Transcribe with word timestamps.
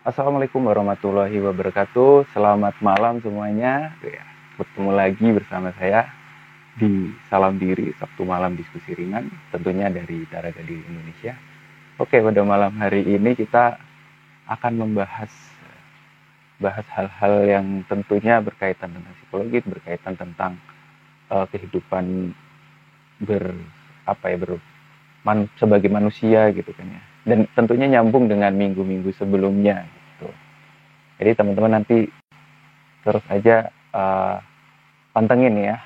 Assalamualaikum 0.00 0.64
warahmatullahi 0.64 1.44
wabarakatuh. 1.44 2.32
Selamat 2.32 2.72
malam 2.80 3.20
semuanya. 3.20 3.92
Ya, 4.00 4.24
bertemu 4.56 4.96
lagi 4.96 5.28
bersama 5.28 5.76
saya 5.76 6.08
di 6.80 7.12
Salam 7.28 7.60
Diri 7.60 7.92
Sabtu 8.00 8.24
malam 8.24 8.56
diskusi 8.56 8.96
ringan, 8.96 9.28
tentunya 9.52 9.92
dari 9.92 10.24
Tara 10.32 10.56
Gadil 10.56 10.80
Indonesia. 10.88 11.36
Oke, 12.00 12.16
pada 12.16 12.40
malam 12.40 12.72
hari 12.80 13.12
ini 13.12 13.36
kita 13.36 13.76
akan 14.48 14.88
membahas 14.88 15.28
bahas 16.56 16.88
hal-hal 16.96 17.44
yang 17.44 17.66
tentunya 17.84 18.40
berkaitan 18.40 18.96
dengan 18.96 19.12
psikologi, 19.20 19.60
berkaitan 19.68 20.16
tentang 20.16 20.56
uh, 21.28 21.44
kehidupan 21.52 22.32
ber 23.20 23.52
apa 24.08 24.32
ya 24.32 24.40
ber 24.40 24.56
man, 25.28 25.44
sebagai 25.60 25.92
manusia 25.92 26.48
gitu 26.56 26.72
kan 26.72 26.88
ya 26.88 27.09
dan 27.24 27.44
tentunya 27.52 27.98
nyambung 27.98 28.30
dengan 28.30 28.52
minggu-minggu 28.56 29.12
sebelumnya 29.16 29.84
gitu. 29.84 30.28
Jadi 31.20 31.30
teman-teman 31.36 31.72
nanti 31.80 32.08
terus 33.04 33.24
aja 33.28 33.68
uh, 33.92 34.40
pantengin 35.12 35.56
ya 35.60 35.76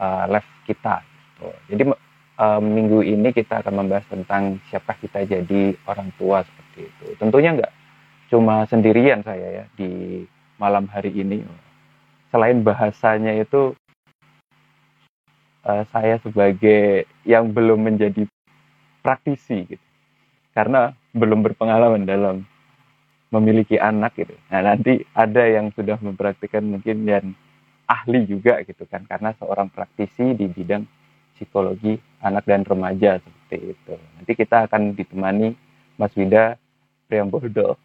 uh, 0.00 0.24
live 0.32 0.50
kita. 0.64 1.04
Gitu. 1.04 1.48
Jadi 1.74 1.82
uh, 2.40 2.60
minggu 2.60 3.04
ini 3.04 3.28
kita 3.36 3.60
akan 3.60 3.84
membahas 3.84 4.08
tentang 4.08 4.56
siapa 4.72 4.96
kita 4.96 5.28
jadi 5.28 5.76
orang 5.84 6.08
tua 6.16 6.40
seperti 6.44 6.88
itu. 6.88 7.06
Tentunya 7.20 7.52
nggak 7.52 7.72
cuma 8.32 8.64
sendirian 8.68 9.20
saya 9.20 9.64
ya 9.64 9.64
di 9.76 10.24
malam 10.56 10.88
hari 10.88 11.12
ini. 11.12 11.44
Selain 12.32 12.60
bahasanya 12.60 13.36
itu 13.36 13.76
uh, 15.68 15.84
saya 15.92 16.16
sebagai 16.24 17.04
yang 17.28 17.52
belum 17.52 17.92
menjadi 17.92 18.24
praktisi 19.00 19.64
gitu 19.68 19.87
karena 20.58 20.90
belum 21.14 21.46
berpengalaman 21.46 22.02
dalam 22.02 22.42
memiliki 23.30 23.78
anak 23.78 24.18
gitu. 24.18 24.34
Nah 24.50 24.74
nanti 24.74 25.06
ada 25.14 25.46
yang 25.46 25.70
sudah 25.70 25.94
mempraktikkan 26.02 26.66
mungkin 26.66 27.06
dan 27.06 27.38
ahli 27.86 28.26
juga 28.26 28.58
gitu 28.66 28.82
kan 28.90 29.06
karena 29.06 29.30
seorang 29.38 29.70
praktisi 29.70 30.34
di 30.34 30.50
bidang 30.50 30.82
psikologi 31.38 31.94
anak 32.18 32.42
dan 32.42 32.66
remaja 32.66 33.22
seperti 33.22 33.78
itu. 33.78 33.94
Nanti 34.18 34.32
kita 34.34 34.66
akan 34.66 34.98
ditemani 34.98 35.54
Mas 35.94 36.10
Wida 36.18 36.58
Priambodo, 37.06 37.78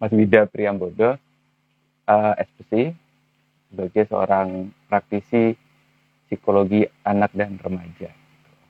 Mas 0.00 0.12
Wida 0.16 0.48
Priambodo, 0.48 1.20
uh, 2.08 2.32
eh, 2.32 2.48
SPC 2.48 2.72
sebagai 3.68 4.08
seorang 4.08 4.72
praktisi 4.88 5.52
psikologi 6.24 6.88
anak 7.04 7.36
dan 7.36 7.60
remaja. 7.60 8.08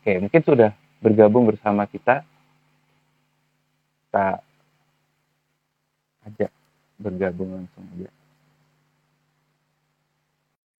Oke, 0.03 0.19
mungkin 0.19 0.43
sudah 0.43 0.71
bergabung 0.99 1.47
bersama 1.47 1.87
kita 1.87 2.27
kita 4.15 4.39
ajak 6.31 6.51
bergabung 7.03 7.51
langsung 7.51 7.83
aja. 7.99 8.11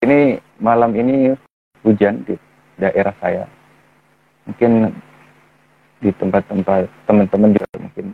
Ini 0.07 0.39
malam 0.63 0.95
ini 0.95 1.35
hujan 1.83 2.23
di 2.23 2.39
daerah 2.79 3.11
saya. 3.19 3.51
Mungkin 4.47 4.95
di 5.99 6.15
tempat-tempat 6.15 6.87
teman-teman 7.11 7.59
juga 7.59 7.75
mungkin 7.83 8.07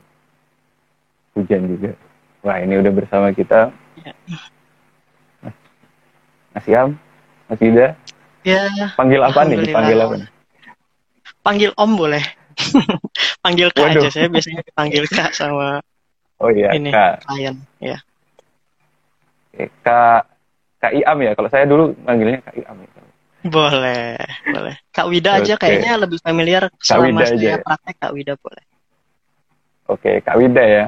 hujan 1.37 1.69
juga. 1.69 1.93
Wah 2.41 2.57
ini 2.65 2.81
udah 2.81 2.93
bersama 2.97 3.29
kita. 3.37 3.69
Ya. 4.01 4.17
Mas 6.57 6.65
Iam, 6.65 6.97
Mas 7.45 7.61
Ida. 7.61 7.93
Ya. 8.49 8.65
Panggil 8.97 9.21
apa 9.21 9.45
nih? 9.45 9.69
Panggil 9.69 10.01
apa? 10.01 10.17
Panggil 11.45 11.71
Om 11.77 11.93
boleh 12.01 12.40
panggil 13.45 13.69
kak 13.73 13.85
Waduh. 13.91 14.03
aja 14.05 14.09
saya 14.13 14.27
biasanya 14.29 14.63
panggil 14.75 15.05
kak 15.07 15.31
sama 15.33 15.81
oh 16.41 16.51
iya 16.51 16.73
ini 16.75 16.91
kak. 16.91 17.25
klien. 17.29 17.57
Ya 17.81 17.99
kak 19.85 20.23
kak 20.81 20.93
Iam 20.97 21.19
ya? 21.21 21.33
Kalau 21.37 21.49
saya 21.53 21.65
dulu 21.69 21.93
manggilnya 22.07 22.41
kak 22.45 22.55
Iam 22.57 22.77
ya. 22.81 22.89
boleh 23.41 24.21
boleh. 24.53 24.75
Kak 24.93 25.07
Wida 25.09 25.41
aja 25.41 25.55
kayaknya 25.57 25.97
lebih 25.97 26.21
familiar 26.21 26.69
kak 26.77 27.01
Wida 27.01 27.25
saya 27.25 27.37
aja. 27.37 27.65
praktek 27.65 27.97
kak 28.01 28.13
Wida 28.13 28.35
boleh. 28.37 28.65
Oke 29.89 30.13
kak 30.25 30.37
Wida 30.37 30.65
ya. 30.65 30.85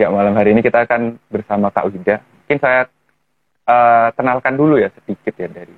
Ya 0.00 0.08
malam 0.08 0.34
hari 0.34 0.56
ini 0.56 0.64
kita 0.64 0.88
akan 0.88 1.20
bersama 1.28 1.68
kak 1.68 1.92
Wida. 1.92 2.24
Mungkin 2.24 2.58
saya 2.58 2.88
uh, 3.68 4.08
kenalkan 4.16 4.56
dulu 4.56 4.80
ya 4.80 4.88
sedikit 4.96 5.36
ya 5.36 5.48
dari 5.48 5.76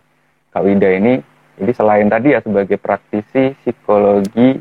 kak 0.54 0.62
Wida 0.62 0.88
ini. 0.94 1.14
Jadi 1.54 1.70
selain 1.70 2.10
tadi 2.10 2.34
ya 2.34 2.42
sebagai 2.42 2.78
praktisi 2.82 3.54
psikologi 3.62 4.58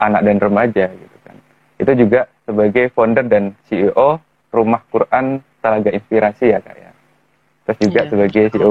anak 0.00 0.24
dan 0.24 0.36
remaja 0.40 0.86
gitu 0.88 1.16
kan. 1.22 1.36
Itu 1.76 1.92
juga 1.94 2.20
sebagai 2.48 2.88
founder 2.96 3.28
dan 3.28 3.54
CEO 3.68 4.18
Rumah 4.50 4.82
Quran 4.90 5.44
Talaga 5.60 5.92
Inspirasi 5.92 6.56
ya 6.56 6.58
kak 6.64 6.74
ya. 6.74 6.90
Terus 7.68 7.78
juga 7.84 8.00
iya. 8.02 8.10
sebagai 8.10 8.44
CEO 8.50 8.70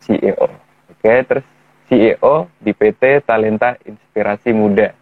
CEO. 0.00 0.46
Oke, 0.94 1.12
terus 1.26 1.46
CEO 1.90 2.34
di 2.62 2.70
PT 2.72 3.26
Talenta 3.26 3.74
Inspirasi 3.82 4.54
Muda. 4.54 4.94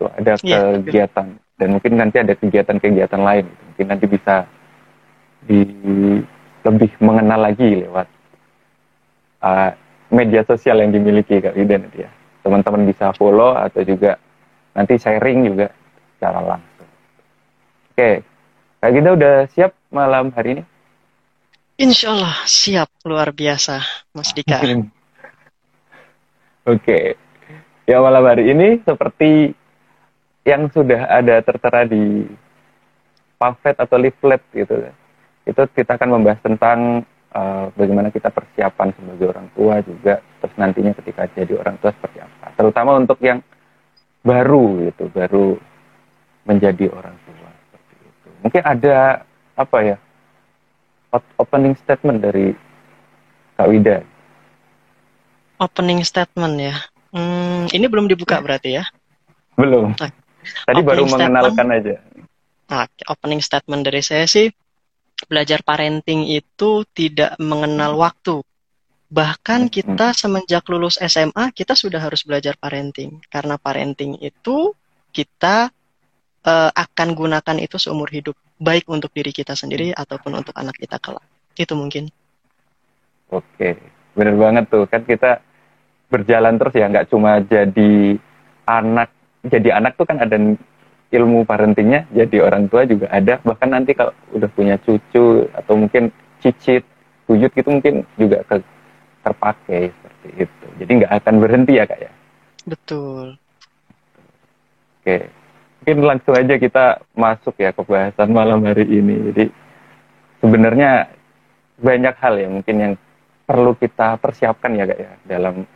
Tuh 0.00 0.08
ada 0.10 0.34
iya, 0.42 0.80
kegiatan 0.80 1.26
dan 1.54 1.68
mungkin 1.70 1.92
nanti 1.94 2.16
ada 2.18 2.34
kegiatan-kegiatan 2.34 3.20
lain. 3.22 3.44
Gitu. 3.46 3.62
Mungkin 3.70 3.86
nanti 3.86 4.06
bisa 4.08 4.36
di 5.44 5.60
lebih 6.64 6.90
mengenal 6.98 7.44
lagi 7.44 7.84
lewat 7.84 8.08
uh, 9.44 9.70
media 10.08 10.40
sosial 10.48 10.80
yang 10.80 10.90
dimiliki 10.96 11.44
Kak 11.44 11.52
nanti 11.52 12.08
ya 12.08 12.10
teman-teman 12.44 12.84
bisa 12.84 13.16
follow 13.16 13.56
atau 13.56 13.80
juga 13.80 14.20
nanti 14.76 15.00
sharing 15.00 15.48
juga 15.48 15.72
secara 16.14 16.44
langsung. 16.44 16.88
Oke, 17.94 18.10
Kak 18.84 18.92
kita 18.92 19.10
udah 19.16 19.34
siap 19.48 19.72
malam 19.88 20.28
hari 20.36 20.60
ini? 20.60 20.62
Insya 21.80 22.12
Allah 22.12 22.36
siap, 22.44 22.92
luar 23.02 23.32
biasa 23.32 23.80
Mas 24.12 24.36
Dika. 24.36 24.60
Oke, 26.64 27.16
ya 27.88 27.96
malam 28.04 28.24
hari 28.28 28.52
ini 28.52 28.84
seperti 28.84 29.56
yang 30.44 30.68
sudah 30.68 31.08
ada 31.08 31.40
tertera 31.40 31.88
di 31.88 32.28
pamflet 33.40 33.80
atau 33.80 33.96
leaflet 33.96 34.44
gitu, 34.52 34.84
itu 35.48 35.62
kita 35.72 35.96
akan 35.96 36.20
membahas 36.20 36.40
tentang 36.44 37.08
uh, 37.34 37.66
bagaimana 37.74 38.08
kita 38.14 38.30
persiapan 38.30 38.94
sebagai 38.94 39.26
orang 39.34 39.48
tua 39.52 39.82
juga 39.82 40.22
terus 40.40 40.54
nantinya 40.56 40.92
ketika 41.02 41.26
jadi 41.34 41.58
orang 41.58 41.76
tua 41.82 41.90
seperti 41.92 42.22
apa. 42.22 42.54
Terutama 42.54 42.96
untuk 42.96 43.18
yang 43.20 43.42
baru 44.24 44.88
gitu 44.88 45.10
baru 45.12 45.58
menjadi 46.48 46.88
orang 46.94 47.16
tua 47.26 47.48
seperti 47.50 47.94
itu. 48.00 48.28
Mungkin 48.46 48.62
ada 48.64 49.26
apa 49.54 49.78
ya 49.82 49.96
opening 51.38 51.74
statement 51.78 52.18
dari 52.22 52.54
Kak 53.54 53.68
Wida? 53.70 54.02
Opening 55.62 56.02
statement 56.02 56.54
ya? 56.58 56.74
Hmm, 57.14 57.70
ini 57.70 57.86
belum 57.86 58.10
dibuka 58.10 58.42
berarti 58.42 58.82
ya? 58.82 58.84
Belum. 59.54 59.94
Tadi 59.94 60.82
opening 60.82 60.86
baru 60.86 61.02
mengenalkan 61.06 61.68
aja. 61.70 61.94
Nah, 62.66 62.88
opening 63.06 63.38
statement 63.38 63.86
dari 63.86 64.02
saya 64.02 64.26
sih 64.26 64.50
belajar 65.26 65.62
parenting 65.64 66.26
itu 66.28 66.84
tidak 66.92 67.38
mengenal 67.40 67.96
waktu. 67.98 68.42
Bahkan 69.14 69.70
kita 69.70 70.10
semenjak 70.10 70.66
lulus 70.66 70.98
SMA 70.98 71.54
kita 71.54 71.78
sudah 71.78 72.02
harus 72.02 72.26
belajar 72.26 72.58
parenting. 72.58 73.22
Karena 73.30 73.54
parenting 73.54 74.18
itu 74.18 74.74
kita 75.14 75.70
uh, 76.44 76.70
akan 76.74 77.08
gunakan 77.14 77.56
itu 77.62 77.78
seumur 77.78 78.10
hidup, 78.10 78.34
baik 78.58 78.90
untuk 78.90 79.14
diri 79.14 79.30
kita 79.30 79.54
sendiri 79.54 79.94
ataupun 79.94 80.42
untuk 80.42 80.54
anak 80.58 80.74
kita 80.74 80.98
kelak. 80.98 81.24
Itu 81.54 81.78
mungkin. 81.78 82.10
Oke, 83.30 83.78
benar 84.18 84.34
banget 84.34 84.64
tuh. 84.68 84.84
Kan 84.90 85.06
kita 85.06 85.40
berjalan 86.10 86.58
terus 86.60 86.74
ya, 86.74 86.86
nggak 86.90 87.08
cuma 87.10 87.38
jadi 87.42 88.18
anak, 88.66 89.10
jadi 89.46 89.78
anak 89.78 89.94
tuh 89.94 90.06
kan 90.06 90.18
ada 90.20 90.36
ilmu 91.14 91.46
parentingnya 91.46 92.10
jadi 92.10 92.42
orang 92.42 92.66
tua 92.66 92.82
juga 92.82 93.06
ada. 93.14 93.38
Bahkan 93.46 93.68
nanti 93.70 93.94
kalau 93.94 94.10
udah 94.34 94.50
punya 94.50 94.74
cucu 94.82 95.46
atau 95.54 95.74
mungkin 95.78 96.10
cicit 96.42 96.82
wujud 97.30 97.48
gitu 97.54 97.68
mungkin 97.70 98.02
juga 98.18 98.42
ke, 98.44 98.58
terpakai 99.22 99.94
seperti 99.94 100.28
itu. 100.44 100.66
Jadi 100.82 100.90
nggak 101.02 101.12
akan 101.22 101.34
berhenti 101.38 101.72
ya 101.78 101.84
kak 101.86 102.00
ya? 102.02 102.12
Betul. 102.66 103.38
Oke. 105.00 105.30
Mungkin 105.84 105.98
langsung 106.02 106.34
aja 106.34 106.54
kita 106.56 106.84
masuk 107.12 107.54
ya 107.60 107.70
ke 107.70 107.82
bahasan 107.84 108.28
malam 108.34 108.64
hari 108.66 108.84
ini. 108.88 109.30
Jadi 109.30 109.44
sebenarnya 110.42 111.06
banyak 111.78 112.14
hal 112.18 112.34
ya 112.40 112.48
mungkin 112.50 112.76
yang 112.76 112.92
perlu 113.44 113.76
kita 113.78 114.18
persiapkan 114.18 114.74
ya 114.74 114.84
kak 114.88 114.98
ya 114.98 115.12
dalam 115.28 115.68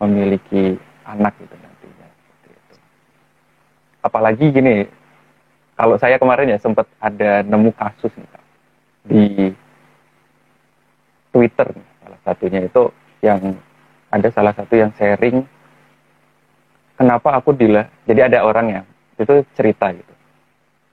memiliki 0.00 0.78
anak 1.06 1.34
gitu 1.42 1.66
apalagi 4.06 4.54
gini 4.54 4.86
kalau 5.76 6.00
saya 6.00 6.16
kemarin 6.16 6.56
ya 6.56 6.58
sempat 6.58 6.88
ada 6.98 7.44
nemu 7.44 7.70
kasus 7.76 8.12
nih 8.16 8.28
Kak, 8.32 8.44
di 9.06 9.26
Twitter 11.30 11.68
salah 12.02 12.20
satunya 12.24 12.60
itu 12.64 12.82
yang 13.20 13.40
ada 14.08 14.28
salah 14.32 14.56
satu 14.56 14.72
yang 14.72 14.90
sharing 14.96 15.44
kenapa 16.96 17.36
aku 17.36 17.52
dila 17.52 17.84
jadi 18.08 18.32
ada 18.32 18.40
orang 18.42 18.66
ya 18.72 18.82
itu 19.16 19.44
cerita 19.56 19.92
gitu. 19.92 20.12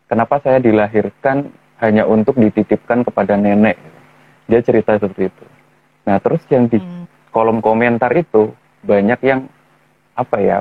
Kenapa 0.08 0.40
saya 0.44 0.60
dilahirkan 0.60 1.52
hanya 1.82 2.08
untuk 2.08 2.40
dititipkan 2.40 3.04
kepada 3.04 3.36
nenek? 3.36 3.76
Gitu. 3.76 4.00
Dia 4.52 4.60
cerita 4.64 4.92
seperti 5.00 5.32
itu. 5.32 5.46
Nah 6.08 6.20
terus 6.20 6.44
yang 6.52 6.68
di 6.68 6.80
hmm. 6.80 7.32
kolom 7.32 7.64
komentar 7.64 8.12
itu 8.16 8.52
banyak 8.84 9.20
yang 9.24 9.48
apa 10.14 10.38
ya 10.40 10.58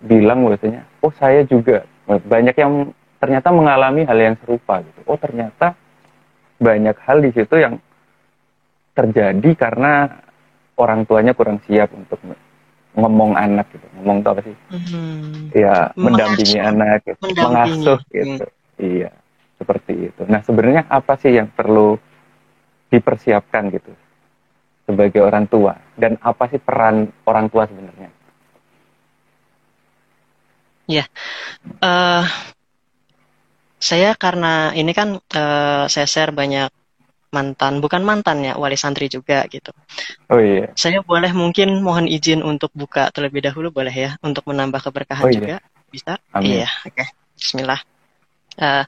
bilang 0.00 0.46
biasanya, 0.46 0.86
oh 1.02 1.12
saya 1.18 1.42
juga 1.44 1.84
banyak 2.06 2.56
yang 2.56 2.94
ternyata 3.16 3.48
mengalami 3.52 4.04
hal 4.04 4.18
yang 4.18 4.36
serupa 4.40 4.80
gitu. 4.84 5.00
Oh 5.08 5.16
ternyata 5.16 5.74
banyak 6.56 6.96
hal 7.04 7.20
di 7.20 7.30
situ 7.36 7.54
yang 7.56 7.76
terjadi 8.96 9.50
karena 9.56 10.08
orang 10.80 11.04
tuanya 11.04 11.36
kurang 11.36 11.60
siap 11.68 11.92
untuk 11.92 12.16
ngomong 12.96 13.36
anak 13.36 13.68
gitu 13.76 13.84
ngomong 14.00 14.24
tuh 14.24 14.30
apa 14.32 14.40
sih 14.40 14.56
hmm. 14.72 15.52
ya 15.52 15.92
mendampingi 16.00 16.56
anak 16.56 17.04
gitu. 17.04 17.20
mendampingi. 17.20 17.44
mengasuh 17.44 18.00
gitu 18.08 18.46
hmm. 18.48 18.80
iya 18.80 19.10
seperti 19.60 19.92
itu 20.08 20.22
nah 20.24 20.40
sebenarnya 20.40 20.88
apa 20.88 21.12
sih 21.20 21.36
yang 21.36 21.52
perlu 21.52 22.00
dipersiapkan 22.88 23.68
gitu 23.68 23.92
sebagai 24.88 25.20
orang 25.20 25.44
tua 25.44 25.76
dan 26.00 26.16
apa 26.24 26.48
sih 26.48 26.56
peran 26.56 27.12
orang 27.28 27.52
tua 27.52 27.68
sebenarnya 27.68 28.08
ya 30.88 31.04
uh, 31.84 32.24
saya 33.86 34.18
karena 34.18 34.74
ini 34.74 34.90
kan 34.90 35.14
uh, 35.22 35.84
saya 35.86 36.06
share 36.10 36.34
banyak 36.34 36.66
mantan, 37.30 37.78
bukan 37.78 38.02
mantan 38.02 38.42
ya, 38.42 38.58
wali 38.58 38.74
santri 38.74 39.06
juga 39.06 39.46
gitu. 39.46 39.70
Oh 40.26 40.42
iya. 40.42 40.74
Saya 40.74 41.06
boleh 41.06 41.30
mungkin 41.30 41.78
mohon 41.86 42.10
izin 42.10 42.42
untuk 42.42 42.74
buka 42.74 43.14
terlebih 43.14 43.46
dahulu 43.46 43.70
boleh 43.70 43.94
ya, 43.94 44.10
untuk 44.26 44.42
menambah 44.50 44.82
keberkahan 44.90 45.22
oh, 45.22 45.30
iya. 45.30 45.38
juga, 45.38 45.56
bisa? 45.94 46.18
Amin. 46.34 46.66
Iya, 46.66 46.68
oke. 46.82 46.94
Okay. 46.98 47.08
Bismillah. 47.38 47.80
Uh, 48.58 48.84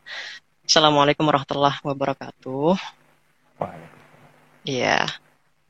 Assalamualaikum 0.69 1.25
warahmatullahi 1.25 1.79
wabarakatuh. 1.81 2.77
Iya. 4.67 5.07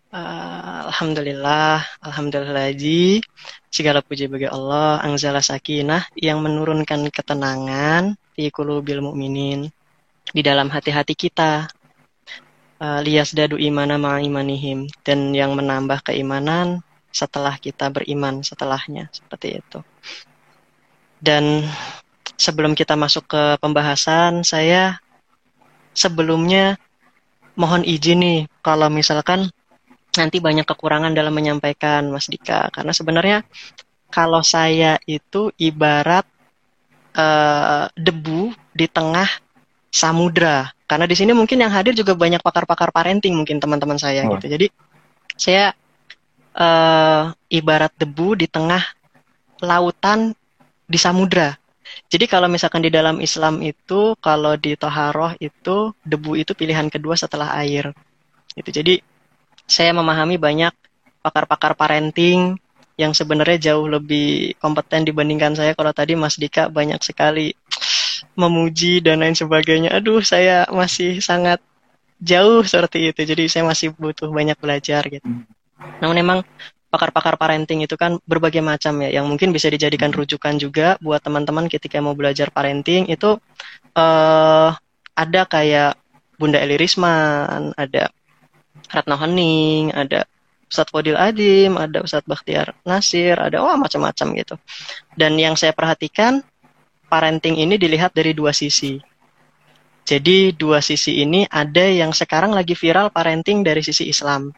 Uh, 0.09 0.89
Alhamdulillah, 0.89 1.85
Alhamdulillah 2.01 2.73
ji. 2.73 3.21
Segala 3.69 4.01
puji 4.01 4.25
bagi 4.25 4.49
Allah, 4.49 5.05
angzala 5.05 5.45
sakinah 5.45 6.09
yang 6.17 6.41
menurunkan 6.41 7.13
ketenangan 7.13 8.17
fi 8.33 8.49
qulubil 8.49 9.05
mu'minin 9.05 9.69
di 10.33 10.41
dalam 10.41 10.73
hati-hati 10.73 11.13
kita 11.13 11.69
uh, 12.81 13.01
lias 13.05 13.37
dadu 13.37 13.61
imana 13.61 14.01
imanihim 14.01 14.89
dan 15.05 15.37
yang 15.37 15.53
menambah 15.53 16.01
keimanan 16.01 16.81
setelah 17.13 17.61
kita 17.61 17.93
beriman 17.93 18.41
setelahnya 18.41 19.13
seperti 19.13 19.61
itu. 19.61 19.85
Dan 21.21 21.69
sebelum 22.41 22.73
kita 22.73 22.97
masuk 22.97 23.29
ke 23.29 23.43
pembahasan, 23.61 24.41
saya 24.41 25.05
sebelumnya 25.93 26.81
mohon 27.61 27.85
izin 27.85 28.25
nih 28.25 28.41
kalau 28.65 28.89
misalkan 28.89 29.53
nanti 30.17 30.41
banyak 30.41 30.65
kekurangan 30.65 31.13
dalam 31.13 31.35
menyampaikan 31.35 32.09
Mas 32.09 32.27
Dika 32.31 32.73
karena 32.73 32.93
sebenarnya 32.95 33.39
kalau 34.09 34.41
saya 34.41 34.97
itu 35.05 35.53
ibarat 35.61 36.25
uh, 37.13 37.87
debu 37.93 38.57
di 38.73 38.89
tengah 38.89 39.29
samudra 39.93 40.73
karena 40.89 41.05
di 41.05 41.13
sini 41.13 41.37
mungkin 41.37 41.61
yang 41.61 41.69
hadir 41.69 41.93
juga 41.93 42.17
banyak 42.17 42.41
pakar-pakar 42.41 42.89
parenting 42.89 43.37
mungkin 43.37 43.61
teman-teman 43.61 44.01
saya 44.01 44.25
oh. 44.25 44.41
gitu. 44.41 44.49
Jadi 44.49 44.67
saya 45.37 45.77
uh, 46.57 47.29
ibarat 47.53 47.93
debu 48.01 48.41
di 48.41 48.49
tengah 48.49 48.81
lautan 49.61 50.33
di 50.89 50.97
samudra. 50.97 51.53
Jadi 52.09 52.25
kalau 52.25 52.49
misalkan 52.49 52.81
di 52.81 52.89
dalam 52.89 53.21
Islam 53.21 53.61
itu, 53.61 54.17
kalau 54.25 54.57
di 54.57 54.81
Toharoh 54.81 55.37
itu, 55.41 55.93
debu 56.05 56.41
itu 56.41 56.57
pilihan 56.57 56.89
kedua 56.89 57.17
setelah 57.21 57.53
air. 57.61 57.93
Itu 58.57 58.73
jadi 58.73 58.97
saya 59.69 59.93
memahami 59.93 60.41
banyak 60.41 60.73
pakar-pakar 61.21 61.77
parenting 61.77 62.57
yang 62.99 63.15
sebenarnya 63.15 63.71
jauh 63.71 63.87
lebih 63.87 64.59
kompeten 64.59 65.07
dibandingkan 65.07 65.55
saya. 65.55 65.77
Kalau 65.77 65.93
tadi 65.95 66.19
Mas 66.19 66.35
Dika 66.35 66.67
banyak 66.67 66.99
sekali 67.05 67.55
memuji 68.35 68.99
dan 68.99 69.23
lain 69.23 69.39
sebagainya. 69.39 69.95
Aduh, 69.95 70.25
saya 70.25 70.67
masih 70.73 71.23
sangat 71.23 71.63
jauh 72.19 72.67
seperti 72.67 73.15
itu. 73.15 73.21
Jadi 73.23 73.47
saya 73.47 73.63
masih 73.69 73.95
butuh 73.95 74.27
banyak 74.33 74.59
belajar 74.59 75.07
gitu. 75.07 75.23
Namun 76.03 76.17
memang 76.19 76.39
pakar-pakar 76.89 77.37
parenting 77.39 77.85
itu 77.85 77.95
kan 77.95 78.17
berbagai 78.25 78.65
macam 78.65 78.97
ya, 79.05 79.21
yang 79.21 79.29
mungkin 79.29 79.53
bisa 79.53 79.69
dijadikan 79.69 80.09
rujukan 80.11 80.57
juga 80.57 80.97
buat 81.05 81.21
teman-teman 81.21 81.69
ketika 81.69 82.01
mau 82.01 82.17
belajar 82.17 82.49
parenting 82.49 83.07
itu 83.13 83.37
uh, 83.95 84.71
ada 85.13 85.43
kayak 85.45 86.01
Bunda 86.41 86.59
Eli 86.59 86.81
Risman, 86.81 87.77
ada 87.77 88.09
Ratna 88.89 89.17
Hening, 89.21 89.93
ada 89.93 90.25
Ustadz 90.69 90.93
Fodil 90.93 91.17
Adim, 91.17 91.81
ada 91.81 92.05
Ustadz 92.05 92.29
Bakhtiar 92.29 92.77
Nasir, 92.85 93.41
ada 93.41 93.65
wah 93.65 93.77
macam-macam 93.81 94.27
gitu. 94.37 94.55
Dan 95.17 95.41
yang 95.41 95.57
saya 95.57 95.73
perhatikan 95.73 96.45
parenting 97.09 97.57
ini 97.57 97.81
dilihat 97.81 98.13
dari 98.13 98.37
dua 98.37 98.53
sisi. 98.53 99.01
Jadi 100.09 100.57
dua 100.57 100.81
sisi 100.81 101.21
ini 101.21 101.45
ada 101.49 101.85
yang 101.85 102.17
sekarang 102.17 102.53
lagi 102.53 102.73
viral 102.73 103.13
parenting 103.13 103.61
dari 103.65 103.85
sisi 103.85 104.09
Islam. 104.09 104.53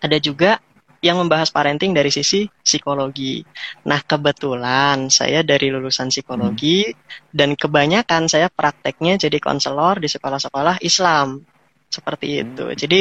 Ada 0.00 0.16
juga 0.16 0.60
yang 1.02 1.18
membahas 1.18 1.50
parenting 1.50 1.90
dari 1.92 2.14
sisi 2.14 2.46
psikologi. 2.62 3.42
Nah, 3.90 3.98
kebetulan 4.06 5.10
saya 5.10 5.42
dari 5.42 5.68
lulusan 5.68 6.14
psikologi 6.14 6.86
hmm. 6.88 7.34
dan 7.34 7.58
kebanyakan 7.58 8.30
saya 8.30 8.46
prakteknya 8.46 9.18
jadi 9.18 9.42
konselor 9.42 9.98
di 9.98 10.06
sekolah-sekolah 10.06 10.78
Islam. 10.80 11.42
Seperti 11.90 12.46
itu. 12.46 12.64
Hmm. 12.70 12.78
Jadi 12.78 13.00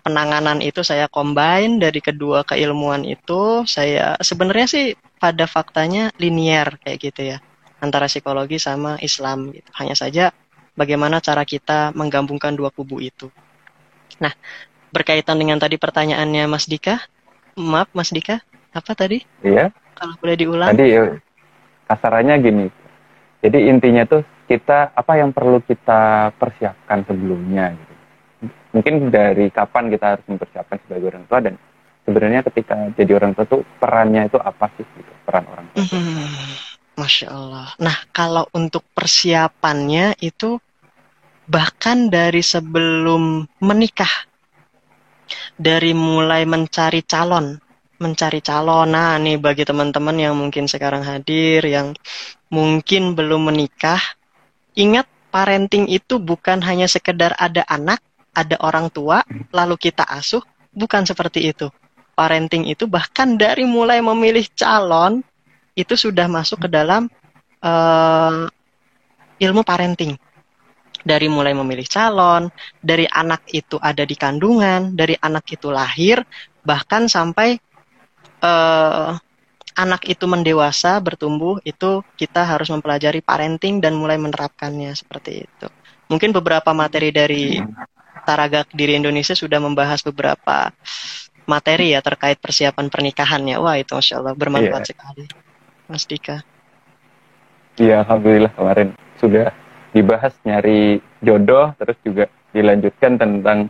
penanganan 0.00 0.64
itu 0.64 0.80
saya 0.82 1.06
combine 1.06 1.78
dari 1.78 2.00
kedua 2.00 2.42
keilmuan 2.42 3.04
itu, 3.04 3.64
saya 3.68 4.16
sebenarnya 4.20 4.66
sih 4.66 4.86
pada 5.20 5.44
faktanya 5.44 6.10
linier 6.16 6.80
kayak 6.82 6.98
gitu 6.98 7.20
ya 7.36 7.38
antara 7.80 8.08
psikologi 8.08 8.60
sama 8.60 8.96
Islam 9.00 9.52
gitu. 9.52 9.68
Hanya 9.76 9.96
saja 9.96 10.24
bagaimana 10.76 11.20
cara 11.20 11.44
kita 11.44 11.92
menggabungkan 11.96 12.56
dua 12.56 12.72
kubu 12.72 13.00
itu. 13.00 13.28
Nah, 14.20 14.32
berkaitan 14.92 15.40
dengan 15.40 15.56
tadi 15.56 15.80
pertanyaannya 15.80 16.44
Mas 16.50 16.68
Dika, 16.68 17.00
maaf 17.56 17.88
Mas 17.96 18.12
Dika, 18.12 18.40
apa 18.72 18.92
tadi? 18.92 19.24
Iya. 19.40 19.72
Kalau 19.96 20.16
boleh 20.16 20.36
diulang. 20.36 20.68
Tadi 20.72 20.86
ya, 20.88 21.02
kasarannya 21.88 22.34
gini. 22.40 22.66
Jadi 23.40 23.58
intinya 23.68 24.04
tuh 24.04 24.22
kita 24.48 24.92
apa 24.92 25.12
yang 25.16 25.32
perlu 25.32 25.64
kita 25.64 26.32
persiapkan 26.36 27.04
sebelumnya 27.08 27.72
gitu. 27.72 27.89
Mungkin 28.70 29.10
dari 29.10 29.50
kapan 29.50 29.90
kita 29.90 30.06
harus 30.16 30.26
mempersiapkan 30.30 30.78
sebagai 30.86 31.10
orang 31.10 31.24
tua 31.26 31.38
dan 31.42 31.54
sebenarnya 32.06 32.40
ketika 32.46 32.76
jadi 32.94 33.12
orang 33.18 33.34
tua 33.34 33.44
tuh 33.46 33.62
perannya 33.82 34.30
itu 34.30 34.38
apa 34.38 34.66
sih 34.78 34.86
gitu, 34.86 35.12
peran 35.26 35.44
orang 35.50 35.66
tua. 35.74 35.82
Hmm 35.90 36.70
Masya 37.00 37.32
Allah. 37.32 37.72
Nah, 37.80 37.96
kalau 38.12 38.44
untuk 38.52 38.84
persiapannya 38.92 40.20
itu 40.20 40.60
bahkan 41.48 42.12
dari 42.12 42.44
sebelum 42.44 43.48
menikah, 43.64 44.28
dari 45.56 45.96
mulai 45.96 46.44
mencari 46.44 47.00
calon, 47.00 47.56
mencari 47.96 48.44
calon. 48.44 48.92
Nah, 48.92 49.16
nih 49.16 49.40
bagi 49.40 49.64
teman-teman 49.64 50.12
yang 50.20 50.36
mungkin 50.36 50.68
sekarang 50.68 51.00
hadir, 51.00 51.64
yang 51.64 51.96
mungkin 52.52 53.16
belum 53.16 53.48
menikah, 53.48 54.00
ingat 54.76 55.08
parenting 55.32 55.88
itu 55.88 56.20
bukan 56.20 56.60
hanya 56.60 56.84
sekedar 56.84 57.32
ada 57.40 57.64
anak, 57.64 58.04
ada 58.40 58.56
orang 58.64 58.88
tua, 58.88 59.20
lalu 59.52 59.76
kita 59.76 60.08
asuh, 60.08 60.42
bukan 60.72 61.04
seperti 61.04 61.52
itu. 61.52 61.68
Parenting 62.16 62.68
itu 62.68 62.84
bahkan 62.84 63.36
dari 63.36 63.64
mulai 63.64 64.00
memilih 64.00 64.44
calon, 64.52 65.24
itu 65.76 65.94
sudah 65.96 66.26
masuk 66.28 66.66
ke 66.66 66.68
dalam 66.68 67.08
uh, 67.64 68.48
ilmu 69.40 69.62
parenting. 69.64 70.16
Dari 71.00 71.32
mulai 71.32 71.56
memilih 71.56 71.88
calon, 71.88 72.52
dari 72.76 73.08
anak 73.08 73.48
itu 73.56 73.80
ada 73.80 74.04
di 74.04 74.12
kandungan, 74.12 74.92
dari 74.92 75.16
anak 75.16 75.48
itu 75.48 75.72
lahir, 75.72 76.20
bahkan 76.60 77.08
sampai 77.08 77.56
uh, 78.44 79.16
anak 79.80 80.04
itu 80.04 80.28
mendewasa, 80.28 81.00
bertumbuh, 81.00 81.56
itu 81.64 82.04
kita 82.20 82.44
harus 82.44 82.68
mempelajari 82.68 83.24
parenting 83.24 83.80
dan 83.80 83.96
mulai 83.96 84.20
menerapkannya 84.20 84.92
seperti 84.92 85.48
itu. 85.48 85.68
Mungkin 86.12 86.36
beberapa 86.36 86.74
materi 86.76 87.14
dari 87.14 87.56
Taragak 88.22 88.70
Diri 88.72 88.96
Indonesia 88.96 89.34
sudah 89.34 89.58
membahas 89.58 90.04
beberapa 90.04 90.70
materi 91.48 91.96
ya 91.96 92.00
terkait 92.04 92.38
persiapan 92.38 92.86
pernikahannya. 92.86 93.56
Wah 93.58 93.76
itu 93.80 93.92
Masya 93.96 94.22
Allah 94.22 94.34
bermanfaat 94.38 94.84
yeah. 94.86 94.90
sekali. 94.94 95.24
Mas 95.90 96.06
Dika? 96.06 96.46
Iya, 97.80 98.06
alhamdulillah 98.06 98.52
kemarin 98.54 98.94
sudah 99.18 99.50
dibahas 99.90 100.36
nyari 100.46 101.02
jodoh, 101.18 101.74
terus 101.80 101.98
juga 102.06 102.24
dilanjutkan 102.54 103.18
tentang 103.18 103.66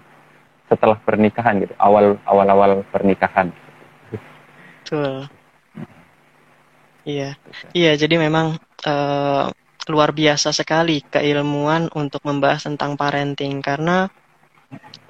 setelah 0.68 1.00
pernikahan 1.02 1.64
gitu, 1.64 1.74
awal 1.80 2.20
awal 2.28 2.46
awal 2.46 2.70
pernikahan. 2.92 3.50
Betul. 4.10 5.26
Iya, 7.08 7.34
iya. 7.72 7.92
Jadi 7.96 8.20
memang 8.20 8.60
uh, 8.84 9.48
luar 9.88 10.10
biasa 10.12 10.52
sekali 10.52 11.00
keilmuan 11.02 11.88
untuk 11.96 12.20
membahas 12.22 12.68
tentang 12.68 12.94
parenting 12.94 13.64
karena 13.64 14.12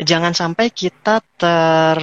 jangan 0.00 0.32
sampai 0.32 0.72
kita 0.72 1.20
ter 1.36 1.96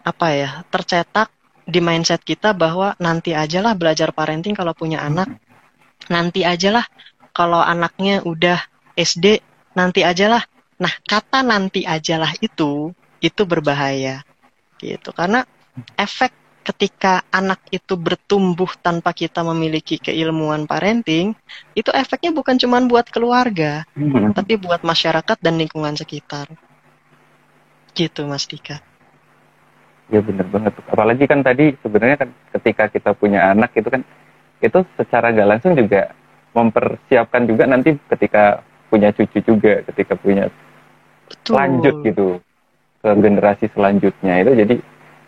apa 0.00 0.26
ya 0.32 0.50
tercetak 0.72 1.28
di 1.68 1.78
mindset 1.78 2.24
kita 2.24 2.56
bahwa 2.56 2.96
nanti 2.98 3.36
ajalah 3.36 3.76
belajar 3.76 4.10
parenting 4.10 4.56
kalau 4.56 4.74
punya 4.74 5.04
anak. 5.04 5.28
Nanti 6.10 6.42
ajalah 6.42 6.82
kalau 7.30 7.60
anaknya 7.62 8.24
udah 8.26 8.58
SD 8.96 9.38
nanti 9.76 10.02
ajalah 10.02 10.42
nah 10.80 10.90
kata 11.04 11.44
nanti 11.44 11.84
ajalah 11.84 12.32
itu 12.40 12.90
itu 13.20 13.42
berbahaya. 13.44 14.24
Gitu. 14.80 15.12
Karena 15.12 15.44
efek 15.94 16.32
ketika 16.60 17.24
anak 17.32 17.60
itu 17.72 17.96
bertumbuh 17.96 18.68
tanpa 18.84 19.16
kita 19.16 19.40
memiliki 19.40 19.96
keilmuan 19.96 20.68
parenting, 20.68 21.32
itu 21.72 21.88
efeknya 21.90 22.36
bukan 22.36 22.60
cuma 22.60 22.78
buat 22.84 23.08
keluarga, 23.08 23.88
hmm. 23.96 24.36
tapi 24.36 24.60
buat 24.60 24.84
masyarakat 24.84 25.40
dan 25.40 25.56
lingkungan 25.56 25.96
sekitar. 25.96 26.46
Gitu, 27.96 28.22
Mas 28.28 28.44
Dika. 28.44 28.78
Ya 30.10 30.20
benar 30.20 30.46
banget. 30.50 30.74
Apalagi 30.90 31.24
kan 31.24 31.40
tadi 31.40 31.74
sebenarnya 31.80 32.16
kan 32.18 32.30
ketika 32.58 32.90
kita 32.90 33.10
punya 33.14 33.50
anak 33.50 33.70
itu 33.78 33.88
kan 33.88 34.02
itu 34.60 34.78
secara 34.98 35.32
gak 35.32 35.48
langsung 35.48 35.72
juga 35.78 36.12
mempersiapkan 36.52 37.46
juga 37.46 37.64
nanti 37.64 37.96
ketika 38.10 38.60
punya 38.90 39.14
cucu 39.14 39.38
juga, 39.40 39.86
ketika 39.86 40.18
punya 40.18 40.50
Betul. 41.30 41.54
lanjut 41.54 41.94
gitu 42.02 42.26
ke 43.00 43.10
generasi 43.16 43.66
selanjutnya 43.72 44.34
itu 44.44 44.52
jadi 44.66 44.74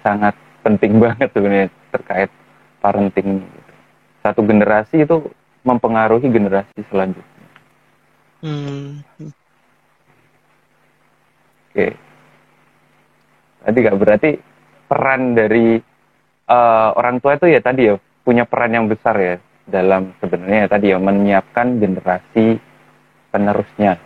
sangat 0.03 0.35
penting 0.62 1.02
banget 1.02 1.28
sebenarnya 1.35 1.69
terkait 1.90 2.31
parenting 2.78 3.42
satu 4.23 4.40
generasi 4.47 5.02
itu 5.02 5.31
mempengaruhi 5.66 6.26
generasi 6.31 6.81
selanjutnya. 6.90 7.47
Hmm. 8.42 9.02
Oke. 11.71 11.87
Tadi 13.62 13.78
gak 13.78 13.99
berarti 13.99 14.31
peran 14.90 15.38
dari 15.38 15.78
uh, 16.50 16.90
orang 16.99 17.23
tua 17.23 17.38
itu 17.38 17.47
ya 17.47 17.62
tadi 17.62 17.90
ya 17.90 17.95
punya 18.26 18.42
peran 18.47 18.75
yang 18.75 18.87
besar 18.90 19.14
ya 19.19 19.35
dalam 19.66 20.11
sebenarnya 20.19 20.66
ya 20.66 20.69
tadi 20.71 20.87
ya 20.90 20.99
menyiapkan 20.99 21.78
generasi 21.78 22.59
penerusnya. 23.31 23.99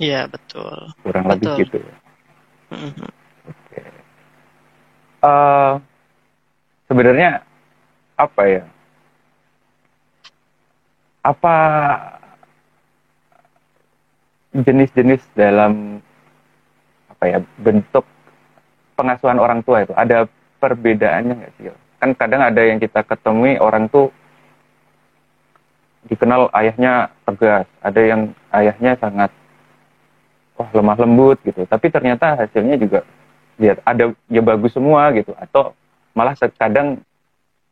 Iya 0.00 0.28
betul. 0.28 0.92
Kurang 1.04 1.28
betul. 1.28 1.56
lebih 1.56 1.68
gitu. 1.68 1.78
Mm 2.72 2.92
-hmm 2.92 3.25
uh, 5.22 5.78
sebenarnya 6.88 7.44
apa 8.16 8.42
ya? 8.48 8.64
Apa 11.26 11.56
jenis-jenis 14.56 15.20
dalam 15.36 16.00
apa 17.12 17.24
ya 17.28 17.38
bentuk 17.60 18.06
pengasuhan 18.96 19.36
orang 19.36 19.60
tua 19.60 19.84
itu 19.84 19.92
ada 19.96 20.24
perbedaannya 20.60 21.34
nggak 21.36 21.52
sih? 21.60 21.68
Kan 22.00 22.12
kadang 22.16 22.44
ada 22.44 22.60
yang 22.60 22.76
kita 22.80 23.04
ketemui 23.04 23.60
orang 23.60 23.88
tuh 23.88 24.12
dikenal 26.06 26.46
ayahnya 26.54 27.10
tegas, 27.26 27.66
ada 27.82 27.98
yang 27.98 28.30
ayahnya 28.54 28.94
sangat 29.02 29.30
wah 30.54 30.70
lemah 30.72 30.96
lembut 31.02 31.36
gitu, 31.42 31.66
tapi 31.66 31.90
ternyata 31.90 32.38
hasilnya 32.38 32.78
juga 32.78 33.02
lihat 33.56 33.80
ada 33.84 34.12
ya 34.28 34.42
bagus 34.44 34.76
semua 34.76 35.08
gitu 35.16 35.32
atau 35.36 35.72
malah 36.12 36.36
terkadang 36.36 37.00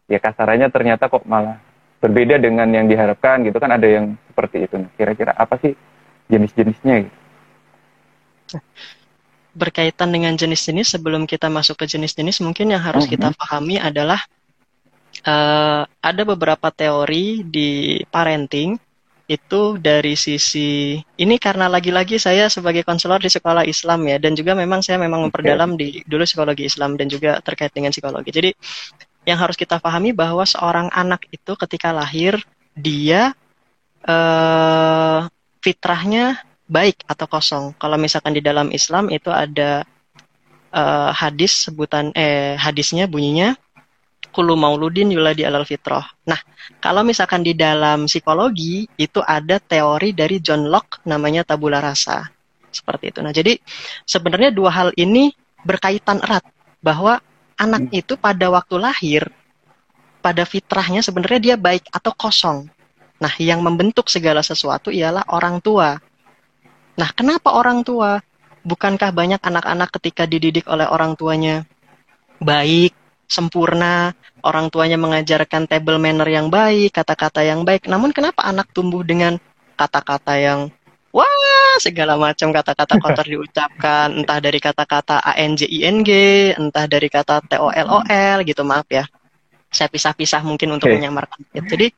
ya 0.09 0.21
kasarannya 0.21 0.69
ternyata 0.69 1.09
kok 1.09 1.25
malah 1.25 1.61
berbeda 2.01 2.37
dengan 2.37 2.69
yang 2.69 2.85
diharapkan 2.85 3.41
gitu 3.49 3.57
kan 3.57 3.73
ada 3.73 3.89
yang 3.89 4.17
seperti 4.29 4.69
itu 4.69 4.77
kira-kira 5.01 5.33
apa 5.33 5.57
sih 5.61 5.73
jenis-jenisnya 6.29 7.09
gitu? 7.09 7.17
berkaitan 9.55 10.11
dengan 10.11 10.35
jenis-jenis 10.35 10.99
sebelum 10.99 11.25
kita 11.25 11.47
masuk 11.49 11.79
ke 11.81 11.87
jenis-jenis 11.87 12.43
mungkin 12.43 12.75
yang 12.75 12.83
harus 12.83 13.07
kita 13.07 13.31
mm-hmm. 13.31 13.41
pahami 13.41 13.77
adalah 13.79 14.21
uh, 15.25 15.87
ada 15.87 16.23
beberapa 16.27 16.69
teori 16.75 17.47
di 17.47 18.03
parenting 18.11 18.77
itu 19.25 19.81
dari 19.81 20.21
sisi 20.21 21.01
ini 21.17 21.37
karena 21.41 21.65
lagi-lagi 21.65 22.21
saya 22.21 22.53
sebagai 22.53 22.85
konselor 22.85 23.25
di 23.25 23.33
sekolah 23.33 23.65
Islam 23.65 24.05
ya 24.05 24.21
dan 24.21 24.37
juga 24.37 24.53
memang 24.53 24.85
saya 24.85 25.01
memang 25.01 25.29
memperdalam 25.29 25.81
di 25.81 26.05
dulu 26.05 26.29
psikologi 26.29 26.69
Islam 26.69 27.01
dan 27.01 27.09
juga 27.09 27.41
terkait 27.41 27.73
dengan 27.73 27.89
psikologi. 27.89 28.29
Jadi 28.29 28.51
yang 29.25 29.41
harus 29.41 29.57
kita 29.57 29.81
pahami 29.81 30.13
bahwa 30.13 30.45
seorang 30.45 30.93
anak 30.93 31.25
itu 31.33 31.57
ketika 31.57 31.97
lahir 31.97 32.37
dia 32.77 33.33
uh, 34.05 35.25
fitrahnya 35.65 36.45
baik 36.69 37.01
atau 37.09 37.25
kosong. 37.25 37.65
Kalau 37.81 37.97
misalkan 37.97 38.37
di 38.37 38.45
dalam 38.45 38.69
Islam 38.77 39.09
itu 39.09 39.33
ada 39.33 39.89
uh, 40.69 41.11
hadis 41.17 41.65
sebutan 41.65 42.13
eh 42.13 42.61
hadisnya 42.61 43.09
bunyinya 43.09 43.57
kulu 44.35 44.59
mauludin 44.59 45.15
yuladi 45.15 45.47
alal 45.47 45.63
fitrah. 45.63 46.03
Nah, 46.27 46.39
kalau 46.83 47.07
misalkan 47.07 47.47
di 47.47 47.55
dalam 47.55 48.11
psikologi 48.11 48.91
itu 48.99 49.23
ada 49.23 49.63
teori 49.63 50.11
dari 50.11 50.43
John 50.43 50.67
Locke 50.67 51.07
namanya 51.07 51.47
tabula 51.47 51.79
rasa. 51.79 52.27
Seperti 52.75 53.15
itu. 53.15 53.23
Nah, 53.23 53.31
jadi 53.31 53.55
sebenarnya 54.03 54.51
dua 54.51 54.75
hal 54.75 54.91
ini 54.99 55.31
berkaitan 55.63 56.19
erat 56.19 56.43
bahwa 56.83 57.23
anak 57.55 57.95
hmm. 57.95 58.01
itu 58.03 58.19
pada 58.19 58.51
waktu 58.51 58.77
lahir 58.83 59.23
pada 60.25 60.49
fitrahnya 60.49 61.05
sebenarnya 61.05 61.53
dia 61.53 61.57
baik 61.61 61.93
atau 61.93 62.17
kosong. 62.17 62.65
Nah, 63.21 63.33
yang 63.37 63.61
membentuk 63.61 64.09
segala 64.09 64.41
sesuatu 64.41 64.89
ialah 64.89 65.29
orang 65.29 65.61
tua. 65.61 66.01
Nah, 66.97 67.11
kenapa 67.13 67.53
orang 67.53 67.85
tua? 67.85 68.25
Bukankah 68.65 69.13
banyak 69.13 69.45
anak-anak 69.45 69.93
ketika 70.01 70.25
dididik 70.25 70.65
oleh 70.73 70.89
orang 70.89 71.13
tuanya 71.13 71.69
baik, 72.41 72.97
sempurna, 73.29 74.13
orang 74.45 74.69
tuanya 74.69 75.01
mengajarkan 75.01 75.67
table 75.67 75.97
manner 75.99 76.29
yang 76.29 76.53
baik, 76.53 76.95
kata-kata 76.95 77.43
yang 77.43 77.65
baik. 77.65 77.89
Namun 77.89 78.13
kenapa 78.13 78.45
anak 78.45 78.71
tumbuh 78.71 79.03
dengan 79.03 79.41
kata-kata 79.75 80.39
yang 80.39 80.61
wah 81.15 81.77
segala 81.79 82.15
macam 82.19 82.51
kata-kata 82.55 83.01
kotor 83.01 83.27
diucapkan, 83.33 84.23
entah 84.23 84.39
dari 84.39 84.59
kata-kata 84.61 85.23
a 85.25 85.33
n 85.39 85.57
j 85.59 85.67
i 85.67 85.83
n 85.87 86.05
g, 86.07 86.11
entah 86.55 86.85
dari 86.87 87.09
kata 87.09 87.43
t 87.45 87.59
o 87.59 87.73
l 87.73 87.89
o 87.91 88.01
l 88.07 88.39
gitu, 88.47 88.63
maaf 88.63 88.87
ya. 88.91 89.05
Saya 89.75 89.91
pisah-pisah 89.91 90.47
mungkin 90.47 90.71
untuk 90.71 90.87
okay. 90.87 91.03
menyamarkan. 91.03 91.41
Jadi 91.51 91.91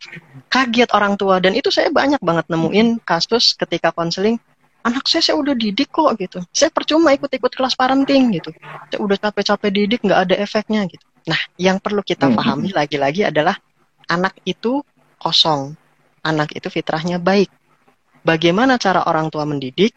kaget 0.49 0.88
orang 0.97 1.21
tua 1.21 1.45
dan 1.45 1.52
itu 1.52 1.68
saya 1.68 1.92
banyak 1.92 2.25
banget 2.25 2.49
nemuin 2.49 3.04
kasus 3.04 3.52
ketika 3.52 3.92
konseling 3.92 4.40
anak 4.87 5.04
saya 5.11 5.23
saya 5.28 5.37
udah 5.42 5.54
didik 5.59 5.90
kok 5.90 6.14
gitu. 6.16 6.38
Saya 6.54 6.71
percuma 6.71 7.11
ikut-ikut 7.11 7.50
kelas 7.50 7.75
parenting 7.75 8.38
gitu. 8.38 8.54
Saya 8.88 8.99
udah 9.02 9.18
capek-capek 9.18 9.71
didik 9.75 10.00
nggak 10.06 10.30
ada 10.30 10.35
efeknya 10.38 10.87
gitu. 10.87 11.02
Nah, 11.26 11.40
yang 11.59 11.83
perlu 11.83 12.06
kita 12.06 12.30
hmm. 12.30 12.37
pahami 12.38 12.71
lagi-lagi 12.71 13.26
adalah 13.26 13.59
anak 14.06 14.38
itu 14.47 14.80
kosong. 15.18 15.75
Anak 16.23 16.54
itu 16.54 16.71
fitrahnya 16.71 17.18
baik. 17.18 17.50
Bagaimana 18.26 18.78
cara 18.78 19.06
orang 19.06 19.30
tua 19.30 19.47
mendidik? 19.47 19.95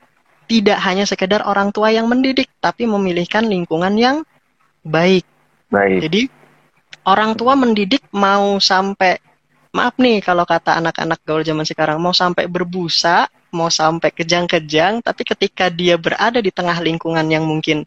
Tidak 0.50 0.77
hanya 0.81 1.05
sekedar 1.05 1.45
orang 1.45 1.69
tua 1.69 1.93
yang 1.93 2.09
mendidik, 2.09 2.50
tapi 2.57 2.89
memilihkan 2.89 3.45
lingkungan 3.45 3.93
yang 3.98 4.17
baik. 4.81 5.25
Baik. 5.69 6.09
Jadi 6.09 6.21
orang 7.05 7.38
tua 7.38 7.53
mendidik 7.53 8.01
mau 8.09 8.57
sampai 8.57 9.21
maaf 9.69 9.93
nih 10.01 10.25
kalau 10.25 10.50
kata 10.50 10.81
anak-anak 10.81 11.21
gaul 11.21 11.45
zaman 11.45 11.65
sekarang 11.65 12.01
mau 12.01 12.13
sampai 12.13 12.50
berbusa, 12.50 13.29
mau 13.53 13.69
sampai 13.69 14.09
kejang-kejang, 14.09 15.05
tapi 15.05 15.21
ketika 15.21 15.69
dia 15.69 15.98
berada 15.98 16.41
di 16.41 16.50
tengah 16.50 16.81
lingkungan 16.81 17.25
yang 17.29 17.45
mungkin 17.45 17.86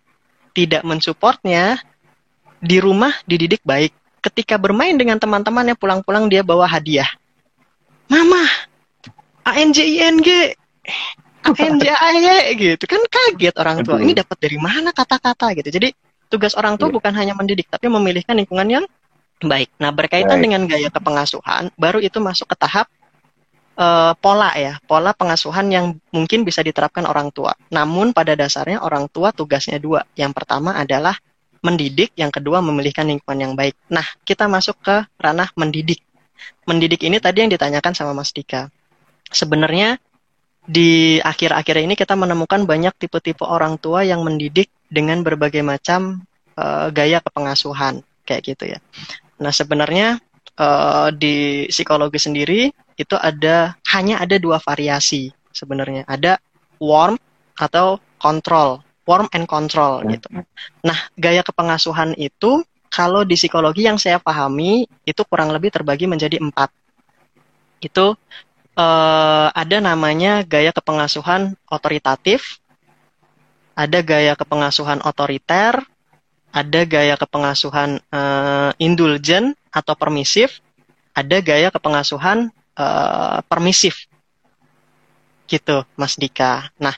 tidak 0.54 0.87
mensupportnya, 0.87 1.82
di 2.62 2.78
rumah 2.78 3.11
dididik 3.26 3.61
baik. 3.66 3.90
Ketika 4.23 4.54
bermain 4.54 4.95
dengan 4.95 5.19
teman-temannya 5.19 5.75
pulang-pulang 5.75 6.31
dia 6.31 6.47
bawa 6.47 6.71
hadiah. 6.71 7.11
Mama, 8.07 8.47
A 9.42 9.59
N 9.59 9.75
J 9.75 9.83
I 9.83 9.97
N 10.14 10.23
G, 10.23 10.54
A 11.42 11.50
N 11.59 11.83
J 11.83 11.90
A 11.90 12.09
Y 12.14 12.54
gitu 12.54 12.87
kan 12.87 13.02
kaget 13.11 13.54
orang 13.59 13.83
tua. 13.83 13.99
Ini 13.99 14.14
dapat 14.14 14.38
dari 14.38 14.62
mana 14.62 14.95
kata-kata 14.95 15.59
gitu. 15.59 15.75
Jadi 15.75 15.90
tugas 16.31 16.54
orang 16.54 16.78
tua 16.78 16.88
iya. 16.88 16.95
bukan 16.95 17.12
hanya 17.19 17.35
mendidik 17.35 17.66
tapi 17.66 17.90
memilihkan 17.90 18.38
lingkungan 18.38 18.69
yang 18.71 18.85
baik. 19.42 19.75
Nah 19.83 19.90
berkaitan 19.90 20.38
baik. 20.38 20.45
dengan 20.47 20.62
gaya 20.71 20.88
kepengasuhan, 20.95 21.75
baru 21.75 21.99
itu 21.99 22.23
masuk 22.23 22.47
ke 22.47 22.57
tahap 22.62 22.87
uh, 23.75 24.14
pola 24.23 24.54
ya, 24.54 24.78
pola 24.87 25.11
pengasuhan 25.12 25.66
yang 25.66 25.99
mungkin 26.14 26.47
bisa 26.47 26.62
diterapkan 26.62 27.02
orang 27.11 27.35
tua. 27.35 27.59
Namun 27.75 28.14
pada 28.14 28.38
dasarnya 28.38 28.78
orang 28.87 29.11
tua 29.11 29.35
tugasnya 29.35 29.83
dua. 29.83 30.07
Yang 30.14 30.33
pertama 30.38 30.78
adalah 30.78 31.19
mendidik, 31.62 32.11
yang 32.19 32.35
kedua 32.35 32.59
memilihkan 32.59 33.07
lingkungan 33.07 33.38
yang 33.38 33.52
baik. 33.54 33.78
Nah, 33.87 34.04
kita 34.26 34.50
masuk 34.50 34.76
ke 34.83 35.07
ranah 35.16 35.49
mendidik. 35.54 36.02
Mendidik 36.66 37.07
ini 37.07 37.23
tadi 37.23 37.47
yang 37.47 37.50
ditanyakan 37.54 37.95
sama 37.95 38.12
Mas 38.12 38.35
Dika. 38.35 38.66
Sebenarnya 39.31 39.97
di 40.62 41.19
akhir-akhir 41.23 41.87
ini 41.87 41.95
kita 41.95 42.14
menemukan 42.19 42.66
banyak 42.66 42.95
tipe-tipe 42.99 43.42
orang 43.42 43.78
tua 43.78 44.02
yang 44.07 44.23
mendidik 44.23 44.71
dengan 44.90 45.23
berbagai 45.23 45.62
macam 45.62 46.23
uh, 46.59 46.90
gaya 46.90 47.23
kepengasuhan 47.23 48.02
kayak 48.26 48.42
gitu 48.54 48.64
ya. 48.75 48.78
Nah, 49.38 49.54
sebenarnya 49.54 50.19
uh, 50.59 51.14
di 51.14 51.66
psikologi 51.71 52.19
sendiri 52.19 52.71
itu 52.99 53.16
ada 53.19 53.78
hanya 53.95 54.19
ada 54.19 54.38
dua 54.38 54.59
variasi 54.59 55.31
sebenarnya. 55.54 56.07
Ada 56.11 56.38
warm 56.83 57.19
atau 57.59 58.02
control, 58.19 58.83
warm 59.02 59.26
and 59.35 59.47
control 59.50 60.02
gitu. 60.06 60.28
Nah, 60.87 60.99
gaya 61.18 61.42
kepengasuhan 61.42 62.14
itu 62.18 62.62
kalau 62.92 63.25
di 63.25 63.35
psikologi 63.35 63.88
yang 63.88 63.97
saya 63.97 64.21
pahami 64.21 64.85
itu 65.09 65.23
kurang 65.25 65.50
lebih 65.50 65.73
terbagi 65.73 66.04
menjadi 66.04 66.38
empat. 66.38 66.68
Itu 67.80 68.14
uh, 68.76 69.49
ada 69.50 69.76
namanya 69.80 70.44
gaya 70.44 70.71
kepengasuhan 70.71 71.56
otoritatif, 71.73 72.61
ada 73.73 73.99
gaya 74.04 74.37
kepengasuhan 74.37 75.00
otoriter, 75.02 75.80
ada 76.52 76.80
gaya 76.85 77.16
kepengasuhan 77.16 78.04
uh, 78.12 78.71
indulgen 78.76 79.56
atau 79.73 79.97
permisif, 79.97 80.61
ada 81.16 81.40
gaya 81.40 81.73
kepengasuhan 81.73 82.52
uh, 82.76 83.40
permisif. 83.49 84.04
Gitu, 85.49 85.85
Mas 85.97 86.16
Dika. 86.21 86.68
Nah, 86.76 86.97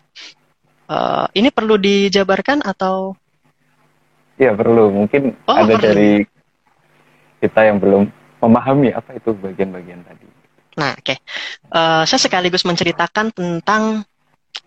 uh, 0.89 1.27
ini 1.37 1.49
perlu 1.53 1.77
dijabarkan 1.79 2.65
atau? 2.65 3.17
Ya 4.41 4.51
perlu. 4.53 4.91
Mungkin 4.91 5.39
oh, 5.47 5.55
ada 5.55 5.75
perlu. 5.79 5.85
dari 5.85 6.13
kita 7.39 7.61
yang 7.69 7.79
belum 7.79 8.09
memahami 8.41 8.93
apa 8.93 9.17
itu 9.17 9.33
bagian-bagian 9.37 10.05
tadi. 10.05 10.27
Nah, 10.75 10.93
oke. 10.99 11.05
Okay. 11.07 11.17
Uh, 11.71 12.03
saya 12.05 12.21
sekaligus 12.21 12.67
menceritakan 12.67 13.31
tentang 13.31 14.03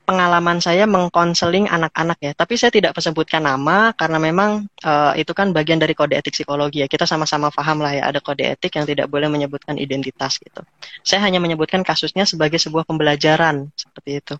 pengalaman 0.07 0.63
saya 0.63 0.87
mengkonseling 0.87 1.67
anak-anak 1.67 2.15
ya. 2.23 2.31
Tapi 2.31 2.55
saya 2.55 2.71
tidak 2.71 2.95
sebutkan 2.95 3.43
nama 3.43 3.91
karena 3.91 4.15
memang 4.23 4.63
uh, 4.87 5.11
itu 5.19 5.35
kan 5.35 5.51
bagian 5.51 5.83
dari 5.83 5.91
kode 5.91 6.15
etik 6.15 6.31
psikologi 6.31 6.79
ya. 6.79 6.87
Kita 6.87 7.03
sama-sama 7.03 7.51
paham 7.51 7.83
lah 7.83 7.91
ya 7.91 8.03
ada 8.07 8.23
kode 8.23 8.55
etik 8.55 8.79
yang 8.79 8.87
tidak 8.87 9.11
boleh 9.11 9.27
menyebutkan 9.27 9.75
identitas 9.75 10.39
gitu. 10.39 10.63
Saya 11.03 11.27
hanya 11.27 11.43
menyebutkan 11.43 11.83
kasusnya 11.83 12.23
sebagai 12.23 12.55
sebuah 12.55 12.87
pembelajaran 12.87 13.67
seperti 13.75 14.23
itu. 14.23 14.35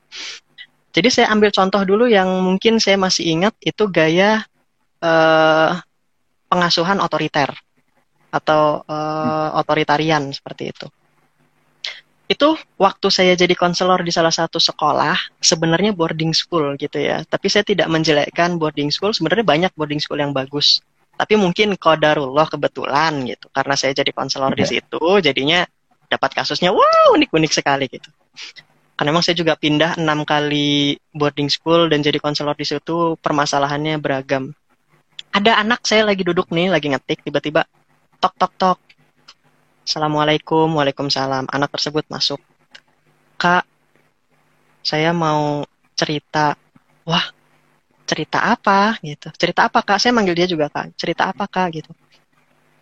Jadi 0.96 1.10
saya 1.14 1.28
ambil 1.30 1.54
contoh 1.54 1.82
dulu 1.84 2.06
yang 2.10 2.28
mungkin 2.42 2.82
saya 2.82 2.98
masih 2.98 3.38
ingat 3.38 3.54
itu 3.62 3.86
gaya 3.92 4.42
uh, 5.04 5.78
pengasuhan 6.48 6.98
otoriter 7.04 7.52
atau 8.32 8.82
uh, 8.88 9.50
otoritarian 9.60 10.32
seperti 10.34 10.74
itu. 10.74 10.88
Itu 12.28 12.60
waktu 12.76 13.08
saya 13.08 13.34
jadi 13.40 13.56
konselor 13.56 14.04
di 14.04 14.12
salah 14.12 14.34
satu 14.36 14.60
sekolah 14.60 15.40
sebenarnya 15.40 15.96
boarding 15.96 16.36
school 16.36 16.76
gitu 16.76 17.00
ya. 17.00 17.24
Tapi 17.24 17.48
saya 17.48 17.64
tidak 17.64 17.88
menjelekkan 17.88 18.60
boarding 18.60 18.92
school 18.92 19.16
sebenarnya 19.16 19.48
banyak 19.48 19.72
boarding 19.80 20.04
school 20.04 20.20
yang 20.20 20.36
bagus. 20.36 20.84
Tapi 21.18 21.40
mungkin 21.40 21.80
kodarullah 21.80 22.46
kebetulan 22.52 23.26
gitu 23.26 23.48
karena 23.50 23.74
saya 23.80 23.96
jadi 23.96 24.12
konselor 24.12 24.54
di 24.54 24.68
situ 24.68 25.02
jadinya 25.24 25.66
dapat 26.08 26.32
kasusnya 26.38 26.72
wow 26.72 27.18
unik-unik 27.18 27.52
sekali 27.52 27.90
gitu 27.92 28.10
karena 28.98 29.10
memang 29.14 29.24
saya 29.24 29.38
juga 29.38 29.54
pindah 29.54 30.02
enam 30.02 30.26
kali 30.26 30.98
boarding 31.14 31.48
school 31.48 31.88
dan 31.88 32.02
jadi 32.02 32.18
konselor 32.18 32.58
di 32.58 32.66
situ 32.66 33.16
permasalahannya 33.22 34.02
beragam 34.02 34.52
ada 35.32 35.62
anak 35.62 35.86
saya 35.86 36.04
lagi 36.10 36.26
duduk 36.26 36.50
nih 36.50 36.74
lagi 36.74 36.90
ngetik 36.90 37.22
tiba-tiba 37.22 37.64
tok 38.18 38.34
tok 38.36 38.54
tok 38.58 38.80
Assalamualaikum, 39.88 40.68
Waalaikumsalam. 40.76 41.48
Anak 41.48 41.72
tersebut 41.72 42.04
masuk. 42.12 42.44
Kak, 43.40 43.64
saya 44.84 45.16
mau 45.16 45.64
cerita. 45.96 46.60
Wah, 47.08 47.24
cerita 48.04 48.52
apa 48.52 49.00
gitu. 49.00 49.32
Cerita 49.40 49.72
apa 49.72 49.80
kak? 49.80 50.04
Saya 50.04 50.12
manggil 50.12 50.36
dia 50.36 50.44
juga 50.44 50.68
kak. 50.68 50.92
Cerita 51.00 51.32
apa 51.32 51.48
kak 51.48 51.80
gitu. 51.80 51.96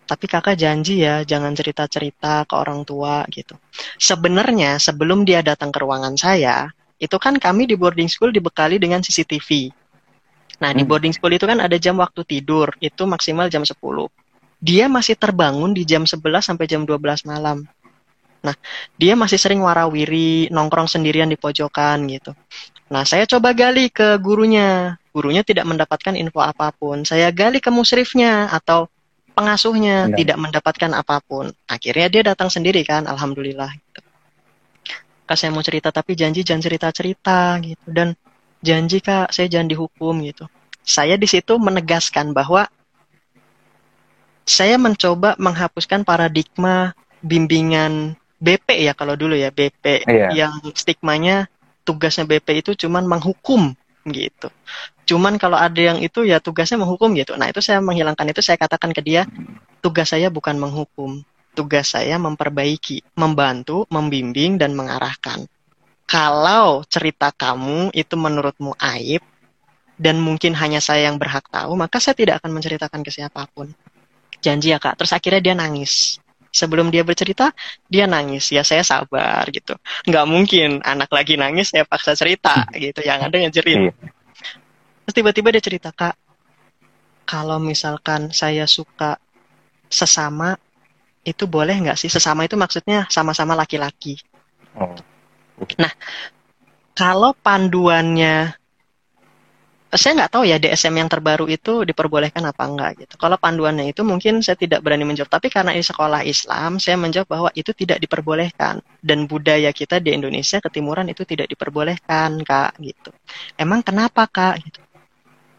Tapi 0.06 0.24
kakak 0.30 0.54
janji 0.54 1.02
ya 1.02 1.26
jangan 1.26 1.50
cerita-cerita 1.50 2.46
ke 2.46 2.54
orang 2.54 2.86
tua 2.86 3.26
gitu. 3.28 3.58
Sebenarnya 3.98 4.78
sebelum 4.78 5.26
dia 5.26 5.42
datang 5.42 5.74
ke 5.74 5.82
ruangan 5.82 6.14
saya, 6.14 6.70
itu 7.02 7.18
kan 7.18 7.36
kami 7.42 7.66
di 7.66 7.74
boarding 7.74 8.06
school 8.06 8.30
dibekali 8.30 8.78
dengan 8.78 9.02
CCTV. 9.02 9.74
Nah, 10.62 10.70
hmm. 10.72 10.78
di 10.78 10.82
boarding 10.86 11.12
school 11.12 11.34
itu 11.34 11.44
kan 11.44 11.58
ada 11.58 11.74
jam 11.76 11.98
waktu 11.98 12.22
tidur, 12.22 12.70
itu 12.78 13.02
maksimal 13.02 13.50
jam 13.50 13.66
10 13.66 13.76
dia 14.60 14.88
masih 14.88 15.14
terbangun 15.16 15.76
di 15.76 15.84
jam 15.84 16.08
11 16.08 16.40
sampai 16.40 16.64
jam 16.64 16.82
12 16.88 17.28
malam. 17.28 17.64
Nah, 18.40 18.54
dia 18.96 19.18
masih 19.18 19.36
sering 19.36 19.60
warawiri, 19.60 20.48
nongkrong 20.54 20.86
sendirian 20.86 21.28
di 21.28 21.36
pojokan 21.36 22.06
gitu. 22.08 22.32
Nah, 22.86 23.02
saya 23.02 23.26
coba 23.26 23.50
gali 23.52 23.90
ke 23.90 24.16
gurunya. 24.22 24.96
Gurunya 25.10 25.42
tidak 25.42 25.64
mendapatkan 25.64 26.14
info 26.14 26.44
apa 26.44 26.70
pun. 26.76 27.02
Saya 27.02 27.32
gali 27.32 27.58
ke 27.58 27.72
musrifnya 27.72 28.52
atau 28.52 28.86
pengasuhnya, 29.36 30.08
Enggak. 30.08 30.18
tidak 30.24 30.38
mendapatkan 30.40 30.90
apa 30.96 31.20
pun. 31.20 31.52
Akhirnya 31.68 32.08
dia 32.08 32.22
datang 32.24 32.48
sendiri 32.48 32.80
kan, 32.88 33.04
alhamdulillah. 33.04 33.68
Gitu. 33.76 34.00
Kak, 35.28 35.36
saya 35.36 35.52
mau 35.52 35.60
cerita 35.60 35.92
tapi 35.92 36.16
janji 36.16 36.40
jangan 36.40 36.64
cerita-cerita 36.64 37.60
gitu. 37.60 37.86
Dan 37.92 38.16
janji 38.64 39.04
kak, 39.04 39.34
saya 39.34 39.50
jangan 39.52 39.68
dihukum 39.68 40.24
gitu. 40.24 40.48
Saya 40.80 41.20
di 41.20 41.28
situ 41.28 41.58
menegaskan 41.60 42.32
bahwa 42.32 42.64
saya 44.46 44.78
mencoba 44.78 45.34
menghapuskan 45.36 46.06
paradigma 46.06 46.94
bimbingan 47.18 48.14
BP 48.38 48.86
ya 48.86 48.94
kalau 48.94 49.18
dulu 49.18 49.34
ya 49.34 49.50
BP 49.50 50.06
iya. 50.06 50.30
yang 50.30 50.54
stigmanya 50.70 51.50
tugasnya 51.82 52.22
BP 52.30 52.62
itu 52.62 52.86
cuman 52.86 53.02
menghukum 53.10 53.74
gitu. 54.06 54.48
Cuman 55.06 55.38
kalau 55.38 55.54
ada 55.54 55.78
yang 55.78 56.02
itu 56.02 56.26
ya 56.26 56.42
tugasnya 56.42 56.82
menghukum 56.82 57.14
gitu. 57.14 57.38
Nah, 57.38 57.48
itu 57.48 57.62
saya 57.62 57.78
menghilangkan 57.78 58.26
itu 58.26 58.42
saya 58.42 58.58
katakan 58.58 58.90
ke 58.90 59.00
dia, 59.00 59.22
tugas 59.78 60.10
saya 60.10 60.28
bukan 60.28 60.58
menghukum. 60.58 61.22
Tugas 61.56 61.96
saya 61.96 62.20
memperbaiki, 62.20 63.16
membantu, 63.16 63.88
membimbing 63.88 64.60
dan 64.60 64.76
mengarahkan. 64.76 65.48
Kalau 66.04 66.84
cerita 66.84 67.32
kamu 67.32 67.94
itu 67.96 68.14
menurutmu 68.18 68.76
aib 68.76 69.24
dan 69.96 70.20
mungkin 70.20 70.52
hanya 70.52 70.84
saya 70.84 71.08
yang 71.08 71.16
berhak 71.16 71.48
tahu, 71.48 71.72
maka 71.78 71.96
saya 71.96 72.12
tidak 72.12 72.44
akan 72.44 72.60
menceritakan 72.60 73.00
ke 73.00 73.08
siapa 73.08 73.48
pun 73.48 73.72
janji 74.40 74.70
ya 74.70 74.78
kak 74.78 74.94
terus 75.00 75.10
akhirnya 75.10 75.42
dia 75.42 75.54
nangis 75.58 76.22
sebelum 76.54 76.88
dia 76.88 77.02
bercerita 77.02 77.52
dia 77.90 78.06
nangis 78.06 78.48
ya 78.54 78.62
saya 78.62 78.86
sabar 78.86 79.44
gitu 79.50 79.74
nggak 80.06 80.24
mungkin 80.30 80.80
anak 80.86 81.10
lagi 81.12 81.34
nangis 81.34 81.74
saya 81.74 81.82
paksa 81.82 82.14
cerita 82.14 82.64
gitu 82.78 83.02
yang 83.02 83.26
ada 83.26 83.36
ngejerit 83.36 83.90
iya. 83.90 83.92
Terus 85.06 85.14
tiba-tiba 85.14 85.54
dia 85.54 85.62
cerita 85.62 85.94
kak 85.94 86.18
kalau 87.22 87.62
misalkan 87.62 88.34
saya 88.34 88.66
suka 88.66 89.16
sesama 89.86 90.58
itu 91.22 91.46
boleh 91.46 91.78
nggak 91.78 91.98
sih 91.98 92.10
sesama 92.10 92.42
itu 92.42 92.58
maksudnya 92.58 93.06
sama-sama 93.06 93.54
laki-laki 93.54 94.18
oh. 94.74 94.98
nah 95.78 95.90
kalau 96.98 97.30
panduannya 97.38 98.58
saya 99.96 100.12
nggak 100.18 100.32
tahu 100.34 100.44
ya 100.44 100.58
DSM 100.58 100.94
yang 100.98 101.06
terbaru 101.06 101.46
itu 101.46 101.86
diperbolehkan 101.86 102.42
apa 102.42 102.62
enggak 102.66 102.90
gitu. 103.06 103.14
Kalau 103.16 103.38
panduannya 103.38 103.86
itu 103.86 104.02
mungkin 104.02 104.42
saya 104.42 104.58
tidak 104.58 104.82
berani 104.84 105.06
menjawab, 105.06 105.30
tapi 105.30 105.46
karena 105.48 105.72
ini 105.72 105.82
sekolah 105.82 106.26
Islam, 106.26 106.82
saya 106.82 106.98
menjawab 106.98 107.28
bahwa 107.30 107.50
itu 107.56 107.70
tidak 107.70 108.02
diperbolehkan 108.02 108.82
dan 109.00 109.18
budaya 109.30 109.70
kita 109.70 110.02
di 110.02 110.12
Indonesia 110.12 110.58
ketimuran 110.58 111.06
itu 111.06 111.22
tidak 111.22 111.46
diperbolehkan 111.46 112.42
kak 112.42 112.76
gitu. 112.82 113.10
Emang 113.54 113.80
kenapa 113.86 114.26
kak? 114.26 114.60
Gitu. 114.66 114.80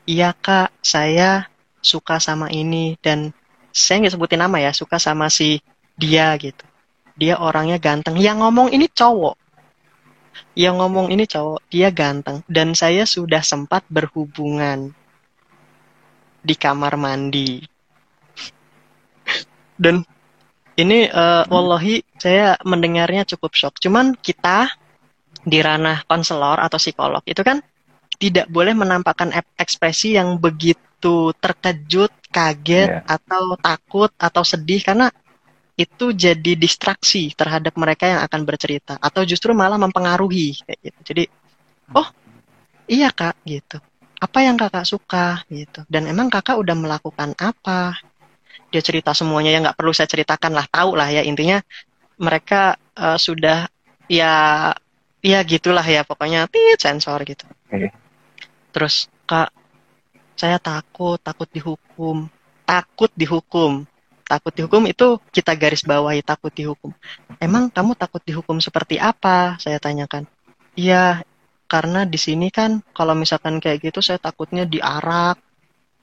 Iya 0.08 0.32
kak, 0.32 0.72
saya 0.80 1.52
suka 1.84 2.18
sama 2.24 2.48
ini 2.48 2.96
dan 3.04 3.36
saya 3.76 4.08
nggak 4.08 4.16
sebutin 4.16 4.40
nama 4.42 4.58
ya, 4.64 4.72
suka 4.72 4.98
sama 4.98 5.28
si 5.28 5.60
dia 6.00 6.32
gitu. 6.40 6.64
Dia 7.20 7.38
orangnya 7.44 7.76
ganteng. 7.76 8.16
Yang 8.16 8.38
ngomong 8.42 8.72
ini 8.72 8.88
cowok 8.88 9.36
yang 10.58 10.82
ngomong 10.82 11.14
ini 11.14 11.30
cowok, 11.30 11.70
dia 11.70 11.90
ganteng. 11.94 12.42
Dan 12.50 12.74
saya 12.74 13.06
sudah 13.06 13.42
sempat 13.46 13.86
berhubungan 13.90 14.90
di 16.42 16.56
kamar 16.58 16.98
mandi. 16.98 17.62
Dan 19.84 20.02
ini 20.78 21.10
uh, 21.10 21.46
wallahi 21.50 22.02
saya 22.18 22.58
mendengarnya 22.66 23.26
cukup 23.26 23.54
shock. 23.54 23.78
Cuman 23.82 24.18
kita 24.18 24.70
di 25.48 25.62
ranah 25.62 26.04
konselor 26.10 26.60
atau 26.60 26.82
psikolog 26.82 27.22
itu 27.24 27.40
kan 27.46 27.62
tidak 28.18 28.50
boleh 28.50 28.74
menampakkan 28.74 29.30
ekspresi 29.58 30.18
yang 30.18 30.42
begitu 30.42 31.32
terkejut, 31.38 32.10
kaget, 32.34 32.90
yeah. 33.02 33.06
atau 33.06 33.54
takut, 33.62 34.10
atau 34.18 34.42
sedih 34.42 34.82
karena 34.82 35.14
itu 35.78 36.10
jadi 36.10 36.58
distraksi 36.58 37.30
terhadap 37.38 37.78
mereka 37.78 38.10
yang 38.10 38.22
akan 38.26 38.42
bercerita 38.50 38.98
atau 38.98 39.22
justru 39.22 39.54
malah 39.54 39.78
mempengaruhi 39.78 40.58
kayak 40.66 40.80
gitu. 40.82 41.00
Jadi, 41.14 41.24
oh 41.94 42.10
iya 42.90 43.14
kak 43.14 43.38
gitu. 43.46 43.78
Apa 44.18 44.42
yang 44.42 44.58
kakak 44.58 44.90
suka 44.90 45.46
gitu. 45.54 45.86
Dan 45.86 46.10
emang 46.10 46.34
kakak 46.34 46.58
udah 46.58 46.74
melakukan 46.74 47.38
apa? 47.38 47.94
Dia 48.74 48.82
cerita 48.82 49.14
semuanya 49.14 49.54
yang 49.54 49.70
nggak 49.70 49.78
perlu 49.78 49.94
saya 49.94 50.10
ceritakan 50.10 50.58
lah, 50.58 50.66
tahu 50.66 50.98
lah 50.98 51.14
ya 51.14 51.22
intinya 51.22 51.62
mereka 52.18 52.82
uh, 52.98 53.22
sudah 53.22 53.70
ya 54.10 54.34
ya 55.22 55.40
gitulah 55.46 55.86
ya 55.86 56.02
pokoknya 56.02 56.50
tit 56.50 56.82
sensor 56.82 57.22
gitu. 57.22 57.46
Terus 58.78 59.10
kak 59.26 59.50
saya 60.38 60.62
takut 60.62 61.18
takut 61.18 61.50
dihukum 61.50 62.30
takut 62.62 63.10
dihukum 63.18 63.90
Takut 64.28 64.52
dihukum 64.52 64.84
itu 64.92 65.24
kita 65.32 65.56
garis 65.56 65.88
bawahi 65.88 66.20
takut 66.20 66.52
dihukum. 66.52 66.92
Emang 67.40 67.72
kamu 67.72 67.96
takut 67.96 68.20
dihukum 68.20 68.60
seperti 68.60 69.00
apa? 69.00 69.56
Saya 69.56 69.80
tanyakan. 69.80 70.28
Iya, 70.76 71.24
karena 71.72 72.04
di 72.04 72.20
sini 72.20 72.52
kan 72.52 72.84
kalau 72.92 73.16
misalkan 73.16 73.64
kayak 73.64 73.88
gitu 73.88 74.04
saya 74.04 74.20
takutnya 74.20 74.68
diarak, 74.68 75.40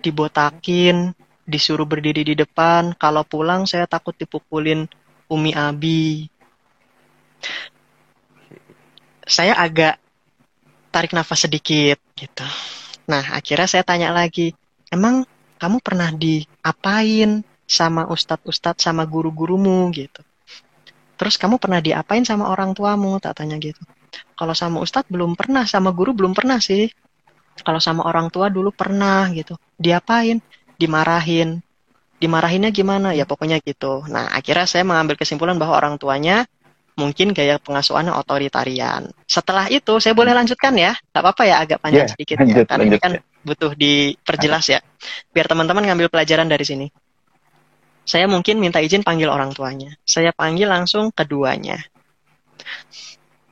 dibotakin, 0.00 1.12
disuruh 1.44 1.84
berdiri 1.84 2.24
di 2.24 2.32
depan. 2.32 2.96
Kalau 2.96 3.28
pulang 3.28 3.68
saya 3.68 3.84
takut 3.84 4.16
dipukulin 4.16 4.88
Umi 5.28 5.52
Abi. 5.52 6.24
Saya 9.28 9.52
agak 9.60 10.00
tarik 10.94 11.10
nafas 11.10 11.50
sedikit 11.50 11.98
gitu. 12.14 12.46
Nah, 13.10 13.34
akhirnya 13.34 13.66
saya 13.66 13.82
tanya 13.82 14.14
lagi, 14.14 14.54
emang 14.94 15.26
kamu 15.58 15.82
pernah 15.82 16.14
diapain 16.14 17.42
sama 17.66 18.06
ustadz-ustadz 18.06 18.86
sama 18.86 19.02
guru-gurumu 19.02 19.90
gitu? 19.90 20.22
Terus 21.18 21.34
kamu 21.34 21.58
pernah 21.58 21.82
diapain 21.82 22.22
sama 22.22 22.46
orang 22.46 22.78
tuamu? 22.78 23.18
Tak 23.18 23.42
tanya 23.42 23.58
gitu. 23.58 23.82
Kalau 24.38 24.54
sama 24.54 24.78
ustadz 24.78 25.10
belum 25.10 25.34
pernah, 25.34 25.66
sama 25.66 25.90
guru 25.90 26.14
belum 26.14 26.30
pernah 26.30 26.62
sih. 26.62 26.86
Kalau 27.58 27.82
sama 27.82 28.06
orang 28.06 28.30
tua 28.30 28.46
dulu 28.46 28.70
pernah 28.70 29.26
gitu. 29.34 29.58
Diapain? 29.74 30.38
Dimarahin. 30.78 31.58
Dimarahinnya 32.22 32.70
gimana? 32.70 33.18
Ya 33.18 33.26
pokoknya 33.26 33.58
gitu. 33.62 34.06
Nah, 34.06 34.30
akhirnya 34.30 34.70
saya 34.70 34.86
mengambil 34.86 35.18
kesimpulan 35.18 35.58
bahwa 35.58 35.74
orang 35.74 35.94
tuanya 35.98 36.46
mungkin 36.94 37.34
gaya 37.34 37.58
pengasuhannya 37.58 38.14
otoritarian. 38.14 39.10
Setelah 39.26 39.66
itu 39.66 39.98
saya 39.98 40.14
boleh 40.14 40.30
lanjutkan 40.30 40.74
ya, 40.78 40.94
nggak 40.94 41.22
apa-apa 41.22 41.42
ya 41.42 41.56
agak 41.62 41.78
panjang 41.82 42.06
yeah, 42.06 42.12
sedikit 42.14 42.36
lanjut, 42.38 42.64
ya, 42.64 42.68
karena 42.70 42.82
lanjut, 42.86 42.94
ini 42.94 42.98
kan 43.02 43.12
ya. 43.18 43.20
butuh 43.42 43.72
diperjelas 43.74 44.64
ya, 44.70 44.78
biar 45.34 45.46
teman-teman 45.50 45.82
ngambil 45.90 46.08
pelajaran 46.10 46.46
dari 46.46 46.62
sini. 46.62 46.86
Saya 48.06 48.30
mungkin 48.30 48.60
minta 48.62 48.78
izin 48.78 49.02
panggil 49.02 49.26
orang 49.26 49.50
tuanya. 49.50 49.96
Saya 50.06 50.30
panggil 50.30 50.70
langsung 50.70 51.10
keduanya, 51.10 51.82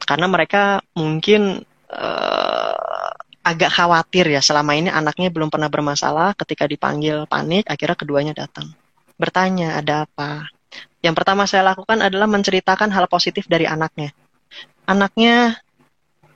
karena 0.07 0.27
mereka 0.31 0.85
mungkin 0.95 1.67
uh, 1.91 3.11
agak 3.43 3.75
khawatir 3.75 4.31
ya 4.31 4.39
selama 4.39 4.79
ini 4.79 4.87
anaknya 4.87 5.35
belum 5.35 5.51
pernah 5.51 5.67
bermasalah. 5.67 6.39
Ketika 6.39 6.71
dipanggil 6.71 7.27
panik, 7.27 7.67
akhirnya 7.67 7.99
keduanya 7.99 8.35
datang, 8.39 8.71
bertanya 9.19 9.83
ada 9.83 10.07
apa 10.07 10.47
yang 11.03 11.19
pertama 11.19 11.51
saya 11.51 11.75
lakukan 11.75 11.99
adalah 11.99 12.31
menceritakan 12.31 12.95
hal 12.95 13.11
positif 13.11 13.51
dari 13.51 13.67
anaknya. 13.67 14.15
Anaknya 14.87 15.59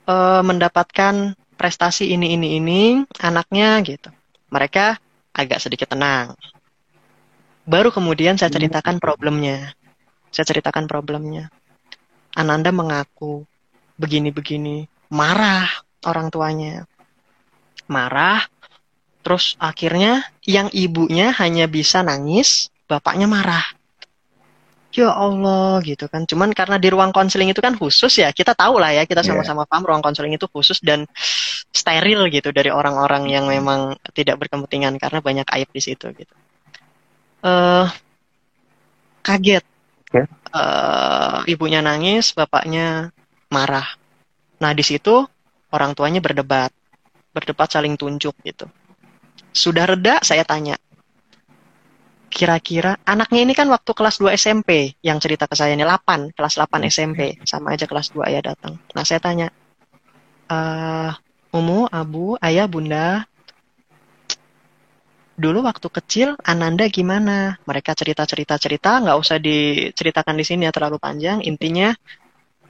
e, 0.02 0.14
mendapatkan 0.42 1.38
prestasi 1.54 2.10
ini 2.10 2.34
ini 2.34 2.58
ini, 2.58 2.82
anaknya 3.22 3.78
gitu. 3.86 4.10
Mereka 4.50 4.98
agak 5.30 5.62
sedikit 5.62 5.94
tenang. 5.94 6.34
Baru 7.62 7.94
kemudian 7.94 8.34
saya 8.34 8.50
ceritakan 8.50 8.98
problemnya. 8.98 9.70
Saya 10.34 10.50
ceritakan 10.50 10.90
problemnya. 10.90 11.46
Ananda 12.34 12.74
mengaku 12.74 13.46
begini-begini, 14.02 14.90
marah 15.14 15.70
orang 16.02 16.26
tuanya. 16.34 16.90
Marah, 17.86 18.42
terus 19.22 19.54
akhirnya 19.62 20.26
yang 20.42 20.66
ibunya 20.74 21.30
hanya 21.38 21.70
bisa 21.70 22.02
nangis, 22.02 22.74
bapaknya 22.90 23.30
marah 23.30 23.75
ya 24.94 25.10
Allah 25.12 25.82
gitu 25.82 26.06
kan. 26.06 26.24
Cuman 26.24 26.54
karena 26.54 26.76
di 26.80 26.88
ruang 26.88 27.10
konseling 27.10 27.50
itu 27.52 27.60
kan 27.60 27.74
khusus 27.74 28.22
ya, 28.22 28.30
kita 28.30 28.54
tahu 28.56 28.78
lah 28.80 28.94
ya, 28.94 29.02
kita 29.04 29.22
iya. 29.22 29.28
sama-sama 29.28 29.66
paham 29.68 29.84
ruang 29.84 30.02
konseling 30.02 30.34
itu 30.34 30.46
khusus 30.48 30.80
dan 30.80 31.04
steril 31.70 32.26
gitu 32.32 32.54
dari 32.54 32.72
orang-orang 32.72 33.28
yang 33.28 33.44
memang 33.46 33.98
tidak 34.16 34.40
berkepentingan 34.40 34.96
karena 34.96 35.18
banyak 35.20 35.46
aib 35.58 35.68
di 35.70 35.82
situ 35.82 36.06
gitu. 36.16 36.34
Uh, 37.44 37.86
kaget. 39.26 39.64
Yeah. 40.14 40.24
Ya. 40.24 40.54
Uh, 40.56 41.38
ibunya 41.50 41.84
nangis, 41.84 42.32
bapaknya 42.32 43.12
marah. 43.52 43.84
Nah 44.62 44.72
di 44.72 44.80
situ 44.80 45.28
orang 45.74 45.92
tuanya 45.92 46.24
berdebat, 46.24 46.72
berdebat 47.36 47.68
saling 47.68 47.98
tunjuk 48.00 48.32
gitu. 48.46 48.64
Sudah 49.52 49.88
reda, 49.88 50.20
saya 50.24 50.44
tanya, 50.44 50.80
kira-kira 52.36 53.00
anaknya 53.08 53.48
ini 53.48 53.56
kan 53.56 53.64
waktu 53.72 53.96
kelas 53.96 54.20
2 54.20 54.36
SMP 54.36 54.92
yang 55.00 55.16
cerita 55.16 55.48
ke 55.48 55.56
saya 55.56 55.72
ini 55.72 55.88
8, 55.88 56.36
kelas 56.36 56.60
8 56.60 56.84
SMP, 56.92 57.40
sama 57.48 57.72
aja 57.72 57.88
kelas 57.88 58.12
2 58.12 58.28
ayah 58.28 58.52
datang. 58.52 58.76
Nah, 58.92 59.04
saya 59.08 59.24
tanya, 59.24 59.48
uh, 60.52 61.16
Umu, 61.56 61.88
Abu, 61.88 62.36
Ayah, 62.36 62.68
Bunda, 62.68 63.24
dulu 65.32 65.64
waktu 65.64 65.88
kecil 65.88 66.28
Ananda 66.44 66.84
gimana? 66.92 67.56
Mereka 67.64 67.96
cerita-cerita-cerita, 67.96 69.00
nggak 69.00 69.16
usah 69.16 69.40
diceritakan 69.40 70.36
di 70.36 70.44
sini 70.44 70.68
ya 70.68 70.76
terlalu 70.76 71.00
panjang. 71.00 71.40
Intinya, 71.40 71.96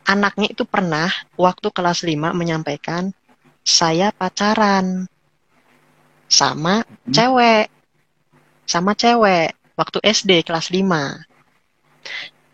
anaknya 0.06 0.54
itu 0.54 0.62
pernah 0.62 1.10
waktu 1.34 1.74
kelas 1.74 2.06
5 2.06 2.38
menyampaikan, 2.38 3.10
saya 3.66 4.14
pacaran 4.14 5.10
sama 6.30 6.86
hmm. 6.86 7.10
cewek 7.10 7.75
sama 8.66 8.98
cewek 8.98 9.54
waktu 9.78 9.98
SD 10.02 10.42
kelas 10.42 10.74
5. 10.74 10.82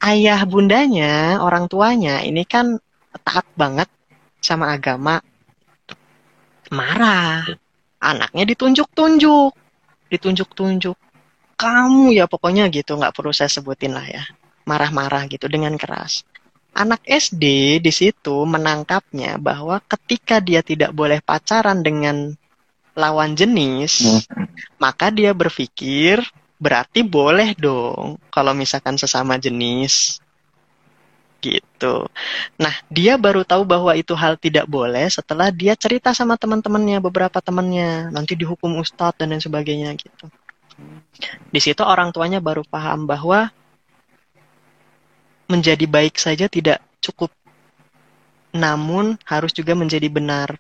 Ayah 0.03 0.41
bundanya, 0.45 1.41
orang 1.41 1.71
tuanya 1.71 2.21
ini 2.21 2.45
kan 2.45 2.77
taat 3.25 3.47
banget 3.57 3.89
sama 4.43 4.75
agama. 4.75 5.23
Marah. 6.73 7.47
Anaknya 8.03 8.45
ditunjuk-tunjuk. 8.49 9.53
Ditunjuk-tunjuk. 10.11 10.97
Kamu 11.55 12.11
ya 12.11 12.27
pokoknya 12.27 12.67
gitu, 12.75 12.99
nggak 12.99 13.15
perlu 13.15 13.31
saya 13.31 13.47
sebutin 13.47 13.95
lah 13.95 14.03
ya. 14.03 14.25
Marah-marah 14.67 15.31
gitu 15.31 15.47
dengan 15.47 15.79
keras. 15.79 16.27
Anak 16.73 17.05
SD 17.05 17.79
di 17.85 17.93
situ 17.93 18.43
menangkapnya 18.49 19.37
bahwa 19.37 19.79
ketika 19.85 20.41
dia 20.41 20.65
tidak 20.65 20.91
boleh 20.97 21.21
pacaran 21.21 21.85
dengan 21.85 22.33
lawan 22.93 23.33
jenis, 23.33 24.25
hmm. 24.29 24.47
maka 24.77 25.09
dia 25.09 25.33
berpikir 25.33 26.21
berarti 26.63 27.03
boleh 27.03 27.59
dong 27.59 28.23
kalau 28.31 28.55
misalkan 28.55 28.95
sesama 28.95 29.35
jenis 29.35 30.23
gitu. 31.43 32.07
Nah, 32.55 32.71
dia 32.87 33.19
baru 33.19 33.43
tahu 33.43 33.67
bahwa 33.67 33.91
itu 33.99 34.15
hal 34.15 34.39
tidak 34.39 34.71
boleh 34.71 35.11
setelah 35.11 35.51
dia 35.51 35.75
cerita 35.75 36.15
sama 36.15 36.39
teman-temannya, 36.39 37.03
beberapa 37.03 37.43
temannya, 37.43 38.15
nanti 38.15 38.39
dihukum 38.39 38.79
ustadz 38.79 39.19
dan 39.19 39.35
lain 39.35 39.43
sebagainya 39.43 39.91
gitu. 39.99 40.31
Di 41.51 41.61
situ 41.61 41.83
orang 41.83 42.15
tuanya 42.15 42.39
baru 42.39 42.63
paham 42.63 43.11
bahwa 43.11 43.51
menjadi 45.51 45.85
baik 45.85 46.17
saja 46.17 46.47
tidak 46.47 46.79
cukup, 47.03 47.29
namun 48.55 49.19
harus 49.27 49.51
juga 49.51 49.75
menjadi 49.75 50.07
benar. 50.09 50.57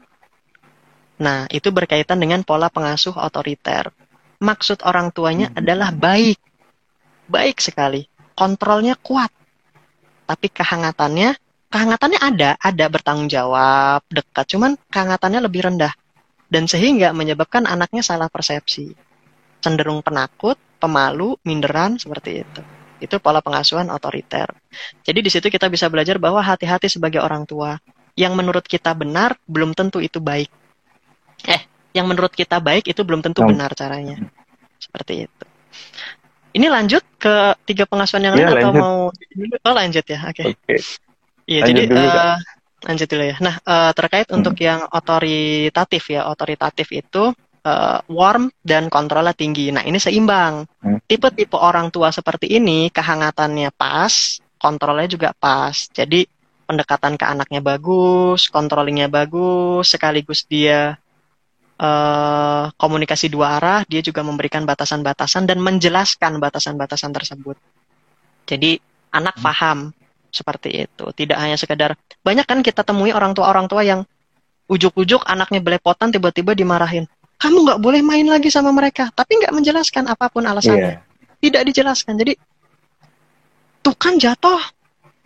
Nah, 1.21 1.45
itu 1.53 1.69
berkaitan 1.69 2.17
dengan 2.17 2.41
pola 2.47 2.73
pengasuh 2.73 3.13
otoriter. 3.13 3.93
Maksud 4.41 4.83
orang 4.83 5.13
tuanya 5.13 5.53
adalah 5.53 5.93
baik. 5.93 6.41
Baik 7.29 7.61
sekali. 7.61 8.09
Kontrolnya 8.33 8.97
kuat. 8.97 9.29
Tapi 10.27 10.49
kehangatannya, 10.49 11.37
kehangatannya 11.69 12.19
ada, 12.19 12.51
ada 12.57 12.85
bertanggung 12.89 13.29
jawab, 13.29 14.01
dekat. 14.09 14.57
Cuman 14.57 14.75
kehangatannya 14.89 15.41
lebih 15.45 15.69
rendah. 15.69 15.93
Dan 16.51 16.67
sehingga 16.67 17.15
menyebabkan 17.15 17.69
anaknya 17.69 18.03
salah 18.03 18.27
persepsi. 18.27 18.93
Cenderung 19.63 20.03
penakut, 20.03 20.59
pemalu, 20.83 21.39
minderan, 21.47 22.01
seperti 22.01 22.43
itu. 22.43 22.63
Itu 22.99 23.23
pola 23.23 23.39
pengasuhan 23.39 23.95
otoriter. 23.95 24.51
Jadi 25.07 25.19
di 25.23 25.31
situ 25.31 25.47
kita 25.49 25.71
bisa 25.71 25.87
belajar 25.87 26.19
bahwa 26.19 26.43
hati-hati 26.43 26.91
sebagai 26.91 27.23
orang 27.23 27.47
tua. 27.47 27.79
Yang 28.19 28.33
menurut 28.37 28.65
kita 28.67 28.93
benar, 28.93 29.39
belum 29.47 29.73
tentu 29.73 30.03
itu 30.03 30.21
baik 30.21 30.62
eh 31.49 31.63
yang 31.93 32.09
menurut 32.09 32.33
kita 32.33 32.59
baik 32.59 32.89
itu 32.89 33.01
belum 33.05 33.21
tentu 33.21 33.45
benar 33.45 33.73
caranya. 33.77 34.19
Seperti 34.81 35.29
itu. 35.29 35.45
Ini 36.53 36.69
lanjut 36.69 37.01
ke 37.17 37.57
tiga 37.65 37.89
pengasuhan 37.89 38.29
yang 38.29 38.37
ya, 38.37 38.53
lain 38.53 38.61
atau 38.61 38.73
mau 38.77 38.97
oh 39.65 39.75
lanjut 39.75 40.05
ya 40.05 40.21
oke. 40.29 40.37
Okay. 40.37 40.53
okay. 40.53 40.81
iya 41.49 41.61
jadi 41.65 41.89
dulu, 41.89 42.05
uh, 42.05 42.37
lanjut 42.85 43.09
dulu 43.09 43.25
ya. 43.25 43.37
Nah 43.41 43.55
uh, 43.65 43.91
terkait 43.97 44.29
hmm. 44.29 44.37
untuk 44.37 44.57
yang 44.61 44.85
otoritatif 44.93 46.03
ya. 46.13 46.29
Otoritatif 46.29 46.93
itu 46.93 47.33
uh, 47.65 47.99
warm 48.13 48.53
dan 48.61 48.93
kontrolnya 48.93 49.33
tinggi. 49.33 49.73
Nah 49.73 49.85
ini 49.85 49.97
seimbang. 49.97 50.69
Hmm. 50.83 51.01
tipe-tipe 51.09 51.57
orang 51.57 51.89
tua 51.89 52.13
seperti 52.13 52.53
ini 52.53 52.93
kehangatannya 52.93 53.73
pas 53.73 54.13
kontrolnya 54.61 55.09
juga 55.09 55.29
pas. 55.33 55.75
Jadi 55.91 56.29
pendekatan 56.69 57.19
ke 57.19 57.25
anaknya 57.27 57.61
bagus, 57.61 58.47
controllingnya 58.49 59.11
bagus, 59.11 59.93
sekaligus 59.93 60.47
dia 60.47 61.02
uh, 61.83 62.71
komunikasi 62.79 63.27
dua 63.27 63.59
arah, 63.59 63.81
dia 63.91 63.99
juga 63.99 64.23
memberikan 64.23 64.63
batasan-batasan 64.63 65.51
dan 65.51 65.59
menjelaskan 65.59 66.39
batasan-batasan 66.39 67.11
tersebut. 67.11 67.59
Jadi 68.47 68.79
anak 69.11 69.37
hmm. 69.39 69.45
paham 69.45 69.79
seperti 70.31 70.87
itu. 70.87 71.05
Tidak 71.11 71.37
hanya 71.37 71.59
sekedar 71.59 71.99
banyak 72.23 72.47
kan 72.47 72.63
kita 72.63 72.87
temui 72.87 73.11
orang 73.11 73.35
tua 73.35 73.51
orang 73.51 73.67
tua 73.67 73.83
yang 73.83 74.07
ujuk-ujuk 74.71 75.27
anaknya 75.27 75.61
belepotan 75.61 76.15
tiba-tiba 76.15 76.55
dimarahin. 76.55 77.05
Kamu 77.43 77.67
nggak 77.67 77.81
boleh 77.83 78.01
main 78.07 78.25
lagi 78.25 78.49
sama 78.55 78.71
mereka, 78.71 79.11
tapi 79.11 79.43
nggak 79.43 79.51
menjelaskan 79.51 80.07
apa 80.07 80.31
pun 80.31 80.47
alasannya. 80.47 81.03
Yeah. 81.03 81.11
tidak 81.43 81.75
dijelaskan 81.75 82.15
jadi 82.23 82.39
tuh 83.83 83.99
kan 83.99 84.15
jatuh 84.15 84.63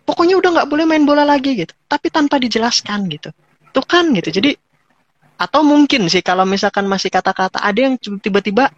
pokoknya 0.01 0.41
udah 0.41 0.49
nggak 0.57 0.67
boleh 0.67 0.85
main 0.89 1.05
bola 1.05 1.21
lagi 1.21 1.53
gitu 1.53 1.77
tapi 1.85 2.09
tanpa 2.09 2.41
dijelaskan 2.41 3.05
gitu 3.13 3.29
tuh 3.69 3.85
kan 3.85 4.09
gitu 4.17 4.33
jadi 4.33 4.57
atau 5.37 5.61
mungkin 5.61 6.09
sih 6.09 6.25
kalau 6.25 6.43
misalkan 6.43 6.89
masih 6.89 7.13
kata-kata 7.13 7.61
ada 7.61 7.77
yang 7.77 7.95
tiba-tiba 7.97 8.73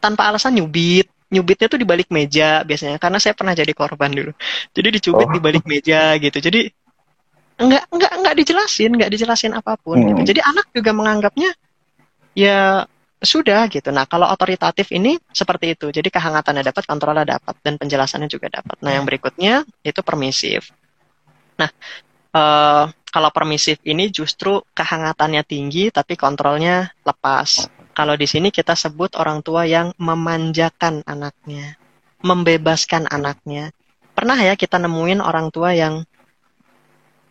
tanpa 0.00 0.32
alasan 0.32 0.56
nyubit 0.56 1.06
nyubitnya 1.30 1.70
tuh 1.70 1.78
di 1.78 1.86
balik 1.86 2.10
meja 2.10 2.66
biasanya 2.66 2.98
karena 2.98 3.22
saya 3.22 3.36
pernah 3.36 3.54
jadi 3.54 3.70
korban 3.70 4.10
dulu 4.10 4.32
jadi 4.74 4.88
dicubit 4.90 5.28
oh. 5.30 5.32
di 5.36 5.40
balik 5.40 5.64
meja 5.68 6.18
gitu 6.18 6.42
jadi 6.42 6.72
nggak 7.60 7.84
nggak 7.92 8.12
nggak 8.24 8.34
dijelasin 8.40 8.90
nggak 8.96 9.10
dijelasin 9.12 9.52
apa 9.52 9.76
pun 9.76 10.00
gitu. 10.00 10.10
hmm. 10.10 10.16
gitu. 10.24 10.28
jadi 10.34 10.40
anak 10.48 10.66
juga 10.72 10.90
menganggapnya 10.96 11.50
ya 12.32 12.88
sudah 13.20 13.68
gitu 13.68 13.92
nah 13.92 14.08
kalau 14.08 14.26
otoritatif 14.32 14.88
ini 14.96 15.20
seperti 15.28 15.76
itu 15.76 15.92
jadi 15.92 16.08
kehangatannya 16.08 16.64
dapat 16.64 16.88
kontrolnya 16.88 17.36
dapat 17.36 17.54
dan 17.60 17.76
penjelasannya 17.76 18.32
juga 18.32 18.48
dapat 18.48 18.80
nah 18.80 18.96
yang 18.96 19.04
berikutnya 19.04 19.68
itu 19.84 20.00
permisif 20.00 20.72
nah 21.60 21.68
uh, 22.34 22.84
kalau 23.10 23.30
permisif 23.34 23.82
ini 23.82 24.10
justru 24.10 24.62
kehangatannya 24.74 25.42
tinggi 25.42 25.90
tapi 25.90 26.14
kontrolnya 26.14 26.94
lepas 27.02 27.70
kalau 28.00 28.14
di 28.14 28.24
sini 28.24 28.54
kita 28.54 28.72
sebut 28.72 29.18
orang 29.18 29.42
tua 29.42 29.66
yang 29.66 29.92
memanjakan 30.00 31.04
anaknya, 31.04 31.76
membebaskan 32.24 33.10
anaknya. 33.10 33.74
Pernah 34.16 34.40
ya 34.40 34.54
kita 34.54 34.78
nemuin 34.78 35.20
orang 35.20 35.52
tua 35.52 35.74
yang 35.74 36.06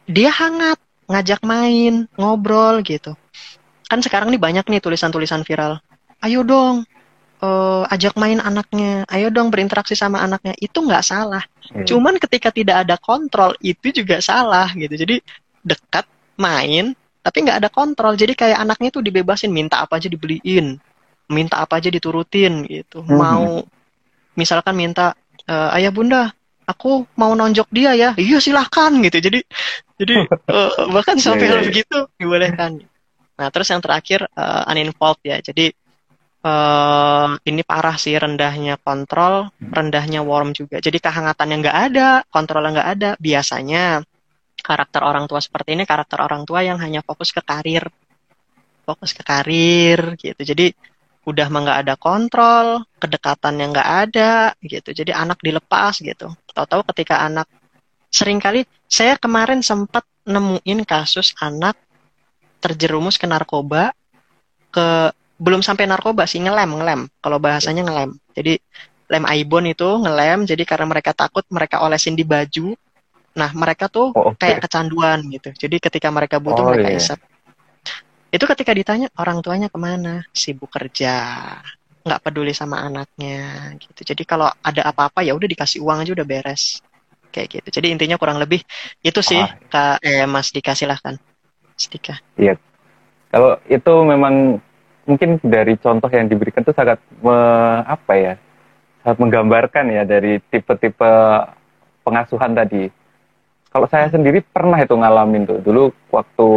dia 0.05 0.29
hangat, 0.29 0.77
ngajak 1.09 1.41
main, 1.41 2.05
ngobrol 2.19 2.85
gitu. 2.85 3.17
Kan 3.89 4.05
sekarang 4.05 4.29
nih 4.29 4.38
banyak 4.38 4.65
nih 4.69 4.77
tulisan-tulisan 4.77 5.41
viral. 5.47 5.81
Ayo 6.21 6.45
dong, 6.45 6.83
uh, 7.43 7.84
ajak 7.89 8.15
main 8.15 8.39
anaknya, 8.39 9.04
ayo 9.10 9.34
dong 9.34 9.52
berinteraksi 9.52 9.95
sama 9.95 10.23
anaknya. 10.23 10.56
Itu 10.60 10.84
nggak 10.84 11.04
salah. 11.04 11.43
Hmm. 11.71 11.86
Cuman 11.86 12.15
ketika 12.19 12.49
tidak 12.52 12.88
ada 12.88 12.95
kontrol 12.99 13.56
itu 13.60 13.91
juga 13.91 14.19
salah 14.23 14.71
gitu. 14.75 14.95
Jadi 14.95 15.19
dekat, 15.63 16.08
main, 16.39 16.95
tapi 17.19 17.38
nggak 17.45 17.60
ada 17.62 17.69
kontrol 17.69 18.15
jadi 18.15 18.34
kayak 18.34 18.58
anaknya 18.63 18.89
tuh 18.89 19.04
dibebasin 19.04 19.52
minta 19.52 19.84
apa 19.84 19.99
aja 19.99 20.08
dibeliin 20.08 20.80
minta 21.30 21.62
apa 21.62 21.78
aja 21.78 21.91
diturutin 21.91 22.65
gitu 22.65 23.04
mm-hmm. 23.04 23.19
mau 23.19 23.62
misalkan 24.34 24.73
minta 24.73 25.13
e, 25.45 25.54
ayah 25.78 25.91
bunda 25.93 26.34
aku 26.65 27.06
mau 27.19 27.36
nonjok 27.36 27.69
dia 27.69 27.93
ya 27.93 28.10
iya 28.15 28.41
silahkan 28.41 28.89
gitu 29.04 29.19
jadi 29.21 29.39
jadi 29.99 30.25
uh, 30.25 30.89
bahkan 30.95 31.19
sampai 31.19 31.45
yeah, 31.45 31.54
yeah, 31.54 31.62
yeah. 31.62 31.67
begitu 31.69 31.97
dibolehkan 32.17 32.71
nah 33.36 33.47
terus 33.54 33.67
yang 33.71 33.82
terakhir 33.84 34.25
uh, 34.34 34.65
uninvolved 34.69 35.21
ya 35.21 35.38
jadi 35.43 35.69
uh, 36.43 37.36
ini 37.43 37.62
parah 37.63 37.95
sih 37.99 38.15
rendahnya 38.15 38.80
kontrol 38.80 39.49
hmm. 39.49 39.71
rendahnya 39.71 40.21
warm 40.23 40.56
juga. 40.56 40.80
Jadi 40.80 40.97
kehangatan 40.99 41.47
yang 41.52 41.60
nggak 41.63 41.80
ada 41.91 42.10
kontrol 42.28 42.63
nggak 42.63 42.89
ada. 42.99 43.10
Biasanya 43.19 44.04
karakter 44.60 45.02
orang 45.04 45.25
tua 45.28 45.39
seperti 45.39 45.75
ini 45.75 45.84
karakter 45.88 46.19
orang 46.19 46.43
tua 46.43 46.63
yang 46.63 46.80
hanya 46.80 47.04
fokus 47.04 47.32
ke 47.32 47.41
karir. 47.43 47.88
Fokus 48.84 49.12
ke 49.13 49.23
karir 49.23 50.17
gitu. 50.17 50.41
Jadi 50.41 50.73
udah 51.28 51.47
mah 51.52 51.62
nggak 51.62 51.80
ada 51.86 51.95
kontrol 51.99 52.67
kedekatan 52.97 53.60
yang 53.60 53.69
nggak 53.75 53.91
ada 54.10 54.34
gitu. 54.63 54.95
Jadi 54.95 55.12
anak 55.13 55.43
dilepas 55.43 56.02
gitu. 56.02 56.32
Tahu-tahu 56.56 56.88
ketika 56.95 57.21
anak 57.21 57.45
sering 58.10 58.41
kali 58.41 58.65
saya 58.89 59.21
kemarin 59.21 59.62
sempat 59.62 60.02
nemuin 60.25 60.82
kasus 60.82 61.38
anak 61.38 61.78
terjerumus 62.60 63.21
ke 63.21 63.30
narkoba 63.30 63.93
ke 64.73 65.13
belum 65.39 65.63
sampai 65.63 65.88
narkoba 65.88 66.28
sih 66.28 66.43
ngelem 66.43 66.75
ngelem 66.75 67.02
kalau 67.23 67.39
bahasanya 67.39 67.88
ngelem 67.88 68.19
jadi 68.36 68.60
lem 69.10 69.25
aibon 69.25 69.65
itu 69.65 69.88
ngelem 69.88 70.45
jadi 70.45 70.63
karena 70.67 70.86
mereka 70.86 71.15
takut 71.15 71.47
mereka 71.49 71.82
olesin 71.82 72.13
di 72.13 72.28
baju 72.28 72.75
Nah, 73.38 73.49
mereka 73.54 73.88
tuh 73.88 74.12
oh, 74.12 74.34
okay. 74.34 74.52
kayak 74.52 74.67
kecanduan 74.67 75.23
gitu. 75.30 75.49
Jadi 75.54 75.78
ketika 75.78 76.10
mereka 76.10 76.41
butuh 76.41 76.65
oh, 76.65 76.67
mereka 76.73 76.89
yeah. 76.91 76.99
isep. 76.99 77.19
Itu 78.30 78.45
ketika 78.45 78.71
ditanya 78.75 79.08
orang 79.17 79.41
tuanya 79.41 79.71
ke 79.71 79.80
mana, 79.80 80.21
sibuk 80.36 80.69
kerja, 80.69 81.39
nggak 82.06 82.21
peduli 82.21 82.54
sama 82.54 82.82
anaknya 82.84 83.73
gitu. 83.82 84.13
Jadi 84.13 84.23
kalau 84.25 84.49
ada 84.62 84.82
apa-apa 84.86 85.25
ya 85.25 85.34
udah 85.34 85.47
dikasih 85.49 85.82
uang 85.82 86.06
aja 86.06 86.12
udah 86.13 86.28
beres 86.28 86.84
kayak 87.30 87.62
gitu. 87.62 87.82
Jadi 87.82 87.93
intinya 87.93 88.17
kurang 88.17 88.38
lebih 88.41 88.62
itu 89.02 89.21
sih 89.21 89.41
oh. 89.41 89.49
kak 89.69 90.02
eh, 90.02 90.25
Mas 90.25 90.49
Dika 90.52 90.73
silahkan. 90.73 91.17
Sedika. 91.80 92.19
Iya. 92.36 92.60
Kalau 93.30 93.62
itu 93.69 93.93
memang 94.04 94.58
mungkin 95.09 95.41
dari 95.41 95.73
contoh 95.81 96.07
yang 96.13 96.29
diberikan 96.29 96.61
itu 96.61 96.71
sangat 96.77 97.01
me, 97.25 97.37
apa 97.89 98.13
ya 98.13 98.33
sangat 99.01 99.17
menggambarkan 99.17 99.85
ya 99.89 100.05
dari 100.05 100.37
tipe-tipe 100.53 101.11
pengasuhan 102.05 102.53
tadi 102.53 102.93
kalau 103.73 103.89
saya 103.89 104.13
sendiri 104.13 104.45
pernah 104.45 104.77
itu 104.77 104.93
ngalamin 104.93 105.49
tuh 105.49 105.59
dulu 105.65 105.89
waktu 106.13 106.49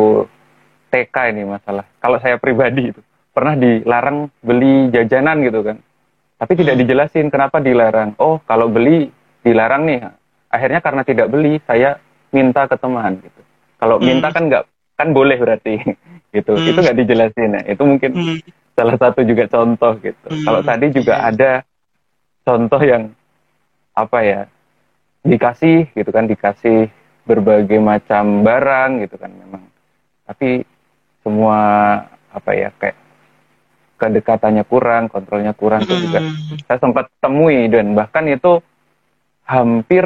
TK 0.93 1.17
ini 1.33 1.49
masalah. 1.49 1.89
Kalau 1.97 2.21
saya 2.21 2.37
pribadi 2.37 2.93
itu 2.93 3.01
pernah 3.33 3.57
dilarang 3.57 4.29
beli 4.45 4.93
jajanan 4.93 5.41
gitu 5.41 5.65
kan. 5.65 5.81
Tapi 6.37 6.53
tidak 6.53 6.77
hmm. 6.77 6.83
dijelasin 6.85 7.27
kenapa 7.33 7.65
dilarang. 7.65 8.13
Oh, 8.21 8.37
kalau 8.45 8.69
beli 8.69 9.09
dilarang 9.41 9.89
nih. 9.89 10.05
Akhirnya 10.53 10.85
karena 10.85 11.01
tidak 11.01 11.33
beli, 11.33 11.57
saya 11.65 11.97
minta 12.29 12.69
ke 12.69 12.77
teman 12.77 13.25
gitu. 13.25 13.41
Kalau 13.81 13.97
hmm. 13.97 14.05
minta 14.05 14.29
kan 14.29 14.53
nggak 14.53 14.65
kan 15.01 15.09
boleh 15.17 15.41
berarti 15.41 15.81
gitu. 16.33 16.57
Hmm. 16.57 16.69
Itu 16.69 16.79
nggak 16.81 16.99
dijelasin 16.99 17.57
ya. 17.61 17.63
Itu 17.69 17.83
mungkin 17.85 18.11
hmm. 18.13 18.39
salah 18.75 18.97
satu 18.99 19.21
juga 19.23 19.47
contoh 19.47 19.93
gitu. 20.01 20.27
Hmm. 20.29 20.45
Kalau 20.49 20.61
tadi 20.65 20.87
juga 20.91 21.15
yeah. 21.21 21.29
ada 21.31 21.51
contoh 22.43 22.83
yang 22.83 23.13
apa 23.93 24.19
ya 24.25 24.41
dikasih 25.23 25.93
gitu 25.95 26.11
kan 26.11 26.27
dikasih 26.27 26.91
berbagai 27.23 27.79
macam 27.79 28.43
barang 28.43 29.07
gitu 29.07 29.15
kan 29.15 29.31
memang 29.31 29.63
tapi 30.27 30.67
semua 31.23 31.59
apa 32.35 32.51
ya 32.51 32.75
kayak 32.75 32.99
kedekatannya 34.03 34.67
kurang 34.67 35.07
kontrolnya 35.07 35.55
kurang 35.55 35.87
itu 35.87 35.95
juga 35.95 36.19
hmm. 36.19 36.67
saya 36.67 36.79
sempat 36.83 37.07
temui 37.23 37.71
dan 37.71 37.95
bahkan 37.95 38.27
itu 38.27 38.59
hampir 39.47 40.03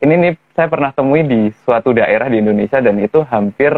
ini 0.00 0.14
nih 0.16 0.32
saya 0.56 0.68
pernah 0.72 0.90
temui 0.96 1.28
di 1.28 1.52
suatu 1.64 1.92
daerah 1.92 2.32
di 2.32 2.40
Indonesia 2.40 2.80
dan 2.80 2.96
itu 2.96 3.20
hampir 3.28 3.72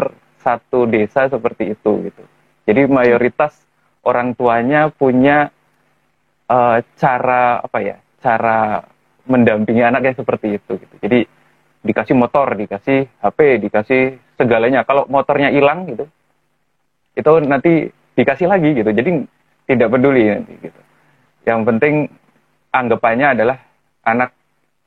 satu 0.47 0.87
desa 0.87 1.27
seperti 1.27 1.75
itu 1.75 1.91
gitu 2.07 2.23
jadi 2.63 2.87
mayoritas 2.87 3.59
orang 4.07 4.31
tuanya 4.31 4.87
punya 4.87 5.51
uh, 6.47 6.79
cara 6.95 7.59
apa 7.59 7.79
ya 7.83 7.97
cara 8.23 8.79
mendampingi 9.27 9.83
anaknya 9.83 10.15
seperti 10.15 10.55
itu 10.55 10.79
gitu 10.79 10.95
jadi 11.03 11.27
dikasih 11.87 12.15
motor, 12.19 12.51
dikasih 12.59 13.07
HP, 13.23 13.39
dikasih 13.63 14.01
segalanya. 14.35 14.83
Kalau 14.83 15.07
motornya 15.07 15.47
hilang 15.53 15.87
gitu, 15.87 16.05
itu 17.15 17.31
nanti 17.47 17.87
dikasih 18.19 18.47
lagi 18.51 18.75
gitu. 18.75 18.91
Jadi 18.91 19.23
tidak 19.71 19.87
peduli 19.95 20.23
nanti 20.27 20.53
gitu. 20.59 20.79
Yang 21.47 21.59
penting 21.63 21.95
anggapannya 22.75 23.27
adalah 23.39 23.57
anak 24.03 24.35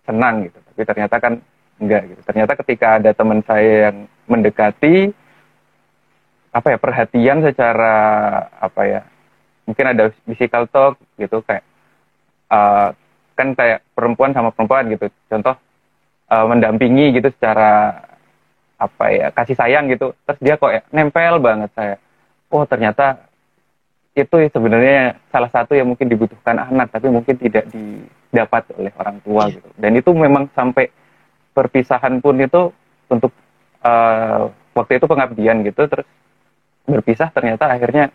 senang 0.05 0.45
gitu. 0.45 0.59
Tapi 0.61 0.83
ternyata 0.85 1.17
kan 1.17 1.33
enggak 1.81 2.03
gitu. 2.13 2.21
Ternyata 2.29 2.53
ketika 2.61 2.87
ada 3.01 3.11
teman 3.17 3.41
saya 3.49 3.91
yang 3.91 3.97
mendekati 4.29 5.11
apa 6.51 6.75
ya 6.75 6.79
perhatian 6.83 7.47
secara 7.47 7.95
apa 8.59 8.83
ya 8.83 9.01
mungkin 9.67 9.87
ada 9.87 10.11
physical 10.27 10.67
talk 10.67 10.99
gitu 11.15 11.47
kayak 11.47 11.63
uh, 12.51 12.91
kan 13.39 13.55
kayak 13.55 13.87
perempuan 13.95 14.35
sama 14.35 14.51
perempuan 14.51 14.91
gitu. 14.91 15.07
Contoh 15.31 15.55
uh, 16.29 16.45
mendampingi 16.51 17.15
gitu 17.17 17.31
secara 17.31 18.03
apa 18.77 19.05
ya 19.15 19.27
kasih 19.31 19.55
sayang 19.55 19.87
gitu. 19.89 20.13
Terus 20.27 20.39
dia 20.43 20.55
kok 20.59 20.73
ya, 20.75 20.83
nempel 20.91 21.39
banget 21.39 21.71
saya 21.73 21.97
oh 22.51 22.67
ternyata 22.67 23.31
itu 24.19 24.37
sebenarnya 24.51 25.23
salah 25.31 25.49
satu 25.55 25.79
yang 25.79 25.87
mungkin 25.87 26.11
dibutuhkan 26.11 26.59
anak 26.59 26.91
tapi 26.91 27.07
mungkin 27.09 27.39
tidak 27.39 27.71
didapat 27.71 28.67
oleh 28.75 28.93
orang 28.99 29.23
tua 29.23 29.47
yeah. 29.47 29.55
gitu. 29.55 29.69
Dan 29.79 29.93
itu 29.95 30.11
memang 30.11 30.51
sampai 30.53 30.91
perpisahan 31.55 32.19
pun 32.19 32.37
itu 32.43 32.75
untuk 33.07 33.31
uh, 33.87 34.51
waktu 34.75 34.99
itu 34.99 35.07
pengabdian 35.07 35.63
gitu. 35.63 35.87
Terus 35.87 36.07
berpisah 36.91 37.31
ternyata 37.31 37.71
akhirnya 37.71 38.11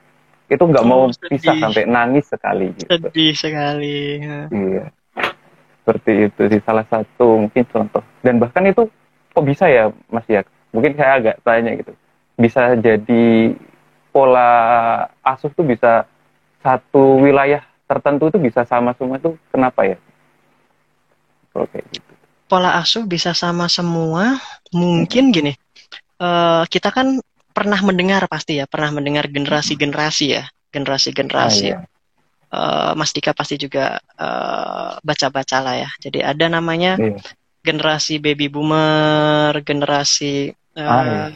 itu 0.46 0.62
nggak 0.62 0.86
oh, 0.86 0.90
mau 0.90 1.04
sedih. 1.10 1.42
pisah 1.42 1.56
sampai 1.58 1.84
nangis 1.90 2.26
sekali 2.30 2.70
gitu. 2.78 2.90
sedih 2.92 3.32
sekali 3.34 4.22
iya. 4.52 4.86
Seperti 5.86 6.26
itu 6.26 6.42
sih 6.50 6.62
salah 6.66 6.82
satu 6.90 7.46
mungkin 7.46 7.62
contoh. 7.70 8.02
Dan 8.26 8.42
bahkan 8.42 8.66
itu 8.66 8.90
kok 9.38 9.46
bisa 9.46 9.70
ya 9.70 9.94
Mas 10.10 10.26
ya 10.26 10.42
mungkin 10.74 10.98
saya 10.98 11.22
agak 11.22 11.46
tanya 11.46 11.78
gitu. 11.78 11.94
Bisa 12.42 12.74
jadi 12.74 13.54
pola 14.10 14.50
asuh 15.22 15.54
tuh 15.54 15.62
bisa 15.62 16.10
satu 16.66 17.22
wilayah 17.22 17.62
tertentu 17.86 18.34
itu 18.34 18.42
bisa 18.42 18.66
sama 18.66 18.98
semua 18.98 19.22
itu 19.22 19.38
kenapa 19.54 19.86
ya? 19.86 19.98
Kalau 21.54 21.70
kayak 21.70 21.86
gitu. 21.94 22.12
Pola 22.50 22.82
asuh 22.82 23.06
bisa 23.06 23.38
sama 23.38 23.70
semua 23.70 24.42
mungkin 24.74 25.30
gini 25.30 25.54
uh, 26.18 26.64
kita 26.66 26.90
kan 26.90 27.22
pernah 27.56 27.80
mendengar 27.80 28.28
pasti 28.28 28.60
ya 28.60 28.68
pernah 28.68 28.92
mendengar 28.92 29.32
generasi-generasi 29.32 30.26
ya 30.28 30.44
generasi-generasi 30.76 31.68
ah, 31.72 31.80
iya. 31.80 31.88
uh, 32.52 32.92
Mas 33.00 33.16
Dika 33.16 33.32
pasti 33.32 33.56
juga 33.56 34.04
uh, 34.20 35.00
baca-baca 35.00 35.64
lah 35.64 35.76
ya. 35.88 35.90
Jadi 36.04 36.20
ada 36.20 36.46
namanya 36.52 37.00
yeah. 37.00 37.16
generasi 37.64 38.20
baby 38.20 38.52
boomer, 38.52 39.56
generasi 39.64 40.52
uh, 40.76 40.84
ah, 40.84 41.04
yeah. 41.08 41.28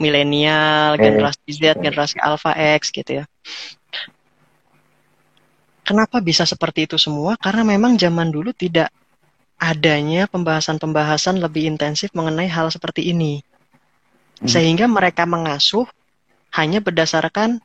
milenial, 0.00 0.96
yeah. 0.96 1.04
generasi 1.04 1.48
Z, 1.52 1.60
yeah. 1.60 1.74
generasi 1.76 2.16
Alpha 2.16 2.56
X 2.56 2.88
gitu 2.88 3.20
ya. 3.20 3.24
Kenapa 5.84 6.24
bisa 6.24 6.48
seperti 6.48 6.88
itu 6.88 6.96
semua? 6.96 7.36
Karena 7.36 7.68
memang 7.68 8.00
zaman 8.00 8.32
dulu 8.32 8.56
tidak 8.56 8.88
adanya 9.60 10.26
pembahasan-pembahasan 10.30 11.38
lebih 11.38 11.68
intensif 11.68 12.10
mengenai 12.16 12.48
hal 12.48 12.72
seperti 12.72 13.12
ini. 13.12 13.44
Hmm. 14.42 14.50
Sehingga 14.50 14.90
mereka 14.90 15.22
mengasuh 15.22 15.86
hanya 16.58 16.82
berdasarkan 16.82 17.62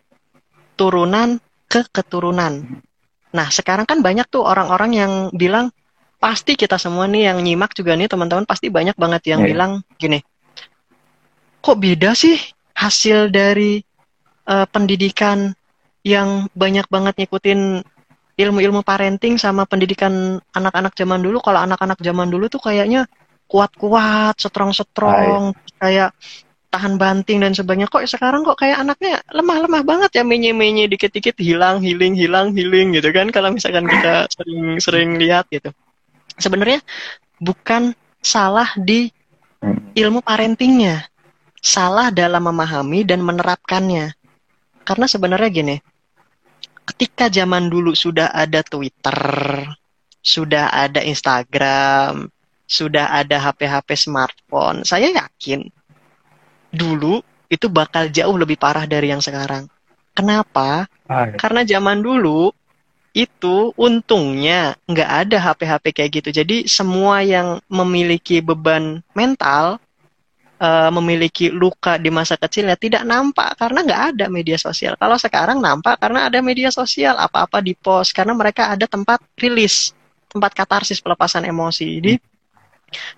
turunan 0.77 1.41
ke 1.65 1.83
keturunan. 1.89 2.63
Nah, 3.33 3.47
sekarang 3.49 3.83
kan 3.89 3.99
banyak 3.99 4.29
tuh 4.29 4.45
orang-orang 4.45 4.91
yang 4.95 5.13
bilang 5.35 5.73
pasti 6.17 6.53
kita 6.57 6.77
semua 6.77 7.05
nih 7.09 7.33
yang 7.33 7.41
nyimak 7.41 7.73
juga 7.73 7.93
nih 7.93 8.09
teman-teman 8.09 8.45
pasti 8.45 8.69
banyak 8.69 8.97
banget 8.97 9.33
yang 9.33 9.41
yeah. 9.43 9.49
bilang 9.51 9.71
gini. 9.99 10.21
Kok 11.61 11.77
beda 11.77 12.15
sih 12.15 12.37
hasil 12.77 13.33
dari 13.33 13.81
uh, 14.47 14.65
pendidikan 14.69 15.51
yang 16.05 16.47
banyak 16.55 16.87
banget 16.87 17.19
ngikutin 17.19 17.83
ilmu-ilmu 18.37 18.85
parenting 18.85 19.35
sama 19.35 19.65
pendidikan 19.65 20.39
anak-anak 20.53 20.93
zaman 20.93 21.19
dulu. 21.19 21.41
Kalau 21.41 21.59
anak-anak 21.65 21.99
zaman 21.99 22.29
dulu 22.29 22.47
tuh 22.47 22.61
kayaknya 22.61 23.09
kuat-kuat, 23.49 24.37
strong-strong, 24.37 25.57
kayak 25.81 26.13
tahan 26.67 26.99
banting 26.99 27.39
dan 27.39 27.55
sebagainya. 27.55 27.87
Kok 27.87 28.03
sekarang 28.07 28.43
kok 28.43 28.59
kayak 28.59 28.83
anaknya 28.83 29.23
lemah-lemah 29.31 29.83
banget 29.87 30.11
ya 30.19 30.23
menye-menye 30.27 30.91
dikit-dikit 30.91 31.39
hilang, 31.39 31.79
healing, 31.79 32.13
hilang, 32.13 32.51
healing 32.53 32.95
gitu 32.95 33.09
kan. 33.15 33.31
Kalau 33.31 33.51
misalkan 33.51 33.87
kita 33.87 34.27
sering-sering 34.35 35.15
lihat 35.17 35.47
gitu. 35.49 35.71
Sebenarnya 36.37 36.83
bukan 37.39 37.95
salah 38.19 38.69
di 38.77 39.09
ilmu 39.95 40.21
parentingnya. 40.21 41.07
Salah 41.57 42.13
dalam 42.13 42.45
memahami 42.45 43.01
dan 43.03 43.23
menerapkannya. 43.25 44.13
Karena 44.87 45.05
sebenarnya 45.09 45.49
gini, 45.51 45.75
ketika 46.87 47.27
zaman 47.27 47.67
dulu 47.67 47.91
sudah 47.91 48.31
ada 48.31 48.63
Twitter, 48.63 49.19
sudah 50.23 50.71
ada 50.71 51.03
Instagram, 51.03 52.31
sudah 52.67 53.11
ada 53.15 53.39
HP-HP 53.39 54.07
smartphone, 54.07 54.87
saya 54.87 55.11
yakin 55.11 55.67
dulu 56.77 57.19
itu 57.49 57.67
bakal 57.67 58.07
jauh 58.13 58.35
lebih 58.37 58.55
parah 58.59 58.85
dari 58.85 59.09
yang 59.09 59.23
sekarang. 59.23 59.65
Kenapa? 60.13 60.85
Ah, 61.09 61.29
ya. 61.29 61.37
Karena 61.37 61.61
zaman 61.65 62.01
dulu 62.01 62.53
itu 63.17 63.73
untungnya 63.73 64.77
nggak 64.85 65.09
ada 65.25 65.37
HP-HP 65.41 65.85
kayak 65.89 66.11
gitu. 66.21 66.29
Jadi 66.29 66.57
semua 66.69 67.25
yang 67.25 67.57
memiliki 67.65 68.45
beban 68.45 69.01
mental 69.17 69.81
uh, 70.61 70.89
memiliki 70.93 71.49
luka 71.49 71.97
di 71.97 72.13
masa 72.13 72.37
kecilnya 72.37 72.77
tidak 72.77 73.01
nampak 73.05 73.57
karena 73.57 73.79
nggak 73.85 74.01
ada 74.13 74.25
media 74.29 74.57
sosial. 74.57 74.93
Kalau 74.97 75.17
sekarang 75.17 75.57
nampak 75.57 75.97
karena 75.97 76.29
ada 76.29 76.39
media 76.45 76.69
sosial, 76.69 77.17
apa-apa 77.17 77.61
di 77.61 77.73
post 77.73 78.13
karena 78.13 78.37
mereka 78.37 78.73
ada 78.73 78.85
tempat 78.85 79.21
rilis, 79.37 79.93
tempat 80.29 80.53
katarsis 80.53 81.01
pelepasan 81.01 81.45
emosi. 81.45 81.85
Jadi 82.01 82.13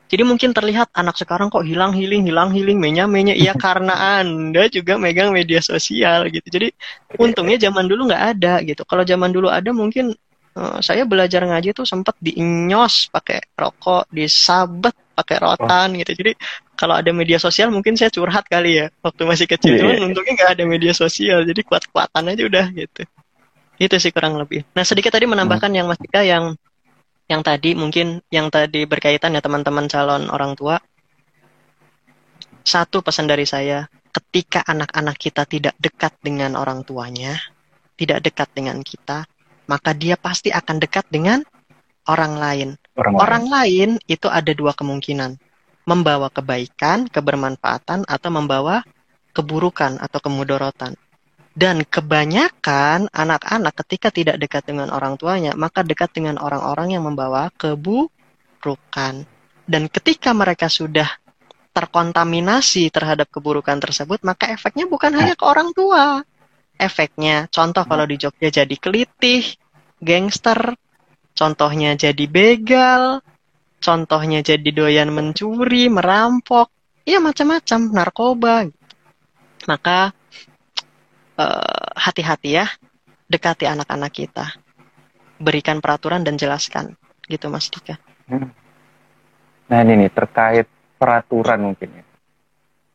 jadi 0.10 0.26
mungkin 0.26 0.50
terlihat 0.58 0.90
anak 0.98 1.22
sekarang 1.22 1.54
kok 1.54 1.62
hilang 1.62 1.94
healing, 1.94 2.26
hilang 2.26 2.50
healing, 2.50 2.82
menya 2.82 3.06
menya. 3.06 3.38
Iya 3.38 3.54
karena 3.66 4.22
anda 4.22 4.66
juga 4.68 4.98
megang 4.98 5.30
media 5.30 5.62
sosial 5.62 6.28
gitu. 6.34 6.46
Jadi 6.50 6.74
untungnya 7.22 7.62
zaman 7.62 7.86
dulu 7.86 8.10
nggak 8.10 8.24
ada 8.38 8.54
gitu. 8.66 8.82
Kalau 8.90 9.06
zaman 9.06 9.30
dulu 9.30 9.48
ada 9.54 9.70
mungkin 9.70 10.18
uh, 10.58 10.82
saya 10.82 11.06
belajar 11.06 11.46
ngaji 11.46 11.78
tuh 11.78 11.86
sempat 11.86 12.18
diinyos 12.18 13.14
pakai 13.14 13.54
rokok, 13.54 14.10
disabet 14.10 14.98
pakai 15.14 15.38
rotan 15.38 15.94
gitu. 16.02 16.12
Jadi 16.18 16.32
kalau 16.74 16.98
ada 16.98 17.12
media 17.14 17.38
sosial 17.38 17.70
mungkin 17.70 17.94
saya 17.94 18.10
curhat 18.10 18.50
kali 18.50 18.82
ya 18.82 18.86
waktu 19.06 19.22
masih 19.30 19.46
kecil. 19.46 19.78
Yeah. 19.78 19.82
Cuman 19.86 19.96
iya. 19.96 20.06
untungnya 20.10 20.34
nggak 20.42 20.52
ada 20.58 20.64
media 20.66 20.94
sosial, 20.98 21.46
jadi 21.46 21.62
kuat-kuatan 21.62 22.34
aja 22.34 22.44
udah 22.50 22.66
gitu. 22.74 23.02
Itu 23.80 23.96
sih 24.02 24.10
kurang 24.10 24.42
lebih. 24.42 24.66
Nah 24.74 24.82
sedikit 24.82 25.14
tadi 25.14 25.30
menambahkan 25.30 25.70
hmm. 25.70 25.78
yang 25.78 25.86
Mas 25.86 26.00
Dika 26.02 26.26
yang 26.26 26.58
yang 27.30 27.46
tadi 27.46 27.78
mungkin 27.78 28.26
yang 28.34 28.50
tadi 28.50 28.90
berkaitan 28.90 29.38
ya 29.38 29.42
teman-teman 29.42 29.86
calon 29.86 30.28
orang 30.34 30.58
tua. 30.58 30.82
Satu 32.66 33.06
pesan 33.06 33.30
dari 33.30 33.46
saya, 33.46 33.86
ketika 34.10 34.66
anak-anak 34.66 35.16
kita 35.16 35.46
tidak 35.46 35.78
dekat 35.78 36.18
dengan 36.20 36.58
orang 36.58 36.82
tuanya, 36.82 37.38
tidak 37.96 38.26
dekat 38.26 38.50
dengan 38.52 38.82
kita, 38.82 39.30
maka 39.70 39.94
dia 39.94 40.18
pasti 40.18 40.50
akan 40.50 40.82
dekat 40.82 41.06
dengan 41.08 41.46
orang 42.10 42.34
lain. 42.36 42.70
Orang, 42.98 43.14
orang 43.16 43.46
lain. 43.48 43.90
lain 43.98 44.10
itu 44.10 44.28
ada 44.28 44.52
dua 44.52 44.74
kemungkinan 44.74 45.38
membawa 45.90 46.30
kebaikan, 46.30 47.10
kebermanfaatan, 47.10 48.06
atau 48.06 48.30
membawa 48.30 48.86
keburukan 49.34 49.98
atau 49.98 50.20
kemudorotan. 50.22 50.94
Dan 51.60 51.84
kebanyakan 51.84 53.12
anak-anak 53.12 53.76
ketika 53.84 54.16
tidak 54.16 54.40
dekat 54.40 54.64
dengan 54.64 54.96
orang 54.96 55.20
tuanya, 55.20 55.52
maka 55.60 55.84
dekat 55.84 56.16
dengan 56.16 56.40
orang-orang 56.40 56.96
yang 56.96 57.04
membawa 57.04 57.52
keburukan. 57.52 59.28
Dan 59.68 59.84
ketika 59.92 60.32
mereka 60.32 60.72
sudah 60.72 61.20
terkontaminasi 61.76 62.88
terhadap 62.96 63.28
keburukan 63.28 63.76
tersebut, 63.76 64.24
maka 64.24 64.56
efeknya 64.56 64.88
bukan 64.88 65.12
hanya 65.20 65.36
ke 65.36 65.44
orang 65.44 65.76
tua. 65.76 66.24
Efeknya, 66.80 67.52
contoh 67.52 67.84
kalau 67.84 68.08
di 68.08 68.16
Jogja 68.16 68.64
jadi 68.64 68.76
kelitih, 68.80 69.44
gangster, 70.00 70.80
contohnya 71.36 71.92
jadi 72.00 72.24
begal, 72.24 73.20
contohnya 73.84 74.40
jadi 74.40 74.70
doyan 74.72 75.12
mencuri, 75.12 75.92
merampok, 75.92 76.72
ya 77.04 77.20
macam-macam, 77.20 77.80
narkoba. 77.92 78.56
Maka 79.68 80.16
hati-hati 81.96 82.50
uh, 82.54 82.56
ya, 82.64 82.66
dekati 83.30 83.66
anak-anak 83.70 84.12
kita, 84.12 84.46
berikan 85.40 85.80
peraturan 85.80 86.26
dan 86.26 86.36
jelaskan, 86.36 86.98
gitu 87.30 87.48
Mas 87.48 87.72
Dika. 87.72 87.96
Hmm. 88.28 88.52
Nah 89.70 89.80
ini 89.86 90.06
nih 90.06 90.12
terkait 90.12 90.68
peraturan 90.98 91.72
mungkin 91.72 91.90
ya. 91.94 92.04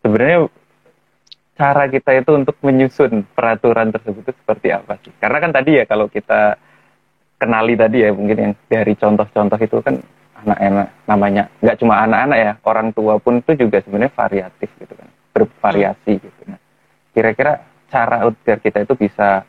Sebenarnya 0.04 0.38
cara 1.54 1.86
kita 1.88 2.10
itu 2.18 2.30
untuk 2.34 2.56
menyusun 2.60 3.24
peraturan 3.32 3.94
tersebut 3.94 4.26
itu 4.26 4.32
seperti 4.36 4.68
apa 4.74 4.98
sih? 5.00 5.14
Karena 5.16 5.38
kan 5.40 5.50
tadi 5.54 5.70
ya 5.80 5.84
kalau 5.86 6.10
kita 6.10 6.58
kenali 7.38 7.74
tadi 7.78 8.04
ya 8.04 8.10
mungkin 8.12 8.38
yang 8.38 8.52
dari 8.68 8.94
contoh-contoh 8.98 9.58
itu 9.58 9.78
kan 9.80 9.96
anak-anak 10.44 10.88
namanya 11.08 11.44
nggak 11.64 11.78
cuma 11.80 11.94
anak-anak 12.04 12.38
ya 12.38 12.52
orang 12.68 12.88
tua 12.92 13.16
pun 13.16 13.40
itu 13.40 13.52
juga 13.56 13.80
sebenarnya 13.80 14.12
variatif 14.12 14.68
gitu 14.76 14.94
kan 14.94 15.08
bervariasi 15.32 16.12
hmm. 16.14 16.20
gitu 16.20 16.40
nah 16.46 16.60
kira-kira 17.16 17.52
cara 17.94 18.26
agar 18.26 18.58
kita 18.58 18.82
itu 18.82 18.98
bisa 18.98 19.46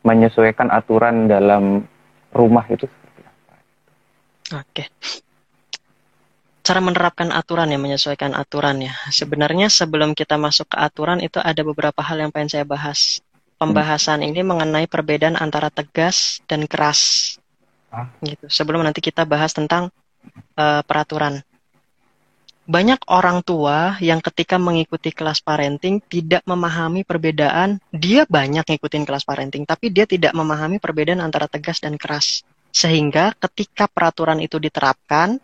menyesuaikan 0.00 0.72
aturan 0.72 1.28
dalam 1.28 1.84
rumah 2.32 2.64
itu 2.72 2.88
seperti 2.88 3.20
apa. 3.28 3.54
Oke. 4.64 4.84
Cara 6.64 6.80
menerapkan 6.80 7.28
aturan 7.28 7.68
ya 7.68 7.76
menyesuaikan 7.76 8.32
aturan 8.32 8.80
ya. 8.80 8.96
Sebenarnya 9.12 9.68
sebelum 9.68 10.16
kita 10.16 10.40
masuk 10.40 10.72
ke 10.72 10.80
aturan 10.80 11.20
itu 11.20 11.36
ada 11.36 11.60
beberapa 11.60 12.00
hal 12.00 12.24
yang 12.24 12.32
pengen 12.32 12.48
saya 12.48 12.64
bahas. 12.64 13.20
Pembahasan 13.60 14.24
hmm. 14.24 14.28
ini 14.32 14.40
mengenai 14.40 14.86
perbedaan 14.88 15.36
antara 15.36 15.68
tegas 15.68 16.40
dan 16.48 16.64
keras. 16.64 17.36
Gitu. 18.24 18.48
Sebelum 18.48 18.80
nanti 18.80 19.04
kita 19.04 19.28
bahas 19.28 19.52
tentang 19.52 19.92
uh, 20.56 20.80
peraturan. 20.88 21.44
Banyak 22.64 23.12
orang 23.12 23.44
tua 23.44 24.00
yang 24.00 24.24
ketika 24.24 24.56
mengikuti 24.56 25.12
kelas 25.12 25.44
parenting 25.44 26.00
tidak 26.00 26.40
memahami 26.48 27.04
perbedaan. 27.04 27.76
Dia 27.92 28.24
banyak 28.24 28.64
ngikutin 28.64 29.04
kelas 29.04 29.28
parenting, 29.28 29.68
tapi 29.68 29.92
dia 29.92 30.08
tidak 30.08 30.32
memahami 30.32 30.80
perbedaan 30.80 31.20
antara 31.20 31.44
tegas 31.44 31.84
dan 31.84 32.00
keras. 32.00 32.40
Sehingga 32.72 33.36
ketika 33.36 33.84
peraturan 33.84 34.40
itu 34.40 34.56
diterapkan, 34.56 35.36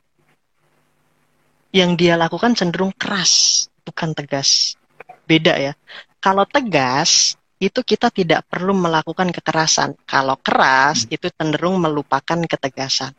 yang 1.70 1.94
dia 1.94 2.16
lakukan 2.16 2.56
cenderung 2.56 2.90
keras, 2.96 3.68
bukan 3.84 4.16
tegas. 4.16 4.80
Beda 5.28 5.54
ya. 5.60 5.76
Kalau 6.18 6.48
tegas, 6.48 7.36
itu 7.60 7.84
kita 7.84 8.08
tidak 8.08 8.48
perlu 8.48 8.72
melakukan 8.72 9.28
kekerasan. 9.28 9.92
Kalau 10.08 10.40
keras, 10.40 11.04
itu 11.12 11.28
cenderung 11.28 11.76
melupakan 11.76 12.40
ketegasan. 12.48 13.12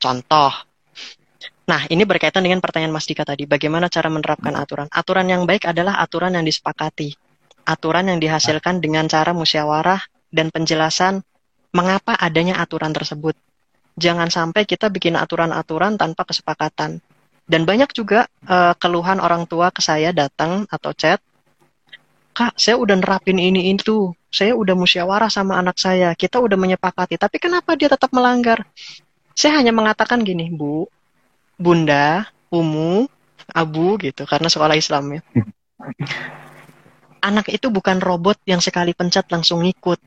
Contoh, 0.00 0.50
Nah, 1.64 1.88
ini 1.88 2.04
berkaitan 2.04 2.44
dengan 2.44 2.60
pertanyaan 2.60 2.92
Mas 2.92 3.08
Dika 3.08 3.24
tadi. 3.24 3.48
Bagaimana 3.48 3.88
cara 3.88 4.12
menerapkan 4.12 4.52
aturan? 4.52 4.84
Aturan 4.92 5.26
yang 5.32 5.48
baik 5.48 5.64
adalah 5.64 5.96
aturan 5.96 6.36
yang 6.36 6.44
disepakati. 6.44 7.16
Aturan 7.64 8.12
yang 8.12 8.20
dihasilkan 8.20 8.84
dengan 8.84 9.08
cara 9.08 9.32
musyawarah 9.32 10.00
dan 10.28 10.52
penjelasan 10.52 11.24
mengapa 11.72 12.12
adanya 12.20 12.60
aturan 12.60 12.92
tersebut. 12.92 13.32
Jangan 13.96 14.28
sampai 14.28 14.68
kita 14.68 14.92
bikin 14.92 15.16
aturan-aturan 15.16 15.96
tanpa 15.96 16.28
kesepakatan. 16.28 17.00
Dan 17.44 17.62
banyak 17.64 17.92
juga 17.96 18.28
uh, 18.48 18.76
keluhan 18.76 19.20
orang 19.20 19.48
tua 19.48 19.72
ke 19.72 19.80
saya 19.80 20.12
datang 20.12 20.68
atau 20.68 20.92
chat, 20.92 21.20
Kak, 22.34 22.58
saya 22.58 22.74
udah 22.74 22.98
nerapin 22.98 23.38
ini 23.38 23.70
itu. 23.70 24.10
saya 24.34 24.58
udah 24.58 24.74
musyawarah 24.74 25.30
sama 25.30 25.54
anak 25.62 25.78
saya, 25.78 26.10
kita 26.18 26.42
udah 26.42 26.58
menyepakati, 26.58 27.14
tapi 27.14 27.38
kenapa 27.38 27.78
dia 27.78 27.86
tetap 27.86 28.10
melanggar? 28.10 28.66
Saya 29.30 29.62
hanya 29.62 29.70
mengatakan 29.70 30.26
gini, 30.26 30.50
Bu, 30.50 30.90
Bunda, 31.54 32.28
Umu, 32.50 33.06
Abu 33.50 33.98
gitu, 34.00 34.24
karena 34.24 34.48
sekolah 34.48 34.74
Islam 34.78 35.18
ya. 35.18 35.20
Anak 37.24 37.48
itu 37.48 37.72
bukan 37.72 38.00
robot 38.04 38.36
yang 38.44 38.60
sekali 38.60 38.92
pencet 38.92 39.28
langsung 39.32 39.64
ngikut. 39.64 40.00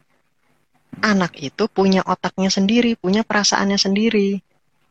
Anak 1.01 1.37
itu 1.37 1.69
punya 1.69 2.01
otaknya 2.05 2.49
sendiri, 2.49 2.97
punya 2.97 3.21
perasaannya 3.21 3.77
sendiri. 3.77 4.41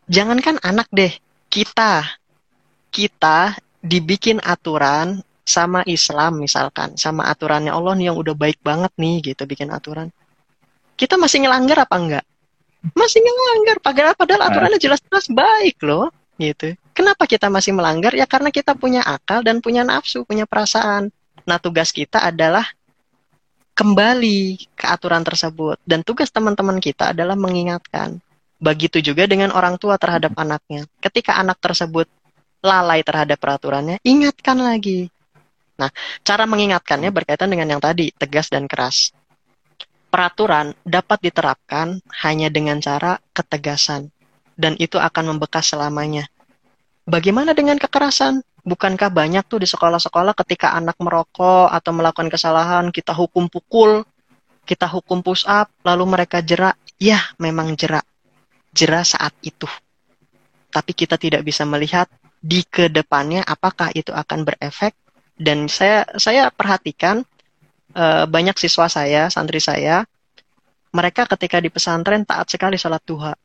Jangankan 0.06 0.62
anak 0.62 0.86
deh, 0.90 1.10
kita. 1.50 2.06
Kita 2.90 3.54
dibikin 3.82 4.42
aturan 4.42 5.22
sama 5.46 5.86
Islam 5.86 6.42
misalkan, 6.42 6.98
sama 6.98 7.30
aturannya 7.30 7.70
Allah 7.70 7.94
nih 7.94 8.10
yang 8.10 8.18
udah 8.18 8.34
baik 8.34 8.58
banget 8.66 8.90
nih 8.98 9.32
gitu 9.32 9.46
bikin 9.46 9.70
aturan. 9.70 10.10
Kita 10.98 11.14
masih 11.14 11.46
ngelanggar 11.46 11.86
apa 11.86 11.96
enggak? 11.98 12.24
Masih 12.94 13.22
ngelanggar, 13.22 13.78
padahal 13.78 14.14
padahal 14.18 14.40
nah. 14.42 14.48
aturannya 14.50 14.80
jelas-jelas 14.82 15.26
baik 15.30 15.78
loh, 15.86 16.10
gitu. 16.36 16.76
Kenapa 16.96 17.28
kita 17.28 17.52
masih 17.52 17.76
melanggar? 17.76 18.16
Ya 18.16 18.24
karena 18.24 18.48
kita 18.48 18.72
punya 18.72 19.04
akal 19.04 19.44
dan 19.44 19.60
punya 19.60 19.84
nafsu, 19.84 20.24
punya 20.24 20.48
perasaan. 20.48 21.12
Nah, 21.44 21.60
tugas 21.60 21.92
kita 21.92 22.24
adalah 22.24 22.64
kembali 23.76 24.72
ke 24.72 24.88
aturan 24.88 25.20
tersebut 25.20 25.76
dan 25.84 26.00
tugas 26.00 26.32
teman-teman 26.32 26.80
kita 26.80 27.12
adalah 27.12 27.36
mengingatkan. 27.36 28.16
Begitu 28.56 29.04
juga 29.04 29.28
dengan 29.28 29.52
orang 29.52 29.76
tua 29.76 30.00
terhadap 30.00 30.32
anaknya. 30.40 30.88
Ketika 31.04 31.36
anak 31.36 31.60
tersebut 31.60 32.08
lalai 32.64 33.04
terhadap 33.04 33.36
peraturannya, 33.36 34.00
ingatkan 34.00 34.56
lagi. 34.56 35.12
Nah, 35.76 35.92
cara 36.24 36.48
mengingatkannya 36.48 37.12
berkaitan 37.12 37.52
dengan 37.52 37.76
yang 37.76 37.82
tadi, 37.84 38.08
tegas 38.16 38.48
dan 38.48 38.64
keras. 38.64 39.12
Peraturan 40.08 40.72
dapat 40.80 41.20
diterapkan 41.20 42.00
hanya 42.24 42.48
dengan 42.48 42.80
cara 42.80 43.20
ketegasan, 43.36 44.08
dan 44.56 44.74
itu 44.80 44.96
akan 44.96 45.36
membekas 45.36 45.70
selamanya. 45.70 46.26
Bagaimana 47.06 47.54
dengan 47.54 47.78
kekerasan? 47.78 48.42
Bukankah 48.66 49.14
banyak 49.14 49.46
tuh 49.46 49.62
di 49.62 49.68
sekolah-sekolah 49.70 50.34
ketika 50.42 50.74
anak 50.74 50.98
merokok 50.98 51.70
atau 51.70 51.94
melakukan 51.94 52.26
kesalahan, 52.26 52.90
kita 52.90 53.14
hukum 53.14 53.46
pukul, 53.46 54.02
kita 54.66 54.90
hukum 54.90 55.22
push 55.22 55.46
up, 55.46 55.70
lalu 55.86 56.02
mereka 56.18 56.42
jerak? 56.42 56.74
Ya, 56.98 57.22
memang 57.38 57.78
jerak. 57.78 58.02
Jerak 58.74 59.06
saat 59.06 59.30
itu. 59.46 59.70
Tapi 60.74 60.92
kita 60.98 61.14
tidak 61.14 61.46
bisa 61.46 61.62
melihat 61.62 62.10
di 62.42 62.66
ke 62.66 62.90
depannya 62.90 63.46
apakah 63.46 63.94
itu 63.94 64.10
akan 64.10 64.42
berefek 64.42 64.98
dan 65.36 65.68
saya 65.68 66.08
saya 66.16 66.48
perhatikan 66.48 67.22
uh, 67.92 68.24
banyak 68.24 68.56
siswa 68.56 68.88
saya, 68.88 69.28
santri 69.28 69.60
saya, 69.60 70.04
mereka 70.90 71.28
ketika 71.36 71.60
di 71.60 71.68
pesantren 71.68 72.24
taat 72.24 72.48
sekali 72.48 72.80
sholat 72.80 73.04
duha, 73.04 73.36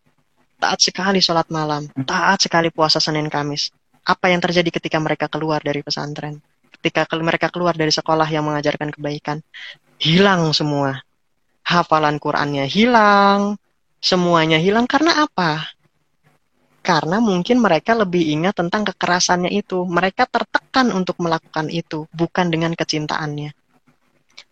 taat 0.62 0.80
sekali 0.80 1.18
sholat 1.18 1.49
malam, 1.49 1.89
hmm. 1.89 2.05
taat 2.05 2.45
sekali 2.45 2.70
puasa 2.70 3.01
Senin 3.01 3.26
Kamis. 3.28 3.74
Apa 4.05 4.30
yang 4.30 4.41
terjadi 4.41 4.70
ketika 4.70 5.01
mereka 5.01 5.26
keluar 5.26 5.62
dari 5.66 5.82
pesantren? 5.82 6.38
Ketika 6.78 7.09
mereka 7.18 7.49
keluar 7.49 7.74
dari 7.74 7.89
sekolah 7.89 8.30
yang 8.30 8.45
mengajarkan 8.45 8.93
kebaikan, 8.93 9.41
hilang 9.97 10.53
semua. 10.53 11.01
Hafalan 11.62 12.18
Qurannya 12.18 12.66
hilang, 12.66 13.57
semuanya 14.01 14.57
hilang 14.57 14.89
karena 14.89 15.26
apa? 15.26 15.70
karena 16.82 17.22
mungkin 17.22 17.62
mereka 17.62 17.93
lebih 17.93 18.26
ingat 18.26 18.57
tentang 18.57 18.82
kekerasannya 18.89 19.53
itu. 19.53 19.86
Mereka 19.86 20.26
tertekan 20.28 20.89
untuk 20.91 21.22
melakukan 21.22 21.70
itu, 21.70 22.09
bukan 22.12 22.49
dengan 22.49 22.74
kecintaannya. 22.74 23.53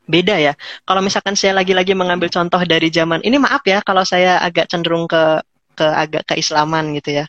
Beda 0.09 0.41
ya. 0.41 0.53
Kalau 0.85 1.01
misalkan 1.05 1.37
saya 1.37 1.57
lagi-lagi 1.57 1.93
mengambil 1.93 2.29
contoh 2.33 2.61
dari 2.65 2.89
zaman 2.89 3.21
ini, 3.21 3.37
maaf 3.37 3.61
ya 3.65 3.81
kalau 3.85 4.01
saya 4.05 4.41
agak 4.41 4.69
cenderung 4.69 5.05
ke 5.05 5.41
ke 5.79 5.87
agak 5.87 6.27
keislaman 6.35 6.91
gitu 6.99 7.23
ya. 7.23 7.25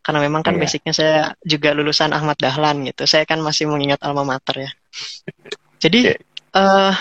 Karena 0.00 0.22
memang 0.22 0.46
kan 0.46 0.54
yeah. 0.54 0.62
basicnya 0.62 0.92
saya 0.94 1.16
juga 1.42 1.74
lulusan 1.74 2.14
Ahmad 2.14 2.38
Dahlan 2.38 2.86
gitu. 2.86 3.04
Saya 3.10 3.26
kan 3.26 3.42
masih 3.42 3.66
mengingat 3.66 3.98
alma 4.06 4.22
mater 4.22 4.70
ya. 4.70 4.70
Jadi 5.82 6.14
uh, 6.54 6.94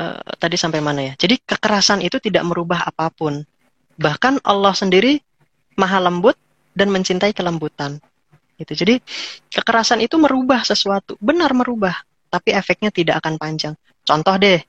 uh, 0.00 0.20
tadi 0.40 0.56
sampai 0.56 0.80
mana 0.80 1.12
ya? 1.12 1.14
Jadi 1.20 1.36
kekerasan 1.44 2.00
itu 2.00 2.16
tidak 2.16 2.48
merubah 2.48 2.88
apa 2.88 3.12
pun 3.12 3.44
Bahkan 4.02 4.42
Allah 4.44 4.72
sendiri 4.72 5.20
maha 5.76 6.00
lembut 6.00 6.36
dan 6.72 6.88
mencintai 6.88 7.36
kelembutan. 7.36 8.00
Gitu. 8.56 8.72
Jadi 8.84 8.94
kekerasan 9.52 10.00
itu 10.00 10.16
merubah 10.16 10.64
sesuatu, 10.64 11.18
benar 11.20 11.52
merubah, 11.52 11.96
tapi 12.32 12.54
efeknya 12.54 12.92
tidak 12.94 13.20
akan 13.24 13.36
panjang. 13.36 13.74
Contoh 14.02 14.34
deh, 14.38 14.60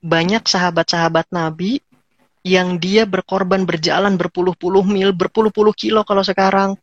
banyak 0.00 0.44
sahabat-sahabat 0.44 1.28
Nabi 1.34 1.82
yang 2.40 2.80
dia 2.80 3.04
berkorban 3.04 3.68
berjalan 3.68 4.16
berpuluh-puluh 4.16 4.84
mil, 4.88 5.12
berpuluh-puluh 5.12 5.76
kilo 5.76 6.00
kalau 6.08 6.24
sekarang, 6.24 6.76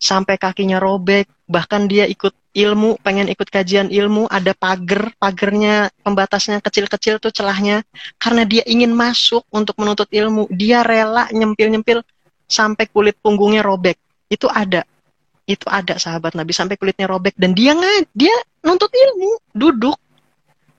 sampai 0.00 0.36
kakinya 0.36 0.80
robek, 0.80 1.28
bahkan 1.48 1.84
dia 1.88 2.04
ikut 2.08 2.32
ilmu, 2.54 3.00
pengen 3.02 3.28
ikut 3.28 3.48
kajian 3.48 3.88
ilmu, 3.90 4.28
ada 4.30 4.52
pagar, 4.56 5.12
pagernya, 5.16 5.92
pembatasnya 6.00 6.60
kecil-kecil 6.60 7.20
tuh 7.20 7.32
celahnya, 7.32 7.84
karena 8.16 8.46
dia 8.48 8.62
ingin 8.64 8.92
masuk 8.92 9.44
untuk 9.52 9.76
menuntut 9.80 10.08
ilmu, 10.08 10.48
dia 10.52 10.84
rela 10.84 11.28
nyempil-nyempil 11.32 12.00
sampai 12.44 12.84
kulit 12.88 13.16
punggungnya 13.20 13.64
robek. 13.64 13.96
Itu 14.28 14.48
ada. 14.48 14.84
Itu 15.44 15.68
ada 15.68 16.00
sahabat 16.00 16.32
Nabi 16.32 16.56
sampai 16.56 16.80
kulitnya 16.80 17.04
robek 17.04 17.36
dan 17.36 17.52
dia 17.52 17.76
nggak 17.76 18.08
dia 18.16 18.32
nuntut 18.64 18.88
ilmu, 18.88 19.36
duduk. 19.52 19.98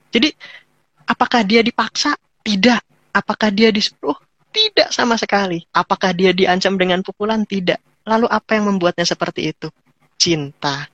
Jadi 0.10 0.34
apakah 1.06 1.46
dia 1.46 1.62
dipaksa? 1.62 2.18
Tidak. 2.42 2.95
Apakah 3.16 3.48
dia 3.56 3.72
disuruh? 3.72 4.20
Tidak 4.52 4.92
sama 4.92 5.16
sekali. 5.16 5.64
Apakah 5.72 6.12
dia 6.12 6.36
diancam 6.36 6.76
dengan 6.76 7.00
pukulan? 7.00 7.48
Tidak. 7.48 8.04
Lalu 8.04 8.28
apa 8.28 8.60
yang 8.60 8.76
membuatnya 8.76 9.08
seperti 9.08 9.56
itu? 9.56 9.72
Cinta 10.20 10.92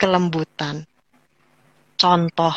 kelembutan, 0.00 0.80
contoh. 2.00 2.56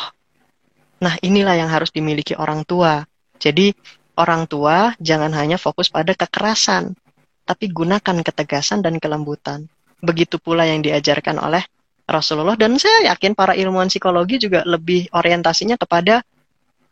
Nah, 1.04 1.14
inilah 1.20 1.60
yang 1.60 1.68
harus 1.68 1.92
dimiliki 1.92 2.32
orang 2.32 2.64
tua. 2.64 3.04
Jadi, 3.36 3.68
orang 4.16 4.48
tua 4.48 4.96
jangan 4.96 5.28
hanya 5.36 5.60
fokus 5.60 5.92
pada 5.92 6.16
kekerasan, 6.16 6.96
tapi 7.44 7.68
gunakan 7.68 8.24
ketegasan 8.24 8.80
dan 8.80 8.96
kelembutan. 8.96 9.68
Begitu 10.00 10.40
pula 10.40 10.64
yang 10.64 10.80
diajarkan 10.80 11.36
oleh 11.36 11.60
Rasulullah 12.08 12.56
dan 12.56 12.80
saya 12.80 13.12
yakin 13.12 13.36
para 13.36 13.52
ilmuwan 13.52 13.92
psikologi 13.92 14.40
juga 14.40 14.64
lebih 14.64 15.12
orientasinya 15.12 15.76
kepada 15.76 16.24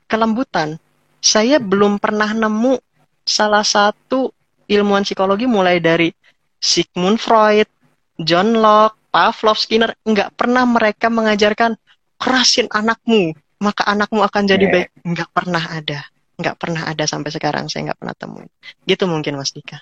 kelembutan. 0.04 0.76
Saya 1.22 1.62
belum 1.62 2.02
pernah 2.02 2.34
nemu 2.34 2.82
salah 3.22 3.62
satu 3.62 4.34
ilmuwan 4.66 5.06
psikologi 5.06 5.46
mulai 5.46 5.78
dari 5.78 6.10
Sigmund 6.58 7.22
Freud, 7.22 7.70
John 8.18 8.58
Locke, 8.58 8.98
Pavlov, 9.14 9.60
Skinner, 9.60 9.94
nggak 10.02 10.34
pernah 10.34 10.64
mereka 10.64 11.12
mengajarkan 11.12 11.78
kerasin 12.16 12.66
anakmu, 12.72 13.36
maka 13.60 13.86
anakmu 13.86 14.24
akan 14.24 14.42
jadi 14.48 14.66
yeah. 14.66 14.72
baik. 14.72 14.88
Nggak 15.04 15.30
pernah 15.30 15.64
ada. 15.68 16.00
Nggak 16.40 16.56
pernah 16.58 16.82
ada 16.88 17.04
sampai 17.04 17.30
sekarang, 17.30 17.68
saya 17.68 17.92
nggak 17.92 18.00
pernah 18.02 18.16
temuin. 18.16 18.50
Gitu 18.82 19.04
mungkin 19.06 19.38
Mas 19.38 19.52
Dika. 19.54 19.78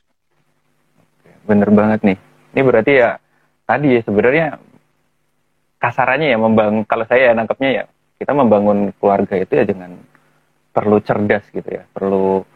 Bener 1.47 1.71
banget 1.73 2.05
nih. 2.05 2.19
Ini 2.53 2.61
berarti 2.67 2.93
ya, 2.99 3.17
tadi 3.65 3.97
ya 3.97 4.01
sebenarnya 4.03 4.47
kasarannya 5.81 6.29
ya 6.35 6.39
membangun, 6.43 6.83
kalau 6.85 7.07
saya 7.07 7.31
ya 7.31 7.33
nangkepnya 7.33 7.71
ya, 7.71 7.85
kita 8.19 8.33
membangun 8.35 8.93
keluarga 8.99 9.39
itu 9.39 9.53
ya 9.57 9.65
dengan 9.65 9.97
perlu 10.71 11.03
cerdas 11.03 11.45
gitu 11.51 11.67
ya, 11.67 11.85
perlu 11.91 12.47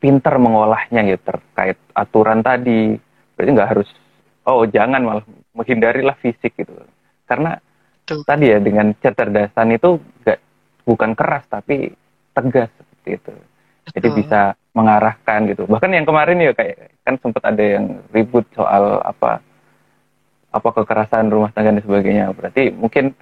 pintar 0.00 0.40
mengolahnya 0.40 1.04
gitu 1.08 1.22
terkait 1.24 1.76
aturan 1.92 2.40
tadi. 2.44 2.96
Berarti 3.36 3.50
nggak 3.56 3.70
harus, 3.72 3.88
oh 4.44 4.68
jangan 4.68 5.00
malah 5.00 5.24
menghindarilah 5.54 6.16
fisik 6.22 6.54
gitu 6.56 6.72
karena 7.26 7.58
Tuh. 8.06 8.26
tadi 8.26 8.50
ya 8.50 8.58
dengan 8.58 8.90
kecerdasan 8.98 9.78
itu 9.78 10.02
gak 10.26 10.42
bukan 10.82 11.14
keras 11.14 11.46
tapi 11.46 11.94
tegas 12.34 12.70
seperti 12.74 13.22
itu 13.22 13.32
Betul. 13.86 13.94
jadi 13.94 14.08
bisa 14.14 14.40
mengarahkan 14.74 15.46
gitu 15.50 15.66
bahkan 15.66 15.94
yang 15.94 16.06
kemarin 16.06 16.42
ya 16.42 16.54
kayak 16.54 16.94
kan 17.06 17.14
sempat 17.22 17.42
ada 17.46 17.62
yang 17.62 18.02
ribut 18.10 18.46
soal 18.54 18.98
apa 19.02 19.42
apa 20.50 20.68
kekerasan 20.82 21.30
rumah 21.30 21.54
tangga 21.54 21.74
dan 21.74 21.82
sebagainya 21.82 22.34
berarti 22.34 22.74
mungkin 22.74 23.14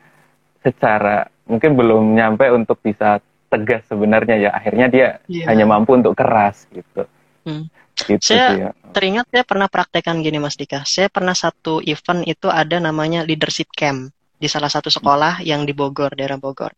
secara 0.65 1.29
mungkin 1.45 1.77
belum 1.77 2.17
nyampe 2.17 2.49
untuk 2.53 2.81
bisa 2.81 3.21
tegas 3.49 3.83
sebenarnya 3.89 4.37
ya 4.37 4.51
akhirnya 4.53 4.87
dia 4.89 5.09
yeah. 5.27 5.49
hanya 5.49 5.65
mampu 5.65 5.97
untuk 5.97 6.13
keras 6.15 6.69
gitu 6.73 7.09
hmm. 7.49 7.67
Gitu 7.99 8.23
saya 8.23 8.47
ya. 8.55 8.71
teringat 8.95 9.27
saya 9.27 9.43
pernah 9.43 9.67
praktekkan 9.67 10.23
gini 10.23 10.39
Mas 10.39 10.55
Dika. 10.55 10.87
Saya 10.87 11.11
pernah 11.11 11.35
satu 11.35 11.83
event 11.83 12.23
itu 12.31 12.47
ada 12.47 12.79
namanya 12.79 13.27
leadership 13.27 13.75
camp 13.75 14.15
di 14.39 14.47
salah 14.47 14.71
satu 14.71 14.87
sekolah 14.87 15.43
yang 15.43 15.67
di 15.67 15.75
Bogor, 15.75 16.15
daerah 16.15 16.39
Bogor. 16.39 16.71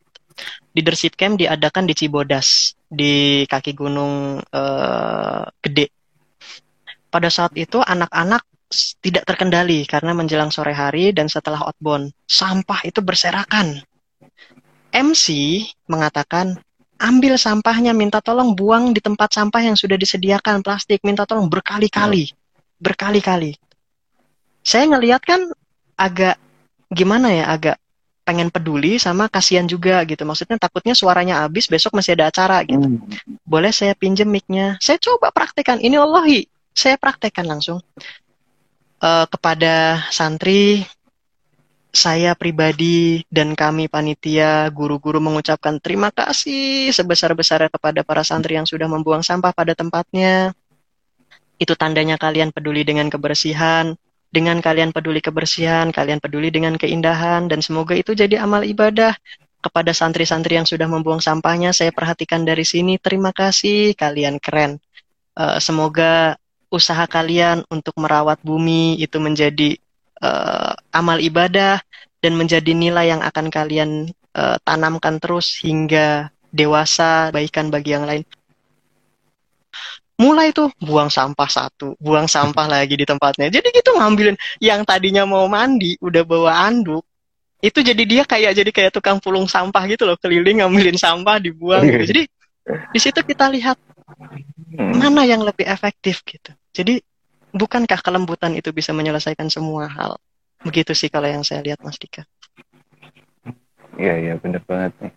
Leadership 0.73 1.21
camp 1.21 1.37
diadakan 1.37 1.85
di 1.85 1.93
Cibodas, 1.93 2.73
di 2.89 3.45
kaki 3.45 3.77
gunung 3.77 4.41
uh, 4.41 5.45
gede. 5.61 5.93
Pada 7.13 7.29
saat 7.29 7.53
itu 7.59 7.83
anak-anak 7.85 8.41
tidak 9.03 9.27
terkendali 9.27 9.83
karena 9.85 10.15
menjelang 10.15 10.55
sore 10.55 10.71
hari 10.73 11.11
dan 11.11 11.27
setelah 11.27 11.67
outbound 11.67 12.15
sampah 12.31 12.87
itu 12.87 13.03
berserakan 13.03 13.83
MC 14.91 15.27
mengatakan 15.87 16.59
ambil 17.01 17.41
sampahnya, 17.41 17.97
minta 17.97 18.21
tolong 18.21 18.53
buang 18.53 18.93
di 18.93 19.01
tempat 19.01 19.33
sampah 19.33 19.65
yang 19.65 19.77
sudah 19.79 19.97
disediakan 19.97 20.61
plastik, 20.61 21.01
minta 21.01 21.25
tolong 21.25 21.49
berkali-kali, 21.49 22.31
berkali-kali. 22.77 23.57
Saya 24.61 24.85
ngelihat 24.93 25.25
kan 25.25 25.41
agak 25.97 26.37
gimana 26.93 27.33
ya, 27.33 27.49
agak 27.49 27.77
pengen 28.21 28.53
peduli 28.53 29.01
sama 29.01 29.27
kasihan 29.33 29.65
juga 29.65 30.05
gitu. 30.05 30.23
Maksudnya 30.29 30.61
takutnya 30.61 30.93
suaranya 30.93 31.43
habis, 31.43 31.67
besok 31.67 31.97
masih 31.97 32.15
ada 32.15 32.29
acara 32.29 32.61
gitu. 32.69 32.85
Hmm. 32.85 33.01
Boleh 33.49 33.73
saya 33.73 33.97
pinjem 33.97 34.29
mic-nya? 34.29 34.77
Saya 34.79 35.01
coba 35.01 35.33
praktekkan. 35.33 35.81
Ini 35.81 35.97
Allahi, 35.99 36.45
saya 36.77 37.01
praktekkan 37.01 37.49
langsung 37.49 37.81
uh, 39.03 39.27
kepada 39.27 40.05
santri 40.13 40.85
saya 41.91 42.39
pribadi 42.39 43.27
dan 43.27 43.59
kami 43.59 43.91
panitia 43.91 44.71
guru-guru 44.71 45.19
mengucapkan 45.19 45.83
terima 45.83 46.15
kasih 46.15 46.95
sebesar-besarnya 46.95 47.71
kepada 47.71 48.07
para 48.07 48.23
santri 48.23 48.55
yang 48.55 48.67
sudah 48.67 48.87
membuang 48.87 49.27
sampah 49.27 49.51
pada 49.51 49.75
tempatnya. 49.75 50.55
Itu 51.61 51.77
tandanya 51.77 52.17
kalian 52.17 52.55
peduli 52.55 52.87
dengan 52.87 53.11
kebersihan. 53.13 53.99
Dengan 54.31 54.63
kalian 54.63 54.95
peduli 54.95 55.19
kebersihan, 55.19 55.91
kalian 55.91 56.23
peduli 56.23 56.55
dengan 56.55 56.79
keindahan 56.79 57.51
dan 57.51 57.59
semoga 57.67 57.99
itu 57.99 58.15
jadi 58.15 58.39
amal 58.39 58.63
ibadah 58.63 59.19
kepada 59.59 59.91
santri-santri 59.91 60.55
yang 60.55 60.65
sudah 60.65 60.87
membuang 60.87 61.19
sampahnya. 61.19 61.75
Saya 61.75 61.91
perhatikan 61.91 62.47
dari 62.47 62.63
sini. 62.63 62.97
Terima 63.03 63.35
kasih, 63.35 63.99
kalian 63.99 64.39
keren. 64.39 64.79
Uh, 65.35 65.59
semoga 65.59 66.39
usaha 66.71 67.03
kalian 67.11 67.67
untuk 67.69 67.99
merawat 67.99 68.39
bumi 68.47 68.95
itu 69.03 69.19
menjadi 69.19 69.77
uh, 70.21 70.73
amal 70.93 71.19
ibadah 71.21 71.81
dan 72.21 72.33
menjadi 72.37 72.73
nilai 72.77 73.13
yang 73.17 73.23
akan 73.25 73.47
kalian 73.49 73.91
uh, 74.37 74.57
tanamkan 74.63 75.17
terus 75.19 75.61
hingga 75.61 76.29
dewasa 76.53 77.33
baikan 77.33 77.73
bagi 77.73 77.97
yang 77.97 78.05
lain. 78.05 78.25
Mulai 80.21 80.53
tuh 80.53 80.69
buang 80.77 81.09
sampah 81.09 81.49
satu, 81.49 81.97
buang 81.97 82.29
sampah 82.29 82.69
lagi 82.77 82.95
di 82.97 83.09
tempatnya. 83.09 83.49
Jadi 83.49 83.73
gitu 83.73 83.97
ngambilin 83.97 84.37
yang 84.61 84.85
tadinya 84.85 85.25
mau 85.25 85.49
mandi 85.49 85.97
udah 85.97 86.23
bawa 86.29 86.69
anduk, 86.69 87.01
itu 87.61 87.79
jadi 87.85 88.03
dia 88.09 88.23
kayak 88.25 88.57
jadi 88.57 88.71
kayak 88.73 88.93
tukang 88.97 89.21
pulung 89.21 89.45
sampah 89.45 89.85
gitu 89.89 90.09
loh, 90.09 90.17
keliling 90.17 90.65
ngambilin 90.65 90.97
sampah 90.97 91.37
dibuang. 91.37 91.85
Gitu. 91.85 92.05
Jadi 92.11 92.23
di 92.93 92.99
situ 93.01 93.21
kita 93.21 93.53
lihat 93.53 93.77
hmm. 94.77 94.97
mana 94.97 95.29
yang 95.29 95.45
lebih 95.45 95.69
efektif 95.69 96.25
gitu. 96.25 96.57
Jadi 96.73 97.05
bukankah 97.55 98.01
kelembutan 98.03 98.55
itu 98.55 98.71
bisa 98.71 98.95
menyelesaikan 98.95 99.51
semua 99.51 99.91
hal? 99.91 100.19
Begitu 100.61 100.93
sih 100.93 101.09
kalau 101.09 101.27
yang 101.27 101.43
saya 101.47 101.65
lihat 101.65 101.81
Mas 101.81 101.97
Dika. 101.97 102.27
Iya, 103.97 104.15
iya 104.17 104.35
benar 104.37 104.63
banget 104.65 104.93
nih. 105.01 105.13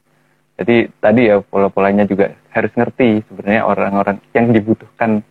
Jadi 0.54 0.76
tadi 1.02 1.22
ya 1.34 1.42
pola-polanya 1.42 2.06
juga 2.06 2.32
harus 2.54 2.72
ngerti 2.78 3.26
sebenarnya 3.26 3.64
orang-orang 3.66 4.18
yang 4.38 4.54
dibutuhkan 4.54 5.26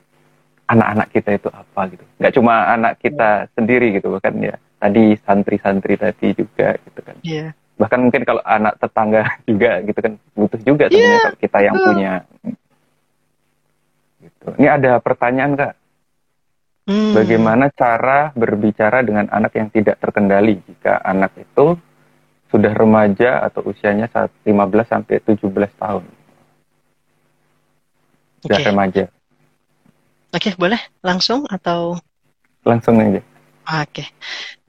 anak-anak 0.66 1.08
kita 1.14 1.30
itu 1.38 1.48
apa 1.52 1.80
gitu. 1.94 2.04
Nggak 2.18 2.32
cuma 2.36 2.54
anak 2.68 2.92
kita 2.98 3.46
sendiri 3.54 3.96
gitu 3.96 4.18
kan 4.18 4.34
ya. 4.42 4.56
Tadi 4.82 5.14
santri-santri 5.22 5.94
tadi 5.94 6.34
juga 6.34 6.74
gitu 6.74 7.00
kan. 7.00 7.16
Iya. 7.22 7.38
Yeah. 7.38 7.50
Bahkan 7.78 7.98
mungkin 8.02 8.22
kalau 8.26 8.42
anak 8.42 8.74
tetangga 8.82 9.22
juga 9.48 9.70
gitu 9.86 9.98
kan 10.02 10.12
butuh 10.34 10.60
juga 10.66 10.84
sebenarnya 10.90 11.14
yeah. 11.14 11.24
kalau 11.24 11.38
kita 11.38 11.58
yang 11.62 11.76
punya. 11.78 12.12
Gitu. 14.22 14.46
Ini 14.58 14.68
ada 14.68 14.92
pertanyaan 14.98 15.52
kak 15.54 15.72
Hmm. 16.82 17.14
Bagaimana 17.14 17.70
cara 17.70 18.34
berbicara 18.34 19.06
dengan 19.06 19.30
anak 19.30 19.54
yang 19.54 19.70
tidak 19.70 20.02
terkendali 20.02 20.58
jika 20.66 20.98
anak 21.06 21.30
itu 21.38 21.78
sudah 22.50 22.74
remaja 22.74 23.38
atau 23.46 23.62
usianya 23.70 24.10
saat 24.10 24.34
15 24.42 24.90
sampai 24.90 25.22
17 25.22 25.46
tahun. 25.78 26.04
Sudah 28.42 28.58
okay. 28.58 28.68
remaja. 28.68 29.04
Oke, 30.34 30.50
okay, 30.50 30.52
boleh 30.58 30.80
langsung 31.06 31.46
atau 31.46 31.96
langsung 32.66 32.98
aja. 32.98 33.22
Oke. 33.22 33.24
Okay. 33.88 34.06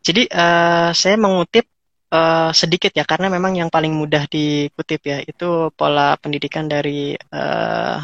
Jadi 0.04 0.24
uh, 0.30 0.94
saya 0.94 1.16
mengutip 1.18 1.66
uh, 2.14 2.54
sedikit 2.54 2.94
ya 2.94 3.04
karena 3.10 3.34
memang 3.34 3.58
yang 3.58 3.74
paling 3.74 3.90
mudah 3.90 4.30
dikutip 4.30 5.02
ya 5.02 5.18
itu 5.26 5.74
pola 5.74 6.14
pendidikan 6.22 6.70
dari 6.70 7.18
uh, 7.18 7.98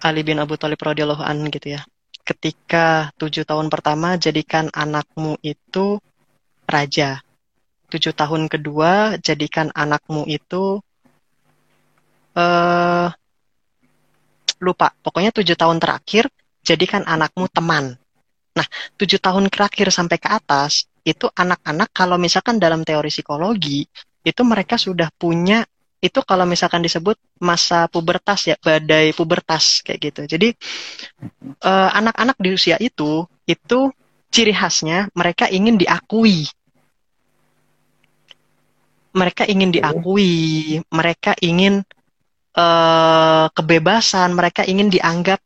Ali 0.00 0.22
bin 0.24 0.40
Abu 0.40 0.56
Thalib 0.56 0.80
radhiyallahu 0.80 1.20
an 1.20 1.44
gitu 1.50 1.76
ya 1.76 1.82
ketika 2.26 3.14
tujuh 3.14 3.46
tahun 3.46 3.70
pertama 3.70 4.18
jadikan 4.18 4.66
anakmu 4.74 5.38
itu 5.46 6.02
raja. 6.66 7.22
Tujuh 7.86 8.10
tahun 8.10 8.50
kedua 8.50 9.22
jadikan 9.22 9.70
anakmu 9.70 10.26
itu 10.26 10.82
uh, 12.34 13.08
lupa. 14.58 14.90
Pokoknya 15.06 15.30
tujuh 15.30 15.54
tahun 15.54 15.78
terakhir 15.78 16.26
jadikan 16.66 17.06
anakmu 17.06 17.46
teman. 17.46 17.94
Nah, 18.58 18.66
tujuh 18.98 19.22
tahun 19.22 19.46
terakhir 19.46 19.94
sampai 19.94 20.18
ke 20.18 20.26
atas 20.26 20.90
itu 21.06 21.30
anak-anak 21.30 21.94
kalau 21.94 22.18
misalkan 22.18 22.58
dalam 22.58 22.82
teori 22.82 23.14
psikologi 23.14 23.86
itu 24.26 24.42
mereka 24.42 24.74
sudah 24.74 25.06
punya 25.14 25.62
itu 26.06 26.22
kalau 26.22 26.46
misalkan 26.46 26.80
disebut 26.80 27.18
masa 27.42 27.90
pubertas 27.90 28.46
ya 28.46 28.56
badai 28.56 29.10
pubertas 29.12 29.82
kayak 29.82 29.98
gitu. 30.10 30.20
Jadi 30.24 30.48
eh, 31.60 31.90
anak-anak 31.98 32.36
uh, 32.38 32.42
di 32.42 32.48
usia 32.54 32.76
itu 32.78 33.26
itu 33.44 33.90
ciri 34.30 34.54
khasnya 34.54 35.10
mereka 35.12 35.50
ingin 35.50 35.74
diakui. 35.76 36.46
Mereka 39.16 39.48
ingin 39.48 39.72
diakui 39.72 40.78
mereka 40.92 41.32
ingin 41.40 41.80
uh, 42.52 43.48
kebebasan 43.48 44.36
mereka 44.36 44.60
ingin 44.68 44.92
dianggap 44.92 45.40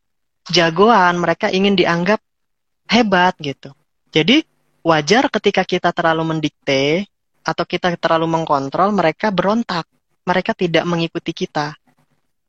jagoan 0.51 1.23
mereka 1.23 1.49
ingin 1.55 1.79
dianggap 1.79 2.19
hebat 2.91 3.39
gitu. 3.39 3.71
Jadi 4.11 4.43
wajar 4.83 5.31
ketika 5.31 5.63
kita 5.63 5.95
terlalu 5.95 6.35
mendikte 6.35 7.07
atau 7.47 7.65
kita 7.65 7.95
terlalu 7.95 8.27
mengkontrol 8.27 8.91
mereka 8.91 9.31
berontak 9.31 9.87
mereka 10.31 10.55
tidak 10.55 10.87
mengikuti 10.87 11.35
kita. 11.35 11.75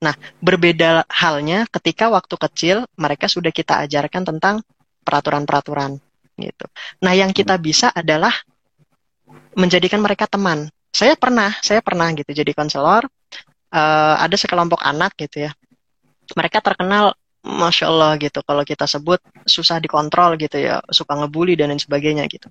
Nah, 0.02 0.14
berbeda 0.38 1.06
halnya 1.10 1.66
ketika 1.70 2.10
waktu 2.10 2.36
kecil 2.38 2.78
mereka 2.98 3.26
sudah 3.26 3.50
kita 3.50 3.82
ajarkan 3.86 4.26
tentang 4.26 4.66
peraturan-peraturan 5.02 5.98
gitu. 6.38 6.66
Nah, 7.06 7.14
yang 7.18 7.34
kita 7.34 7.58
bisa 7.58 7.90
adalah 7.90 8.34
menjadikan 9.58 10.02
mereka 10.02 10.30
teman. 10.30 10.70
Saya 10.94 11.18
pernah, 11.18 11.54
saya 11.62 11.82
pernah 11.82 12.10
gitu 12.14 12.30
jadi 12.34 12.54
konselor. 12.54 13.06
Uh, 13.72 14.20
ada 14.20 14.36
sekelompok 14.36 14.84
anak 14.84 15.16
gitu 15.16 15.48
ya. 15.48 15.52
Mereka 16.36 16.60
terkenal 16.60 17.16
Masya 17.42 17.86
Allah 17.88 18.12
gitu. 18.22 18.42
Kalau 18.46 18.62
kita 18.66 18.86
sebut 18.86 19.22
susah 19.46 19.82
dikontrol 19.82 20.38
gitu 20.38 20.62
ya, 20.62 20.82
suka 20.90 21.18
ngebully 21.18 21.58
dan 21.58 21.72
lain 21.72 21.80
sebagainya 21.80 22.26
gitu. 22.28 22.50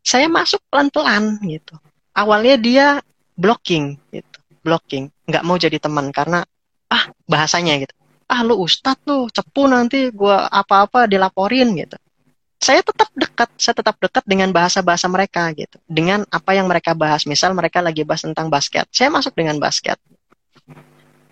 Saya 0.00 0.30
masuk 0.30 0.62
pelan-pelan 0.70 1.42
gitu. 1.44 1.74
Awalnya 2.14 2.56
dia 2.56 2.86
blocking 3.34 3.98
gitu 4.14 4.33
blocking. 4.64 5.12
Nggak 5.28 5.44
mau 5.44 5.60
jadi 5.60 5.76
teman 5.76 6.08
karena 6.08 6.40
ah 6.88 7.04
bahasanya 7.28 7.76
gitu. 7.84 7.92
Ah 8.24 8.40
lu 8.40 8.56
ustad 8.64 8.96
tuh 9.04 9.28
cepu 9.28 9.68
nanti 9.68 10.08
gua 10.08 10.48
apa-apa 10.48 11.04
dilaporin 11.04 11.76
gitu. 11.76 12.00
Saya 12.56 12.80
tetap 12.80 13.12
dekat 13.12 13.52
saya 13.60 13.76
tetap 13.76 14.00
dekat 14.00 14.24
dengan 14.24 14.48
bahasa-bahasa 14.48 15.04
mereka 15.12 15.52
gitu. 15.52 15.76
Dengan 15.84 16.24
apa 16.32 16.56
yang 16.56 16.64
mereka 16.64 16.96
bahas. 16.96 17.28
Misal 17.28 17.52
mereka 17.52 17.84
lagi 17.84 18.02
bahas 18.08 18.24
tentang 18.24 18.48
basket 18.48 18.88
saya 18.88 19.12
masuk 19.12 19.36
dengan 19.36 19.60
basket. 19.60 20.00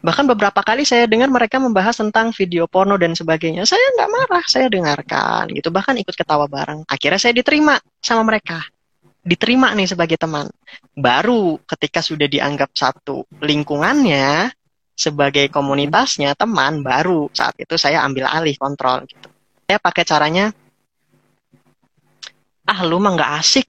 Bahkan 0.02 0.26
beberapa 0.34 0.60
kali 0.66 0.82
saya 0.82 1.06
dengar 1.06 1.30
mereka 1.30 1.62
membahas 1.62 1.94
tentang 1.94 2.34
video 2.34 2.66
porno 2.66 2.98
dan 2.98 3.14
sebagainya. 3.14 3.64
Saya 3.64 3.80
nggak 3.96 4.10
marah 4.10 4.44
saya 4.50 4.66
dengarkan 4.68 5.48
gitu. 5.54 5.72
Bahkan 5.72 5.94
ikut 6.02 6.12
ketawa 6.12 6.50
bareng. 6.50 6.84
Akhirnya 6.90 7.22
saya 7.22 7.32
diterima 7.32 7.78
sama 8.02 8.26
mereka 8.26 8.60
diterima 9.22 9.70
nih 9.72 9.86
sebagai 9.86 10.18
teman. 10.18 10.50
Baru 10.92 11.62
ketika 11.62 12.02
sudah 12.02 12.26
dianggap 12.26 12.74
satu 12.74 13.24
lingkungannya 13.38 14.50
sebagai 14.92 15.48
komunitasnya 15.48 16.34
teman, 16.36 16.82
baru 16.84 17.30
saat 17.32 17.56
itu 17.56 17.78
saya 17.78 18.04
ambil 18.04 18.28
alih 18.28 18.58
kontrol 18.58 19.06
gitu. 19.08 19.30
Saya 19.64 19.78
pakai 19.80 20.04
caranya, 20.04 20.46
ah 22.68 22.80
lu 22.84 23.00
mah 23.00 23.16
nggak 23.16 23.32
asik, 23.40 23.66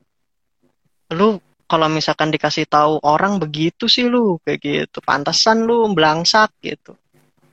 lu 1.16 1.40
kalau 1.70 1.88
misalkan 1.90 2.30
dikasih 2.30 2.68
tahu 2.68 3.00
orang 3.02 3.40
begitu 3.40 3.88
sih 3.88 4.06
lu 4.06 4.38
kayak 4.44 4.60
gitu, 4.62 5.00
pantasan 5.00 5.64
lu 5.64 5.88
belangsak 5.96 6.52
gitu. 6.60 6.94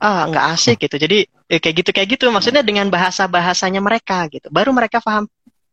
Ah 0.01 0.27
nggak 0.27 0.45
asik 0.57 0.77
gitu. 0.83 0.97
Jadi 0.97 1.25
eh, 1.47 1.59
kayak 1.61 1.75
gitu 1.85 1.89
kayak 1.95 2.09
gitu 2.17 2.25
maksudnya 2.33 2.65
dengan 2.65 2.89
bahasa 2.91 3.25
bahasanya 3.29 3.79
mereka 3.79 4.27
gitu. 4.29 4.49
Baru 4.51 4.75
mereka 4.75 4.99
paham 4.99 5.25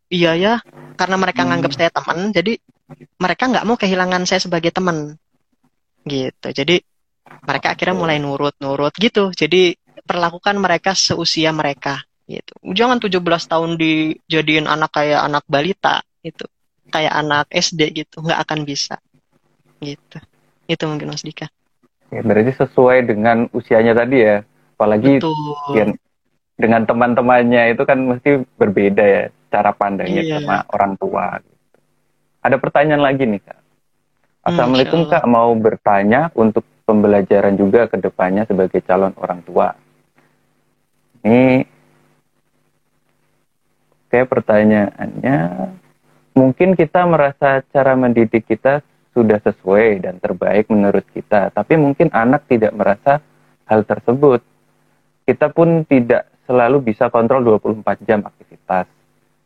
iya 0.09 0.33
ya 0.35 0.55
karena 0.97 1.17
mereka 1.21 1.45
hmm. 1.45 1.49
nganggap 1.53 1.73
saya 1.77 1.91
teman 1.93 2.33
jadi 2.33 2.57
mereka 3.21 3.43
nggak 3.49 3.67
mau 3.69 3.77
kehilangan 3.77 4.25
saya 4.25 4.41
sebagai 4.41 4.73
teman 4.73 5.17
gitu 6.09 6.49
jadi 6.53 6.81
mereka 7.45 7.77
akhirnya 7.77 7.97
mulai 7.97 8.17
nurut-nurut 8.17 8.97
gitu 8.97 9.31
jadi 9.37 9.77
perlakukan 10.09 10.57
mereka 10.57 10.97
seusia 10.97 11.53
mereka 11.53 12.01
gitu 12.25 12.57
jangan 12.73 13.01
17 13.01 13.21
tahun 13.25 13.71
dijadiin 13.77 14.65
anak 14.65 14.97
kayak 14.97 15.21
anak 15.21 15.45
balita 15.45 16.01
itu 16.25 16.45
kayak 16.89 17.13
anak 17.13 17.45
SD 17.53 17.93
gitu 17.93 18.25
nggak 18.25 18.41
akan 18.49 18.65
bisa 18.65 18.97
gitu 19.85 20.19
Itu 20.69 20.85
mungkin 20.85 21.09
Mas 21.09 21.25
Dika. 21.25 21.49
Ya, 22.13 22.21
berarti 22.21 22.53
sesuai 22.53 23.09
dengan 23.09 23.49
usianya 23.57 23.97
tadi 23.97 24.21
ya. 24.21 24.45
Apalagi 24.77 25.17
ya, 25.73 25.85
dengan 26.61 26.85
teman-temannya 26.85 27.73
itu 27.73 27.83
kan 27.89 27.99
mesti 28.05 28.45
berbeda 28.61 29.01
ya 29.01 29.23
cara 29.49 29.73
pandangnya 29.75 30.23
iya. 30.25 30.33
sama 30.41 30.65
orang 30.73 30.93
tua. 31.01 31.41
Ada 32.45 32.57
pertanyaan 32.61 33.03
lagi 33.03 33.25
nih 33.27 33.43
kak. 33.43 33.59
Assalamualaikum 34.49 35.05
kak, 35.11 35.25
mau 35.29 35.53
bertanya 35.59 36.33
untuk 36.33 36.65
pembelajaran 36.89 37.59
juga 37.59 37.85
ke 37.91 38.01
depannya 38.01 38.49
sebagai 38.49 38.81
calon 38.81 39.13
orang 39.21 39.45
tua. 39.45 39.77
Ini 41.27 41.67
Oke, 44.09 44.25
pertanyaannya 44.25 45.37
mungkin 46.33 46.73
kita 46.73 47.05
merasa 47.05 47.61
cara 47.69 47.93
mendidik 47.93 48.49
kita 48.49 48.81
sudah 49.13 49.37
sesuai 49.45 50.01
dan 50.01 50.17
terbaik 50.17 50.73
menurut 50.73 51.05
kita, 51.13 51.53
tapi 51.53 51.77
mungkin 51.77 52.09
anak 52.17 52.49
tidak 52.49 52.73
merasa 52.73 53.21
hal 53.69 53.85
tersebut. 53.85 54.41
Kita 55.29 55.53
pun 55.53 55.85
tidak 55.85 56.25
selalu 56.49 56.89
bisa 56.89 57.13
kontrol 57.13 57.45
24 57.45 58.09
jam 58.09 58.25
aktivitas. 58.25 58.89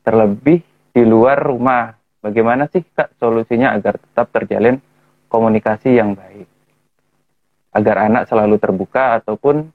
Terlebih 0.03 0.63
di 0.93 1.03
luar 1.03 1.39
rumah. 1.41 1.95
Bagaimana 2.23 2.71
sih 2.71 2.87
Kak 2.87 3.19
solusinya 3.19 3.75
agar 3.75 3.99
tetap 3.99 4.31
terjalin 4.31 4.79
komunikasi 5.27 5.99
yang 5.99 6.15
baik? 6.15 6.47
Agar 7.75 8.07
anak 8.07 8.31
selalu 8.31 8.61
terbuka 8.63 9.19
ataupun 9.23 9.73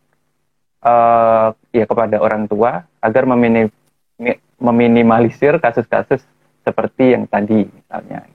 uh, 0.85 1.49
ya 1.73 1.85
kepada 1.89 2.21
orang 2.23 2.47
tua 2.47 2.87
agar 3.03 3.23
meminim 3.27 3.67
meminimalisir 4.57 5.59
kasus-kasus 5.61 6.23
seperti 6.65 7.13
yang 7.13 7.29
tadi 7.29 7.67
misalnya. 7.67 8.25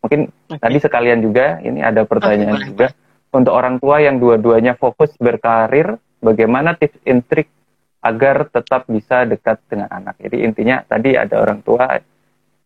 Mungkin 0.00 0.30
okay. 0.30 0.60
tadi 0.62 0.78
sekalian 0.78 1.18
juga 1.24 1.58
ini 1.66 1.82
ada 1.82 2.06
pertanyaan 2.06 2.62
okay, 2.62 2.68
juga 2.70 2.86
untuk 3.34 3.52
orang 3.52 3.82
tua 3.82 3.98
yang 4.00 4.22
dua-duanya 4.22 4.78
fokus 4.78 5.12
berkarir, 5.18 5.98
bagaimana 6.22 6.78
tips 6.78 7.02
and 7.04 7.26
trick 7.26 7.50
agar 8.06 8.46
tetap 8.46 8.86
bisa 8.86 9.26
dekat 9.26 9.58
dengan 9.66 9.90
anak. 9.90 10.14
Jadi 10.22 10.46
intinya 10.46 10.86
tadi 10.86 11.18
ada 11.18 11.42
orang 11.42 11.60
tua 11.66 11.98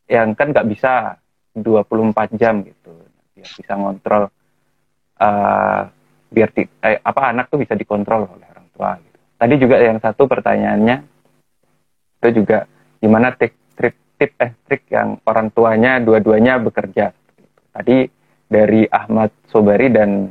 yang 0.05 0.37
kan 0.37 0.53
nggak 0.53 0.69
bisa 0.69 1.17
24 1.57 2.37
jam 2.37 2.61
gitu, 2.61 2.93
biar 3.33 3.49
bisa 3.49 3.73
ngontrol 3.75 4.29
uh, 5.17 5.83
biar 6.31 6.49
di, 6.53 6.63
eh, 6.85 7.01
apa 7.01 7.23
anak 7.33 7.49
tuh 7.49 7.59
bisa 7.65 7.73
dikontrol 7.73 8.29
oleh 8.29 8.47
orang 8.53 8.69
tua. 8.77 8.91
Gitu. 9.01 9.19
Tadi 9.41 9.55
juga 9.57 9.77
yang 9.81 9.99
satu 9.99 10.29
pertanyaannya 10.29 10.97
itu 12.21 12.29
juga 12.45 12.69
gimana 13.01 13.33
tip 13.33 13.57
tip 13.73 13.97
tip 14.21 14.31
eh 14.37 14.53
trik 14.69 14.85
yang 14.93 15.17
orang 15.25 15.49
tuanya 15.57 15.97
dua-duanya 16.05 16.61
bekerja 16.61 17.17
tadi 17.73 18.05
dari 18.45 18.85
Ahmad 18.85 19.33
Sobari 19.49 19.89
dan 19.89 20.29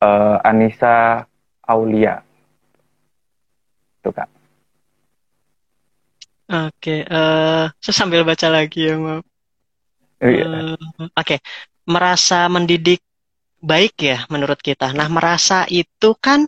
uh, 0.00 0.38
Anissa 0.40 1.20
Aulia 1.68 2.25
itu 4.06 4.14
kak 4.14 4.30
Oke, 6.46 7.02
uh, 7.10 7.66
saya 7.82 7.90
sambil 8.06 8.22
baca 8.22 8.46
lagi 8.46 8.86
ya, 8.86 8.94
maaf. 8.94 9.26
Uh, 10.22 10.78
Oke, 10.78 11.10
okay. 11.18 11.38
merasa 11.90 12.46
mendidik 12.46 13.02
baik 13.58 13.98
ya 13.98 14.22
menurut 14.30 14.62
kita. 14.62 14.94
Nah, 14.94 15.10
merasa 15.10 15.66
itu 15.66 16.14
kan 16.22 16.46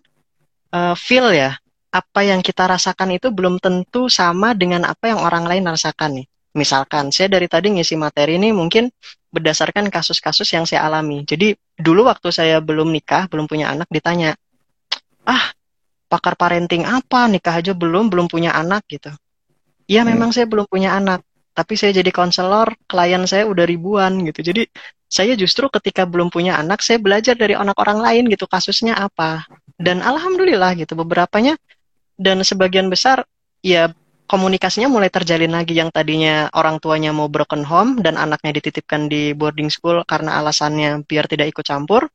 uh, 0.70 0.94
feel 0.94 1.34
ya, 1.34 1.58
apa 1.90 2.20
yang 2.22 2.46
kita 2.46 2.70
rasakan 2.70 3.18
itu 3.18 3.34
belum 3.34 3.58
tentu 3.58 4.06
sama 4.06 4.54
dengan 4.54 4.86
apa 4.86 5.10
yang 5.10 5.18
orang 5.18 5.50
lain 5.50 5.66
rasakan 5.66 6.22
nih. 6.22 6.26
Misalkan 6.54 7.10
saya 7.10 7.34
dari 7.34 7.50
tadi 7.50 7.74
ngisi 7.74 7.98
materi 7.98 8.38
ini 8.38 8.54
mungkin 8.54 8.86
berdasarkan 9.34 9.90
kasus-kasus 9.90 10.46
yang 10.54 10.62
saya 10.62 10.86
alami. 10.86 11.26
Jadi 11.26 11.58
dulu 11.74 12.06
waktu 12.06 12.30
saya 12.30 12.62
belum 12.62 12.94
nikah, 12.94 13.26
belum 13.26 13.50
punya 13.50 13.74
anak 13.74 13.90
ditanya, 13.90 14.38
"Ah, 15.26 15.57
pakar 16.08 16.34
parenting 16.34 16.88
apa? 16.88 17.28
Nikah 17.28 17.60
aja 17.60 17.72
belum, 17.76 18.08
belum 18.08 18.26
punya 18.26 18.56
anak 18.56 18.88
gitu." 18.88 19.12
Iya, 19.88 20.04
hmm. 20.04 20.10
memang 20.12 20.30
saya 20.34 20.44
belum 20.44 20.68
punya 20.68 20.92
anak, 20.96 21.24
tapi 21.56 21.74
saya 21.76 21.96
jadi 21.96 22.12
konselor, 22.12 22.76
klien 22.84 23.24
saya 23.24 23.48
udah 23.48 23.64
ribuan 23.64 24.20
gitu. 24.28 24.44
Jadi 24.44 24.68
saya 25.08 25.32
justru 25.32 25.72
ketika 25.72 26.04
belum 26.04 26.28
punya 26.28 26.60
anak, 26.60 26.84
saya 26.84 27.00
belajar 27.00 27.32
dari 27.32 27.56
anak 27.56 27.76
orang 27.80 28.04
lain 28.04 28.28
gitu, 28.28 28.44
kasusnya 28.44 28.96
apa. 29.00 29.48
Dan 29.80 30.04
alhamdulillah 30.04 30.76
gitu, 30.76 30.92
beberapanya 30.92 31.56
dan 32.18 32.42
sebagian 32.42 32.90
besar 32.90 33.24
ya 33.62 33.94
komunikasinya 34.28 34.92
mulai 34.92 35.08
terjalin 35.08 35.54
lagi 35.54 35.72
yang 35.72 35.88
tadinya 35.88 36.52
orang 36.52 36.82
tuanya 36.82 37.14
mau 37.14 37.30
broken 37.32 37.64
home 37.64 38.02
dan 38.04 38.20
anaknya 38.20 38.60
dititipkan 38.60 39.08
di 39.08 39.32
boarding 39.32 39.72
school 39.72 40.04
karena 40.04 40.42
alasannya 40.42 41.06
biar 41.08 41.30
tidak 41.30 41.54
ikut 41.56 41.64
campur 41.64 42.10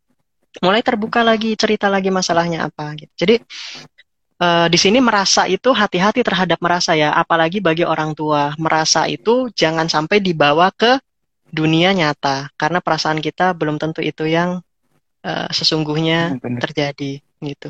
mulai 0.62 0.86
terbuka 0.86 1.26
lagi 1.26 1.58
cerita 1.58 1.89
lagi 1.89 2.14
masalahnya 2.14 2.70
apa 2.70 2.93
gitu. 2.99 3.14
Jadi 3.18 3.36
uh, 4.43 4.68
di 4.70 4.78
sini 4.78 5.01
merasa 5.01 5.49
itu 5.49 5.74
hati-hati 5.74 6.22
terhadap 6.22 6.62
merasa 6.62 6.93
ya. 6.93 7.16
Apalagi 7.16 7.64
bagi 7.64 7.88
orang 7.88 8.14
tua 8.14 8.54
merasa 8.62 9.10
itu 9.10 9.49
jangan 9.56 9.89
sampai 9.89 10.22
dibawa 10.22 10.70
ke 10.70 11.01
dunia 11.49 11.95
nyata. 11.95 12.54
Karena 12.60 12.84
perasaan 12.84 13.18
kita 13.18 13.58
belum 13.58 13.82
tentu 13.82 14.06
itu 14.06 14.30
yang 14.30 14.62
uh, 15.26 15.47
sesungguhnya 15.49 16.38
hmm, 16.38 16.60
terjadi 16.62 17.24
gitu. 17.41 17.70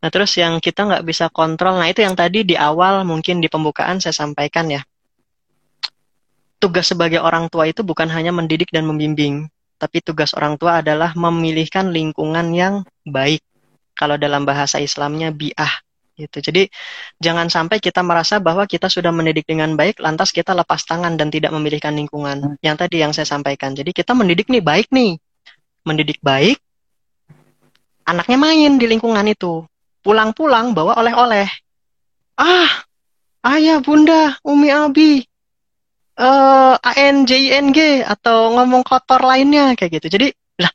Nah, 0.00 0.08
terus 0.08 0.32
yang 0.40 0.56
kita 0.64 0.88
nggak 0.88 1.04
bisa 1.04 1.28
kontrol, 1.28 1.76
nah 1.76 1.84
itu 1.84 2.00
yang 2.00 2.16
tadi 2.16 2.40
di 2.40 2.56
awal 2.56 3.04
mungkin 3.04 3.44
di 3.44 3.52
pembukaan 3.52 4.00
saya 4.00 4.16
sampaikan 4.16 4.72
ya. 4.72 4.80
Tugas 6.56 6.88
sebagai 6.88 7.20
orang 7.20 7.52
tua 7.52 7.68
itu 7.68 7.84
bukan 7.84 8.08
hanya 8.08 8.32
mendidik 8.32 8.72
dan 8.72 8.88
membimbing, 8.88 9.48
tapi 9.80 10.04
tugas 10.04 10.36
orang 10.36 10.60
tua 10.60 10.84
adalah 10.84 11.16
memilihkan 11.16 11.88
lingkungan 11.88 12.52
yang 12.52 12.84
baik. 13.08 13.40
Kalau 13.96 14.20
dalam 14.20 14.44
bahasa 14.44 14.76
Islamnya 14.76 15.32
biah 15.32 15.80
gitu. 16.20 16.44
Jadi 16.44 16.68
jangan 17.16 17.48
sampai 17.48 17.80
kita 17.80 18.04
merasa 18.04 18.36
bahwa 18.36 18.68
kita 18.68 18.92
sudah 18.92 19.08
mendidik 19.08 19.48
dengan 19.48 19.72
baik, 19.72 20.04
lantas 20.04 20.36
kita 20.36 20.52
lepas 20.52 20.84
tangan 20.84 21.16
dan 21.16 21.32
tidak 21.32 21.52
memilihkan 21.56 21.96
lingkungan. 21.96 22.60
Yang 22.60 22.76
tadi 22.86 22.96
yang 23.00 23.12
saya 23.16 23.24
sampaikan. 23.24 23.72
Jadi 23.72 23.96
kita 23.96 24.12
mendidik 24.12 24.52
nih 24.52 24.60
baik 24.60 24.92
nih, 24.92 25.16
mendidik 25.88 26.20
baik, 26.20 26.60
anaknya 28.04 28.36
main 28.36 28.76
di 28.76 28.86
lingkungan 28.90 29.24
itu 29.24 29.64
pulang-pulang 30.04 30.76
bawa 30.76 31.00
oleh-oleh. 31.00 31.48
Ah, 32.36 32.84
ayah, 33.44 33.80
bunda, 33.84 34.36
umi, 34.44 34.72
abi, 34.72 35.24
uh, 36.20 36.76
ANJING 36.76 38.04
atau 38.04 38.52
ngomong 38.54 38.84
kotor 38.84 39.24
lainnya 39.24 39.72
kayak 39.74 40.00
gitu. 40.00 40.20
Jadi, 40.20 40.28
lah, 40.60 40.70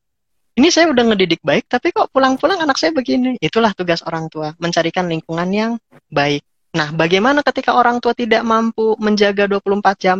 ini 0.57 0.73
saya 0.73 0.89
udah 0.89 1.13
ngedidik 1.13 1.45
baik, 1.45 1.69
tapi 1.69 1.93
kok 1.93 2.09
pulang-pulang 2.09 2.59
anak 2.59 2.81
saya 2.81 2.91
begini. 2.91 3.37
Itulah 3.37 3.77
tugas 3.77 4.01
orang 4.03 4.27
tua, 4.33 4.57
mencarikan 4.57 5.05
lingkungan 5.05 5.49
yang 5.53 5.71
baik. 6.09 6.41
Nah, 6.75 6.91
bagaimana 6.91 7.39
ketika 7.45 7.77
orang 7.77 8.03
tua 8.03 8.11
tidak 8.11 8.43
mampu 8.43 8.97
menjaga 8.99 9.47
24 9.47 9.95
jam? 10.01 10.17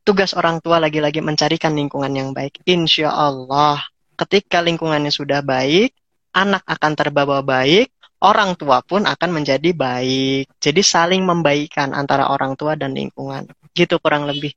Tugas 0.00 0.32
orang 0.32 0.62
tua 0.62 0.80
lagi-lagi 0.80 1.20
mencarikan 1.20 1.76
lingkungan 1.76 2.12
yang 2.14 2.30
baik. 2.30 2.62
Insya 2.64 3.10
Allah, 3.10 3.82
ketika 4.16 4.62
lingkungannya 4.62 5.12
sudah 5.12 5.42
baik, 5.44 5.92
anak 6.30 6.62
akan 6.64 6.92
terbawa 6.94 7.42
baik, 7.42 7.90
orang 8.22 8.54
tua 8.56 8.80
pun 8.86 9.04
akan 9.04 9.30
menjadi 9.34 9.74
baik. 9.74 10.46
Jadi 10.62 10.80
saling 10.80 11.26
membaikan 11.26 11.92
antara 11.92 12.30
orang 12.30 12.54
tua 12.54 12.78
dan 12.78 12.94
lingkungan. 12.94 13.48
Gitu 13.74 13.96
kurang 14.02 14.26
lebih. 14.26 14.54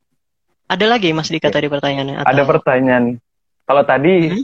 Ada 0.68 0.86
lagi 0.90 1.14
Mas 1.14 1.30
Dika 1.30 1.54
tadi 1.54 1.70
pertanyaannya? 1.70 2.24
Atau... 2.24 2.30
Ada 2.34 2.44
pertanyaan. 2.48 3.04
Kalau 3.64 3.84
tadi 3.86 4.14
hmm? 4.32 4.44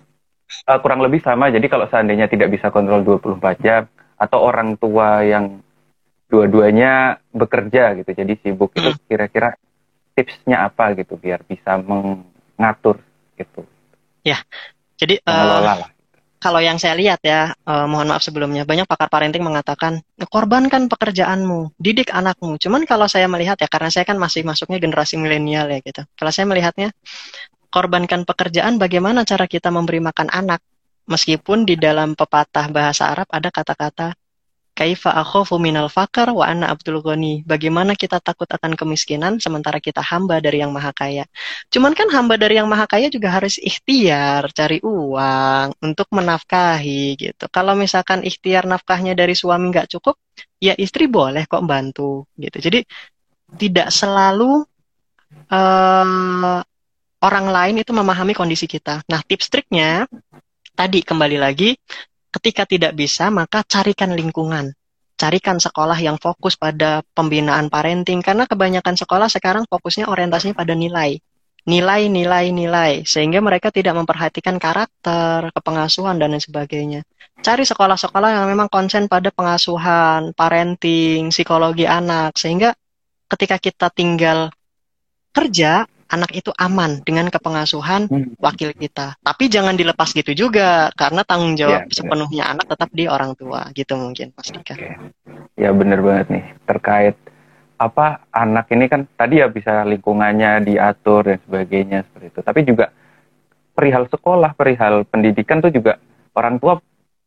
uh, 0.70 0.80
kurang 0.84 1.02
lebih 1.02 1.24
sama. 1.24 1.50
Jadi 1.50 1.66
kalau 1.72 1.90
seandainya 1.90 2.30
tidak 2.30 2.54
bisa 2.54 2.70
kontrol 2.70 3.02
24 3.02 3.66
jam 3.66 3.90
atau 4.20 4.40
orang 4.44 4.76
tua 4.76 5.24
yang 5.26 5.64
dua-duanya 6.30 7.18
bekerja 7.34 7.98
gitu. 7.98 8.12
Jadi 8.14 8.34
sibuk 8.46 8.76
hmm. 8.76 8.80
itu 8.80 8.90
kira-kira 9.10 9.58
tipsnya 10.14 10.68
apa 10.68 10.94
gitu 11.00 11.16
biar 11.16 11.42
bisa 11.48 11.80
mengatur 11.80 13.02
gitu. 13.40 13.64
Ya. 14.28 14.44
Jadi 15.00 15.24
uh, 15.24 15.88
kalau 16.40 16.64
yang 16.64 16.80
saya 16.80 16.96
lihat 16.96 17.20
ya, 17.20 17.52
uh, 17.68 17.84
mohon 17.84 18.08
maaf 18.08 18.24
sebelumnya, 18.24 18.64
banyak 18.64 18.88
pakar 18.88 19.12
parenting 19.12 19.44
mengatakan 19.44 20.00
korbankan 20.32 20.88
pekerjaanmu, 20.88 21.76
didik 21.76 22.16
anakmu. 22.16 22.56
Cuman 22.56 22.88
kalau 22.88 23.12
saya 23.12 23.28
melihat 23.28 23.60
ya, 23.60 23.68
karena 23.68 23.92
saya 23.92 24.08
kan 24.08 24.16
masih 24.16 24.48
masuknya 24.48 24.80
generasi 24.80 25.20
milenial 25.20 25.68
ya 25.68 25.84
gitu. 25.84 26.02
Kalau 26.16 26.32
saya 26.32 26.48
melihatnya, 26.48 26.96
korbankan 27.68 28.24
pekerjaan, 28.24 28.80
bagaimana 28.80 29.28
cara 29.28 29.52
kita 29.52 29.68
memberi 29.68 30.00
makan 30.00 30.32
anak? 30.32 30.64
Meskipun 31.12 31.68
di 31.68 31.76
dalam 31.76 32.16
pepatah 32.16 32.72
bahasa 32.72 33.12
Arab 33.12 33.28
ada 33.34 33.50
kata-kata 33.52 34.16
Kaifa 34.80 35.12
akhafu 35.12 35.60
minal 35.60 35.92
fakar 35.92 36.32
wa 36.32 36.48
anna 36.48 36.72
abdul 36.72 37.04
ghani. 37.04 37.44
Bagaimana 37.44 38.00
kita 38.00 38.24
takut 38.24 38.48
akan 38.48 38.80
kemiskinan 38.80 39.36
sementara 39.44 39.84
kita 39.84 40.00
hamba 40.00 40.40
dari 40.40 40.64
yang 40.64 40.72
maha 40.72 40.96
kaya. 40.96 41.28
Cuman 41.68 41.92
kan 41.92 42.08
hamba 42.16 42.40
dari 42.40 42.56
yang 42.56 42.72
maha 42.72 42.88
kaya 42.88 43.12
juga 43.12 43.28
harus 43.28 43.60
ikhtiar 43.60 44.48
cari 44.56 44.80
uang 44.80 45.84
untuk 45.84 46.08
menafkahi 46.16 47.20
gitu. 47.20 47.52
Kalau 47.52 47.76
misalkan 47.76 48.24
ikhtiar 48.24 48.64
nafkahnya 48.72 49.20
dari 49.20 49.36
suami 49.36 49.68
nggak 49.68 50.00
cukup, 50.00 50.16
ya 50.64 50.72
istri 50.80 51.12
boleh 51.12 51.44
kok 51.44 51.68
bantu 51.68 52.24
gitu. 52.40 52.64
Jadi 52.64 52.80
tidak 53.60 53.92
selalu 53.92 54.64
uh, 55.52 56.60
orang 57.20 57.48
lain 57.52 57.76
itu 57.84 57.92
memahami 57.92 58.32
kondisi 58.32 58.64
kita. 58.64 59.04
Nah, 59.12 59.20
tips 59.28 59.52
triknya 59.52 60.08
tadi 60.72 61.04
kembali 61.04 61.36
lagi 61.36 61.76
ketika 62.30 62.66
tidak 62.66 62.94
bisa 62.94 63.30
maka 63.34 63.66
carikan 63.66 64.14
lingkungan. 64.14 64.74
Carikan 65.20 65.60
sekolah 65.60 66.00
yang 66.00 66.16
fokus 66.16 66.56
pada 66.56 67.04
pembinaan 67.12 67.68
parenting 67.68 68.24
karena 68.24 68.48
kebanyakan 68.48 68.96
sekolah 68.96 69.28
sekarang 69.28 69.68
fokusnya 69.68 70.08
orientasinya 70.08 70.56
pada 70.56 70.72
nilai. 70.72 71.20
Nilai, 71.68 72.08
nilai, 72.08 72.56
nilai 72.56 73.04
sehingga 73.04 73.44
mereka 73.44 73.68
tidak 73.68 74.00
memperhatikan 74.00 74.56
karakter, 74.56 75.52
kepengasuhan 75.52 76.16
dan 76.16 76.32
lain 76.32 76.40
sebagainya. 76.40 77.02
Cari 77.44 77.68
sekolah-sekolah 77.68 78.32
yang 78.32 78.48
memang 78.48 78.72
konsen 78.72 79.12
pada 79.12 79.28
pengasuhan, 79.28 80.32
parenting, 80.32 81.36
psikologi 81.36 81.84
anak 81.84 82.40
sehingga 82.40 82.72
ketika 83.28 83.60
kita 83.60 83.88
tinggal 83.92 84.56
kerja 85.36 85.84
anak 86.10 86.34
itu 86.34 86.50
aman 86.58 87.00
dengan 87.06 87.30
kepengasuhan 87.30 88.10
hmm. 88.10 88.42
wakil 88.42 88.74
kita. 88.74 89.16
Tapi 89.22 89.48
jangan 89.48 89.78
dilepas 89.78 90.10
gitu 90.12 90.34
juga 90.34 90.90
karena 90.98 91.22
tanggung 91.22 91.54
jawab 91.54 91.86
ya, 91.88 91.94
sepenuhnya 91.94 92.44
anak 92.50 92.66
tetap 92.66 92.90
di 92.92 93.06
orang 93.06 93.38
tua 93.38 93.70
gitu 93.78 93.94
mungkin 93.96 94.34
Mas 94.34 94.50
Dika. 94.50 94.74
Oke. 94.74 94.98
Ya 95.56 95.70
benar 95.72 96.02
banget 96.02 96.28
nih 96.34 96.46
terkait 96.66 97.16
apa 97.80 98.28
anak 98.36 98.68
ini 98.76 98.92
kan 98.92 99.08
tadi 99.16 99.40
ya 99.40 99.48
bisa 99.48 99.88
lingkungannya 99.88 100.68
diatur 100.68 101.24
dan 101.24 101.40
sebagainya 101.46 102.04
seperti 102.10 102.26
itu. 102.36 102.40
Tapi 102.44 102.60
juga 102.68 102.86
perihal 103.78 104.10
sekolah, 104.12 104.52
perihal 104.58 105.08
pendidikan 105.08 105.64
tuh 105.64 105.72
juga 105.72 105.96
orang 106.36 106.60
tua 106.60 106.82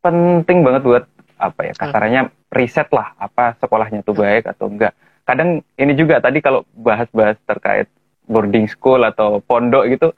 penting 0.05 0.61
banget 0.61 0.83
buat 0.85 1.05
apa 1.41 1.61
ya 1.67 1.73
kasarannya 1.75 2.31
riset 2.55 2.87
lah 2.95 3.19
apa 3.19 3.59
sekolahnya 3.59 4.05
tuh 4.05 4.15
baik 4.15 4.51
atau 4.51 4.69
enggak. 4.69 4.93
Kadang 5.23 5.63
ini 5.79 5.93
juga 5.95 6.19
tadi 6.19 6.43
kalau 6.43 6.67
bahas-bahas 6.75 7.39
terkait 7.47 7.87
boarding 8.27 8.71
school 8.71 9.03
atau 9.03 9.43
pondok 9.43 9.87
gitu 9.91 10.15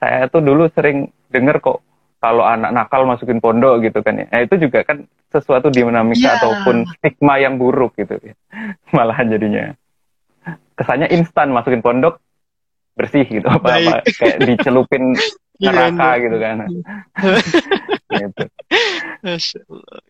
saya 0.00 0.26
tuh 0.32 0.40
dulu 0.40 0.70
sering 0.72 1.12
dengar 1.28 1.60
kok 1.60 1.84
kalau 2.20 2.44
anak 2.44 2.70
nakal 2.76 3.08
masukin 3.08 3.40
pondok 3.40 3.80
gitu 3.80 4.04
kan 4.04 4.20
ya. 4.20 4.26
Nah, 4.28 4.40
itu 4.44 4.60
juga 4.60 4.84
kan 4.84 5.08
sesuatu 5.32 5.72
dinamika 5.72 6.20
yeah. 6.20 6.36
ataupun 6.36 6.84
stigma 7.00 7.40
yang 7.40 7.56
buruk 7.56 7.96
gitu 7.96 8.20
ya. 8.20 8.36
Malahan 8.96 9.32
jadinya. 9.32 9.72
Kesannya 10.76 11.08
instan 11.12 11.52
masukin 11.52 11.80
pondok 11.80 12.20
bersih 12.98 13.24
gitu 13.24 13.48
apa 13.48 13.80
apa 13.80 14.04
kayak 14.04 14.44
dicelupin 14.44 15.16
iya, 15.62 15.72
neraka 15.72 16.04
yeah, 16.04 16.14
gitu 16.20 16.36
kan. 16.36 16.56
Gitu. 18.10 18.44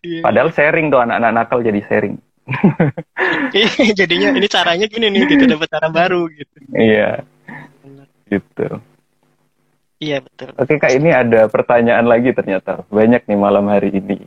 Iya. 0.01 0.25
padahal 0.25 0.49
sharing 0.49 0.89
tuh 0.89 1.05
anak-anak 1.05 1.31
nakal 1.37 1.61
jadi 1.61 1.85
sharing 1.85 2.17
jadinya 3.99 4.33
ini 4.33 4.47
caranya 4.49 4.85
gini 4.89 5.07
nih 5.13 5.21
gitu 5.29 5.43
dapat 5.45 5.67
cara 5.69 5.87
baru 5.93 6.27
gitu. 6.33 6.57
Iya. 6.73 7.21
Gitu. 8.27 8.67
Iya 10.01 10.17
betul. 10.25 10.49
Oke 10.57 10.81
kak 10.81 10.93
ini 10.97 11.13
ada 11.13 11.45
pertanyaan 11.45 12.09
lagi 12.09 12.33
ternyata. 12.33 12.81
Banyak 12.89 13.29
nih 13.29 13.37
malam 13.37 13.69
hari 13.69 13.93
ini. 13.93 14.25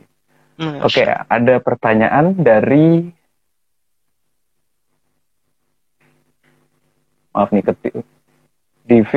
Hmm, 0.55 0.79
oke 0.79 1.03
ada 1.27 1.59
pertanyaan 1.59 2.31
dari 2.39 3.11
maaf 7.35 7.51
nih 7.51 7.63
ketik 7.67 7.93
DV 8.87 9.13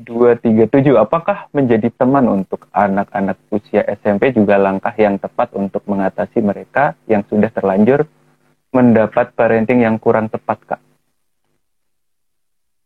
237 0.00 0.96
apakah 0.96 1.52
menjadi 1.52 1.92
teman 1.92 2.24
untuk 2.32 2.64
anak-anak 2.72 3.36
usia 3.52 3.84
SMP 4.00 4.32
juga 4.32 4.56
langkah 4.56 4.96
yang 4.96 5.20
tepat 5.20 5.52
untuk 5.52 5.84
mengatasi 5.84 6.40
mereka 6.40 6.96
yang 7.04 7.20
sudah 7.28 7.52
terlanjur 7.52 8.08
mendapat 8.70 9.34
parenting 9.34 9.82
yang 9.82 9.98
kurang 9.98 10.30
tepat, 10.30 10.58
Kak? 10.66 10.80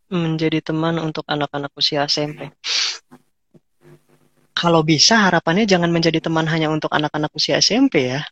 Menjadi 0.09 0.61
teman 0.61 1.01
untuk 1.01 1.25
anak-anak 1.25 1.73
usia 1.77 2.05
SMP. 2.05 2.49
Kalau 4.55 4.81
bisa 4.85 5.19
harapannya 5.19 5.67
jangan 5.67 5.91
menjadi 5.91 6.23
teman 6.23 6.47
hanya 6.47 6.71
untuk 6.71 6.89
anak-anak 6.93 7.29
usia 7.35 7.59
SMP 7.59 8.13
ya. 8.13 8.23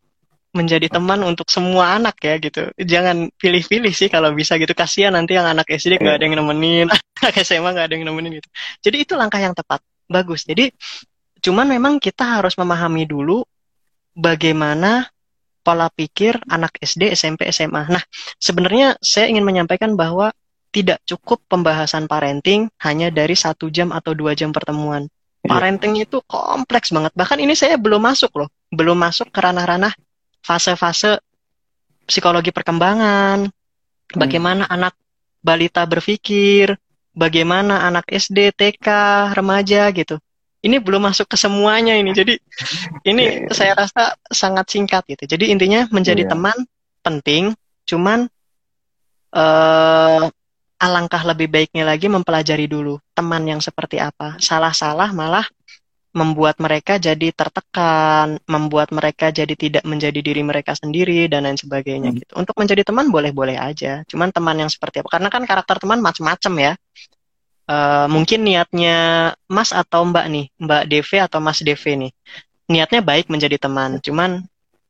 Menjadi 0.54 0.86
teman 0.86 1.26
untuk 1.26 1.50
semua 1.50 1.98
anak 1.98 2.22
ya 2.22 2.38
gitu. 2.38 2.70
Jangan 2.78 3.34
pilih-pilih 3.36 3.90
sih 3.90 4.08
kalau 4.08 4.32
bisa 4.38 4.56
gitu. 4.62 4.72
Kasihan 4.78 5.18
nanti 5.18 5.34
yang 5.34 5.50
anak 5.50 5.66
SD 5.66 5.98
nggak 5.98 6.22
ada 6.22 6.24
yang 6.30 6.38
nemenin, 6.38 6.88
anak 7.26 7.36
SMA 7.42 7.70
nggak 7.74 7.86
ada 7.90 7.94
yang 7.98 8.06
nemenin 8.06 8.38
gitu. 8.38 8.50
Jadi 8.86 8.98
itu 9.02 9.14
langkah 9.18 9.42
yang 9.42 9.58
tepat. 9.58 9.82
Bagus. 10.06 10.46
Jadi 10.46 10.70
cuman 11.44 11.68
memang 11.68 11.98
kita 11.98 12.40
harus 12.40 12.54
memahami 12.56 13.04
dulu 13.10 13.44
bagaimana 14.14 15.10
pola 15.64 15.88
pikir 15.88 16.38
anak 16.52 16.76
SD, 16.84 17.16
SMP, 17.16 17.48
SMA. 17.50 17.88
Nah, 17.88 18.04
sebenarnya 18.38 19.00
saya 19.00 19.32
ingin 19.32 19.48
menyampaikan 19.48 19.96
bahwa 19.96 20.36
tidak 20.76 21.00
cukup 21.08 21.40
pembahasan 21.48 22.06
parenting 22.06 22.68
hanya 22.84 23.08
dari 23.10 23.34
satu 23.34 23.72
jam 23.72 23.96
atau 23.96 24.12
dua 24.12 24.36
jam 24.36 24.52
pertemuan. 24.52 25.08
Iya. 25.44 25.50
Parenting 25.50 26.04
itu 26.04 26.20
kompleks 26.28 26.92
banget. 26.92 27.16
Bahkan 27.16 27.40
ini 27.40 27.56
saya 27.56 27.80
belum 27.80 28.04
masuk 28.04 28.32
loh, 28.36 28.50
belum 28.70 29.00
masuk 29.00 29.32
ke 29.32 29.40
ranah-ranah 29.40 29.96
fase-fase 30.44 31.24
psikologi 32.04 32.52
perkembangan, 32.52 33.48
hmm. 33.48 34.20
bagaimana 34.20 34.68
anak 34.68 34.98
balita 35.40 35.88
berpikir, 35.88 36.76
bagaimana 37.16 37.88
anak 37.88 38.10
SD, 38.12 38.52
TK, 38.52 38.88
remaja 39.32 39.88
gitu 39.96 40.20
ini 40.64 40.80
belum 40.80 41.04
masuk 41.04 41.28
ke 41.28 41.36
semuanya 41.36 41.94
ini. 42.00 42.16
Jadi 42.16 42.40
ini 43.04 43.24
yeah. 43.46 43.52
saya 43.52 43.74
rasa 43.76 44.16
sangat 44.32 44.72
singkat 44.72 45.04
gitu. 45.12 45.28
Jadi 45.36 45.52
intinya 45.52 45.86
menjadi 45.92 46.24
yeah. 46.24 46.32
teman 46.32 46.58
penting, 47.04 47.52
cuman 47.84 48.32
uh, 49.36 50.24
alangkah 50.80 51.24
lebih 51.28 51.52
baiknya 51.52 51.84
lagi 51.84 52.08
mempelajari 52.08 52.72
dulu 52.72 52.96
teman 53.12 53.44
yang 53.44 53.60
seperti 53.60 54.00
apa. 54.00 54.40
Salah-salah 54.40 55.12
malah 55.12 55.44
membuat 56.14 56.62
mereka 56.62 57.02
jadi 57.02 57.34
tertekan, 57.34 58.38
membuat 58.46 58.94
mereka 58.94 59.34
jadi 59.34 59.52
tidak 59.58 59.84
menjadi 59.84 60.22
diri 60.22 60.46
mereka 60.46 60.78
sendiri 60.78 61.26
dan 61.26 61.44
lain 61.44 61.58
sebagainya 61.58 62.14
hmm. 62.14 62.18
gitu. 62.22 62.32
Untuk 62.38 62.56
menjadi 62.56 62.86
teman 62.86 63.10
boleh-boleh 63.10 63.58
aja, 63.58 64.06
cuman 64.08 64.30
teman 64.30 64.64
yang 64.64 64.70
seperti 64.70 65.02
apa? 65.02 65.20
Karena 65.20 65.28
kan 65.34 65.44
karakter 65.44 65.82
teman 65.82 66.00
macam-macam 66.00 66.54
ya 66.62 66.74
uh, 67.68 68.08
mungkin 68.12 68.44
niatnya 68.44 69.32
Mas 69.48 69.72
atau 69.72 70.04
Mbak 70.08 70.26
nih, 70.30 70.46
Mbak 70.60 70.84
DV 70.90 71.10
atau 71.28 71.40
Mas 71.40 71.60
DV 71.64 71.84
nih, 72.08 72.12
niatnya 72.68 73.02
baik 73.04 73.28
menjadi 73.28 73.60
teman, 73.60 74.00
cuman 74.00 74.44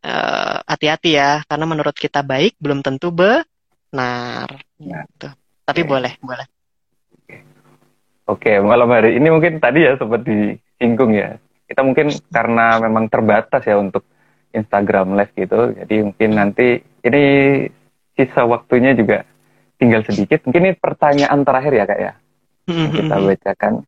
eh, 0.03 0.57
hati-hati 0.67 1.17
ya, 1.17 1.41
karena 1.49 1.65
menurut 1.65 1.95
kita 1.97 2.21
baik 2.21 2.55
belum 2.61 2.86
tentu 2.86 3.09
benar. 3.09 4.47
Gitu. 4.78 5.28
Tapi 5.63 5.82
okay. 5.82 5.89
boleh, 5.89 6.13
boleh. 6.21 6.47
Oke, 8.24 8.55
okay, 8.55 8.57
malam 8.63 8.88
hari 8.88 9.19
ini 9.19 9.28
mungkin 9.28 9.59
tadi 9.59 9.84
ya 9.84 9.99
sempat 9.99 10.24
disinggung 10.24 11.11
ya. 11.11 11.36
Kita 11.67 11.84
mungkin 11.84 12.11
karena 12.32 12.80
memang 12.80 13.11
terbatas 13.11 13.63
ya 13.67 13.76
untuk 13.76 14.07
Instagram 14.53 15.17
Live 15.17 15.34
gitu, 15.34 15.74
jadi 15.74 15.95
mungkin 16.05 16.30
nanti 16.38 16.78
ini 17.03 17.24
sisa 18.13 18.45
waktunya 18.45 18.93
juga 18.93 19.26
tinggal 19.82 20.05
sedikit. 20.05 20.45
Mungkin 20.45 20.71
ini 20.71 20.74
pertanyaan 20.78 21.41
terakhir 21.41 21.74
ya 21.74 21.86
kak 21.89 21.99
ya. 21.99 22.13
Kita 22.68 23.16
bacakan. 23.20 23.84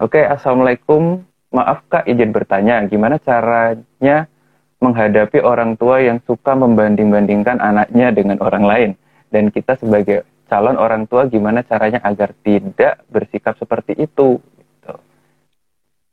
Oke, 0.00 0.20
Assalamualaikum. 0.24 1.24
Maaf 1.50 1.82
Kak, 1.90 2.06
izin 2.06 2.30
bertanya, 2.30 2.78
gimana 2.86 3.18
caranya 3.18 4.30
menghadapi 4.78 5.42
orang 5.42 5.74
tua 5.74 5.98
yang 5.98 6.22
suka 6.22 6.54
membanding-bandingkan 6.54 7.58
anaknya 7.58 8.14
dengan 8.14 8.38
orang 8.38 8.64
lain? 8.64 8.90
Dan 9.34 9.50
kita 9.50 9.74
sebagai 9.74 10.22
calon 10.46 10.78
orang 10.78 11.10
tua, 11.10 11.26
gimana 11.26 11.66
caranya 11.66 11.98
agar 12.06 12.30
tidak 12.46 13.02
bersikap 13.10 13.58
seperti 13.58 13.98
itu? 13.98 14.38
Gitu. 14.38 14.94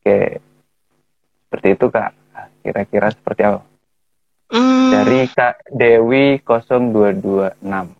Oke, 0.01 0.20
seperti 1.45 1.68
itu 1.78 1.86
Kak. 1.86 2.12
Kira-kira 2.66 3.08
seperti 3.14 3.41
apa? 3.45 3.62
Mm. 4.51 4.89
Dari 4.89 5.22
Kak 5.32 5.55
Dewi 5.70 6.41
0226. 6.41 7.97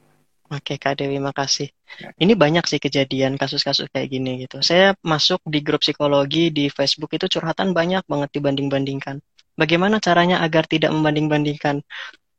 Oke 0.48 0.80
Kak 0.80 1.04
Dewi, 1.04 1.20
makasih. 1.20 1.68
Ini 2.16 2.32
banyak 2.39 2.64
sih 2.64 2.80
kejadian 2.80 3.36
kasus-kasus 3.36 3.91
kayak 3.91 4.08
gini 4.08 4.48
gitu. 4.48 4.64
Saya 4.64 4.95
masuk 5.04 5.43
di 5.43 5.60
grup 5.60 5.84
psikologi 5.84 6.56
di 6.56 6.72
Facebook 6.72 7.12
itu 7.12 7.28
curhatan 7.28 7.76
banyak 7.76 8.08
banget 8.08 8.30
dibanding-bandingkan. 8.32 9.20
Bagaimana 9.60 10.00
caranya 10.00 10.39
agar 10.39 10.64
tidak 10.64 10.95
membanding-bandingkan? 10.95 11.84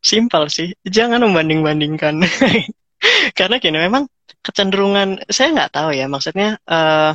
Simpel 0.00 0.48
sih, 0.48 0.72
jangan 0.88 1.20
membanding-bandingkan. 1.20 2.24
Karena 3.38 3.56
gini, 3.60 3.76
memang 3.76 4.08
kecenderungan, 4.40 5.28
saya 5.28 5.52
nggak 5.52 5.72
tahu 5.76 5.90
ya, 5.92 6.08
maksudnya 6.08 6.56
uh, 6.64 7.12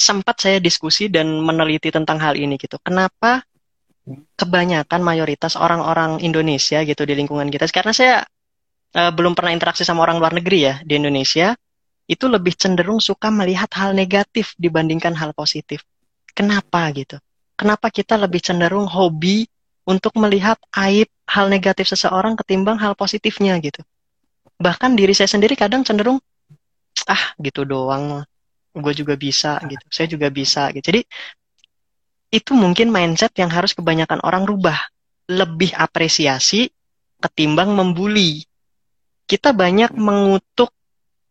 sempat 0.00 0.40
saya 0.40 0.56
diskusi 0.56 1.12
dan 1.12 1.28
meneliti 1.44 1.92
tentang 1.92 2.16
hal 2.16 2.32
ini 2.32 2.56
gitu. 2.56 2.80
Kenapa 2.80 3.44
kebanyakan 4.40 5.04
mayoritas 5.04 5.60
orang-orang 5.60 6.24
Indonesia 6.24 6.80
gitu 6.80 7.04
di 7.04 7.12
lingkungan 7.12 7.52
kita, 7.52 7.68
karena 7.68 7.92
saya 7.92 8.14
uh, 8.94 9.12
belum 9.12 9.34
pernah 9.34 9.54
interaksi 9.54 9.82
sama 9.86 10.06
orang 10.06 10.18
luar 10.18 10.34
negeri 10.34 10.58
ya 10.66 10.74
di 10.82 10.98
Indonesia, 10.98 11.54
itu 12.10 12.26
lebih 12.26 12.54
cenderung 12.58 12.98
suka 12.98 13.30
melihat 13.30 13.70
hal 13.78 13.94
negatif 13.94 14.54
dibandingkan 14.58 15.14
hal 15.14 15.30
positif. 15.34 15.86
Kenapa 16.34 16.90
gitu? 16.94 17.18
Kenapa 17.54 17.92
kita 17.92 18.16
lebih 18.16 18.40
cenderung 18.40 18.88
hobi 18.88 19.46
untuk 19.84 20.16
melihat 20.16 20.56
aib 20.86 21.10
hal 21.28 21.46
negatif 21.50 21.90
seseorang 21.90 22.34
ketimbang 22.34 22.80
hal 22.80 22.96
positifnya 22.96 23.58
gitu? 23.62 23.82
Bahkan 24.58 24.96
diri 24.96 25.14
saya 25.14 25.30
sendiri 25.30 25.54
kadang 25.54 25.86
cenderung 25.86 26.18
ah 27.08 27.32
gitu 27.40 27.64
doang 27.64 28.22
gue 28.70 28.94
juga 28.94 29.14
bisa 29.18 29.58
gitu 29.66 29.86
saya 29.90 30.06
juga 30.06 30.28
bisa 30.30 30.70
gitu 30.70 30.94
jadi 30.94 31.02
itu 32.30 32.54
mungkin 32.54 32.94
mindset 32.94 33.34
yang 33.34 33.50
harus 33.50 33.74
kebanyakan 33.74 34.22
orang 34.22 34.46
rubah 34.46 34.78
lebih 35.26 35.74
apresiasi 35.74 36.70
ketimbang 37.18 37.74
membuli 37.74 38.46
kita 39.30 39.54
banyak 39.54 39.94
mengutuk 39.94 40.74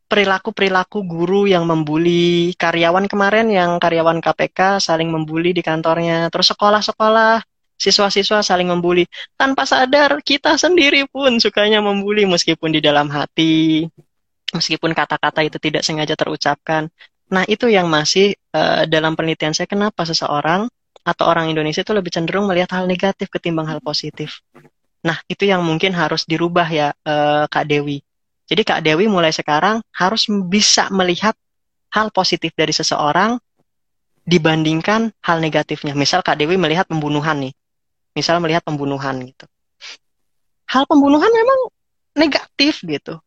perilaku-perilaku 0.08 1.04
guru 1.04 1.52
yang 1.52 1.68
membuli 1.68 2.56
karyawan 2.56 3.12
kemarin 3.12 3.52
yang 3.52 3.76
karyawan 3.76 4.24
KPK 4.24 4.80
saling 4.80 5.12
membuli 5.12 5.52
di 5.52 5.60
kantornya 5.60 6.32
terus 6.32 6.56
sekolah-sekolah 6.56 7.44
siswa-siswa 7.76 8.40
saling 8.40 8.72
membuli. 8.72 9.04
Tanpa 9.36 9.68
sadar 9.68 10.24
kita 10.24 10.56
sendiri 10.56 11.12
pun 11.12 11.44
sukanya 11.44 11.84
membuli 11.84 12.24
meskipun 12.24 12.72
di 12.72 12.80
dalam 12.80 13.12
hati 13.12 13.84
meskipun 14.56 14.96
kata-kata 14.96 15.44
itu 15.44 15.60
tidak 15.60 15.84
sengaja 15.84 16.16
terucapkan. 16.16 16.88
Nah 17.30 17.44
itu 17.46 17.68
yang 17.68 17.92
masih 17.92 18.34
uh, 18.56 18.88
dalam 18.88 19.14
penelitian 19.14 19.52
saya 19.52 19.68
kenapa 19.68 20.08
seseorang 20.08 20.72
atau 21.04 21.26
orang 21.28 21.52
Indonesia 21.52 21.84
itu 21.84 21.92
lebih 21.92 22.16
cenderung 22.16 22.48
melihat 22.48 22.80
hal 22.80 22.88
negatif 22.88 23.28
ketimbang 23.28 23.68
hal 23.68 23.84
positif 23.84 24.40
nah 25.00 25.18
itu 25.32 25.48
yang 25.48 25.64
mungkin 25.64 25.96
harus 25.96 26.28
dirubah 26.28 26.68
ya 26.68 26.88
uh, 27.08 27.48
Kak 27.48 27.66
Dewi 27.66 28.04
jadi 28.50 28.62
Kak 28.66 28.82
Dewi 28.82 29.06
mulai 29.06 29.30
sekarang 29.30 29.86
harus 29.94 30.26
bisa 30.50 30.90
melihat 30.90 31.38
hal 31.94 32.10
positif 32.10 32.50
dari 32.58 32.74
seseorang 32.74 33.38
dibandingkan 34.26 35.14
hal 35.22 35.38
negatifnya. 35.38 35.94
Misal 35.94 36.26
Kak 36.26 36.42
Dewi 36.42 36.58
melihat 36.58 36.90
pembunuhan 36.90 37.38
nih. 37.46 37.54
Misal 38.18 38.42
melihat 38.42 38.66
pembunuhan 38.66 39.22
gitu. 39.22 39.46
Hal 40.66 40.90
pembunuhan 40.90 41.30
memang 41.30 41.60
negatif 42.18 42.82
gitu. 42.82 43.22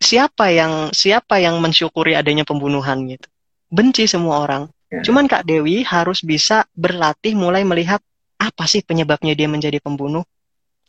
Siapa 0.00 0.48
yang 0.48 0.88
siapa 0.92 1.36
yang 1.36 1.60
mensyukuri 1.60 2.16
adanya 2.16 2.48
pembunuhan 2.48 3.04
gitu? 3.12 3.28
Benci 3.68 4.08
semua 4.08 4.40
orang. 4.40 4.72
Ya. 4.88 5.04
Cuman 5.04 5.28
Kak 5.28 5.44
Dewi 5.44 5.84
harus 5.84 6.24
bisa 6.24 6.64
berlatih 6.72 7.36
mulai 7.36 7.64
melihat 7.64 8.00
apa 8.40 8.64
sih 8.64 8.80
penyebabnya 8.80 9.36
dia 9.36 9.48
menjadi 9.52 9.84
pembunuh? 9.84 10.24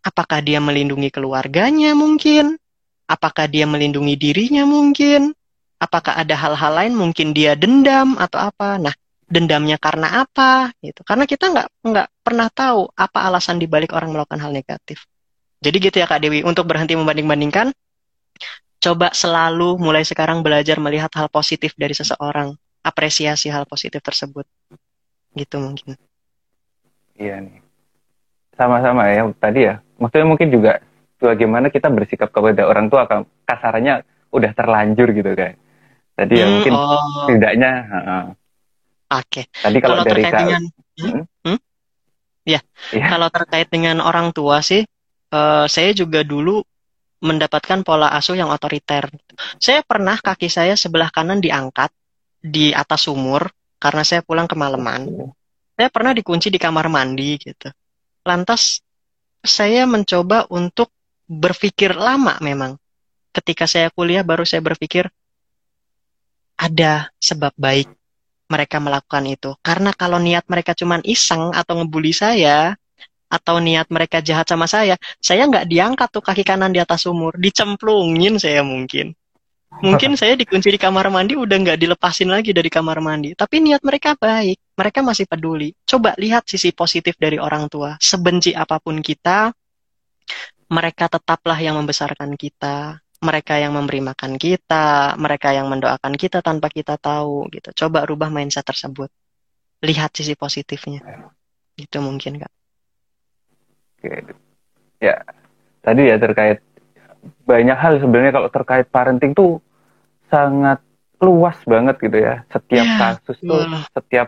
Apakah 0.04 0.44
dia 0.44 0.60
melindungi 0.60 1.08
keluarganya 1.10 1.96
mungkin? 1.96 2.60
Apakah 3.08 3.48
dia 3.48 3.64
melindungi 3.64 4.20
dirinya 4.20 4.68
mungkin? 4.68 5.32
Apakah 5.80 6.20
ada 6.20 6.36
hal-hal 6.36 6.74
lain 6.76 6.94
mungkin 6.96 7.32
dia 7.32 7.56
dendam 7.56 8.16
atau 8.20 8.40
apa? 8.40 8.80
Nah, 8.80 8.96
dendamnya 9.28 9.80
karena 9.80 10.24
apa? 10.28 10.76
Gitu. 10.80 11.04
Karena 11.08 11.24
kita 11.24 11.52
nggak 11.52 11.68
nggak 11.88 12.08
pernah 12.24 12.48
tahu 12.52 12.88
apa 12.96 13.20
alasan 13.28 13.60
dibalik 13.60 13.92
orang 13.96 14.12
melakukan 14.12 14.40
hal 14.44 14.52
negatif. 14.52 15.08
Jadi 15.64 15.78
gitu 15.80 15.98
ya 16.04 16.08
Kak 16.08 16.20
Dewi, 16.20 16.44
untuk 16.44 16.68
berhenti 16.68 16.92
membanding-bandingkan, 17.00 17.72
coba 18.84 19.16
selalu 19.16 19.80
mulai 19.80 20.04
sekarang 20.04 20.44
belajar 20.44 20.76
melihat 20.84 21.08
hal 21.16 21.32
positif 21.32 21.72
dari 21.80 21.96
seseorang, 21.96 22.52
apresiasi 22.84 23.48
hal 23.48 23.64
positif 23.64 24.04
tersebut. 24.04 24.44
Gitu 25.32 25.56
mungkin. 25.64 25.96
Iya 27.16 27.40
nih. 27.40 27.64
Sama-sama 28.60 29.08
ya 29.08 29.24
tadi 29.40 29.72
ya. 29.72 29.80
Maksudnya 30.04 30.28
mungkin 30.28 30.52
juga 30.52 30.84
bagaimana 31.24 31.72
kita 31.72 31.88
bersikap 31.88 32.36
kepada 32.36 32.68
orang 32.68 32.92
tua 32.92 33.08
kasarannya 33.48 34.04
udah 34.34 34.52
terlanjur 34.52 35.14
gitu 35.16 35.32
kan 35.38 35.56
tadi 36.14 36.34
ya 36.42 36.46
hmm, 36.46 36.54
mungkin 36.58 36.74
oh. 36.76 37.26
tidaknya 37.30 37.72
uh, 37.88 38.26
oke 39.14 39.30
okay. 39.30 39.46
tadi 39.62 39.78
kalau, 39.80 40.02
kalau 40.02 40.06
dari 40.06 40.24
terkait 40.26 40.42
dengan 40.42 40.62
hmm? 40.68 41.06
Hmm? 41.08 41.26
hmm? 41.48 41.60
Ya, 42.44 42.60
ya 42.92 43.06
kalau 43.08 43.32
terkait 43.32 43.72
dengan 43.72 44.04
orang 44.04 44.36
tua 44.36 44.60
sih 44.60 44.84
uh, 45.32 45.66
saya 45.66 45.96
juga 45.96 46.28
dulu 46.28 46.60
mendapatkan 47.24 47.88
pola 47.88 48.12
asuh 48.12 48.36
yang 48.36 48.52
otoriter 48.52 49.08
saya 49.64 49.80
pernah 49.86 50.20
kaki 50.20 50.52
saya 50.52 50.76
sebelah 50.76 51.08
kanan 51.08 51.40
diangkat 51.40 51.88
di 52.44 52.76
atas 52.76 53.08
sumur 53.08 53.48
karena 53.80 54.04
saya 54.04 54.20
pulang 54.20 54.44
kemalaman 54.44 55.08
saya 55.74 55.88
pernah 55.88 56.12
dikunci 56.12 56.52
di 56.52 56.60
kamar 56.60 56.92
mandi 56.92 57.40
gitu 57.40 57.72
lantas 58.28 58.84
saya 59.44 59.84
mencoba 59.84 60.48
untuk 60.50 60.90
berpikir 61.28 61.92
lama 61.94 62.40
memang. 62.40 62.80
Ketika 63.34 63.68
saya 63.68 63.92
kuliah 63.92 64.24
baru 64.24 64.48
saya 64.48 64.64
berpikir 64.64 65.10
ada 66.56 67.12
sebab 67.20 67.52
baik 67.60 67.92
mereka 68.48 68.78
melakukan 68.80 69.26
itu. 69.26 69.52
Karena 69.60 69.92
kalau 69.92 70.22
niat 70.22 70.46
mereka 70.48 70.78
cuma 70.78 71.02
iseng 71.04 71.52
atau 71.52 71.82
ngebully 71.82 72.14
saya, 72.14 72.78
atau 73.34 73.58
niat 73.58 73.90
mereka 73.90 74.22
jahat 74.22 74.46
sama 74.46 74.70
saya, 74.70 74.94
saya 75.18 75.50
nggak 75.50 75.66
diangkat 75.66 76.08
tuh 76.14 76.22
kaki 76.22 76.46
kanan 76.46 76.70
di 76.70 76.78
atas 76.78 77.10
sumur, 77.10 77.34
dicemplungin 77.42 78.38
saya 78.38 78.62
mungkin. 78.62 79.18
Mungkin 79.82 80.14
saya 80.22 80.38
dikunci 80.38 80.70
di 80.70 80.78
kamar 80.78 81.10
mandi 81.10 81.34
udah 81.34 81.58
nggak 81.58 81.82
dilepasin 81.82 82.30
lagi 82.30 82.54
dari 82.54 82.70
kamar 82.70 83.02
mandi. 83.02 83.34
Tapi 83.34 83.58
niat 83.58 83.82
mereka 83.82 84.14
baik, 84.14 84.62
mereka 84.74 85.00
masih 85.06 85.30
peduli. 85.30 85.74
Coba 85.86 86.18
lihat 86.18 86.50
sisi 86.50 86.74
positif 86.74 87.14
dari 87.18 87.38
orang 87.38 87.70
tua. 87.70 87.98
Sebenci 88.02 88.54
apa 88.58 88.82
pun 88.82 89.00
kita, 89.00 89.54
mereka 90.74 91.06
tetaplah 91.06 91.58
yang 91.62 91.78
membesarkan 91.78 92.34
kita, 92.34 92.98
mereka 93.24 93.56
yang 93.62 93.72
memberi 93.78 94.02
makan 94.04 94.36
kita, 94.36 95.16
mereka 95.16 95.54
yang 95.56 95.70
mendoakan 95.70 96.14
kita 96.18 96.42
tanpa 96.42 96.68
kita 96.74 96.98
tahu 96.98 97.48
gitu. 97.54 97.72
Coba 97.86 98.04
rubah 98.04 98.34
mindset 98.34 98.66
tersebut. 98.66 99.08
Lihat 99.86 100.12
sisi 100.18 100.34
positifnya. 100.34 101.06
Gitu 101.78 101.98
mungkin, 102.02 102.42
Kak. 102.42 102.54
Oke. 104.00 104.36
Ya. 105.00 105.22
Tadi 105.84 106.02
ya 106.08 106.16
terkait 106.16 106.64
banyak 107.44 107.76
hal 107.76 108.00
sebenarnya 108.00 108.32
kalau 108.36 108.50
terkait 108.52 108.88
parenting 108.88 109.36
tuh 109.36 109.60
sangat 110.32 110.80
luas 111.20 111.56
banget 111.68 111.96
gitu 112.00 112.18
ya. 112.20 112.44
Setiap 112.52 112.88
ya, 112.88 112.96
kasus 113.00 113.38
tuh 113.40 113.64
setiap 113.92 114.28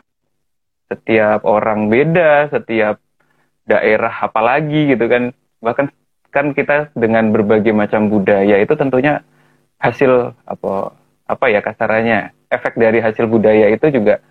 setiap 0.89 1.43
orang 1.45 1.89
beda, 1.89 2.49
setiap 2.53 3.01
daerah 3.65 4.13
apalagi 4.21 4.93
gitu 4.93 5.05
kan. 5.09 5.33
Bahkan 5.61 5.85
kan 6.29 6.51
kita 6.51 6.91
dengan 6.93 7.31
berbagai 7.31 7.71
macam 7.71 8.11
budaya 8.11 8.59
itu 8.59 8.73
tentunya 8.75 9.23
hasil 9.79 10.35
apa 10.45 10.93
apa 11.25 11.45
ya 11.49 11.59
kasarannya 11.63 12.35
efek 12.53 12.77
dari 12.77 13.01
hasil 13.01 13.25
budaya 13.25 13.71
itu 13.73 13.89
juga 13.89 14.21